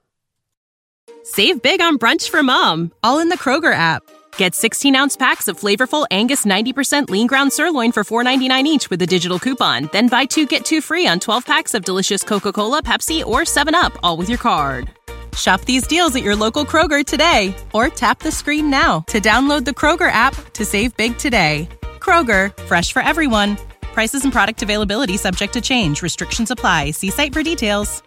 Save 1.25 1.63
big 1.63 1.81
on 1.81 1.99
brunch 1.99 2.29
for 2.31 2.43
mom, 2.43 2.91
all 3.03 3.21
in 3.21 3.29
the 3.29 3.39
Kroger 3.39 3.73
app. 3.73 4.03
Get 4.37 4.55
16 4.55 4.97
ounce 4.97 5.17
packs 5.17 5.47
of 5.49 5.59
flavorful 5.59 6.07
Angus 6.11 6.45
90% 6.45 7.11
lean 7.11 7.27
ground 7.27 7.53
sirloin 7.53 7.93
for 7.93 8.03
$4.99 8.05 8.65
each 8.65 8.91
with 8.91 9.01
a 9.03 9.07
digital 9.07 9.39
coupon. 9.39 9.89
Then 9.93 10.09
buy 10.09 10.25
two 10.25 10.47
get 10.47 10.65
two 10.65 10.81
free 10.81 11.07
on 11.07 11.21
12 11.21 11.47
packs 11.47 11.75
of 11.75 11.85
delicious 11.85 12.23
Coca 12.23 12.53
Cola, 12.53 12.83
Pepsi, 12.83 13.25
or 13.25 13.41
7UP, 13.41 13.97
all 14.03 14.17
with 14.17 14.29
your 14.29 14.39
card. 14.39 14.91
Shop 15.35 15.61
these 15.63 15.87
deals 15.87 16.15
at 16.15 16.23
your 16.23 16.37
local 16.37 16.65
Kroger 16.65 17.05
today 17.05 17.55
or 17.73 17.89
tap 17.89 18.19
the 18.19 18.33
screen 18.33 18.69
now 18.69 19.01
to 19.09 19.21
download 19.21 19.65
the 19.65 19.71
Kroger 19.71 20.11
app 20.13 20.35
to 20.53 20.65
save 20.65 20.97
big 20.97 21.17
today. 21.17 21.69
Kroger, 22.01 22.57
fresh 22.65 22.93
for 22.93 23.01
everyone. 23.01 23.57
Prices 23.81 24.25
and 24.25 24.33
product 24.33 24.63
availability 24.63 25.17
subject 25.17 25.55
to 25.55 25.61
change. 25.61 26.03
Restrictions 26.03 26.51
apply. 26.51 26.91
See 26.91 27.11
site 27.11 27.33
for 27.33 27.43
details. 27.43 28.03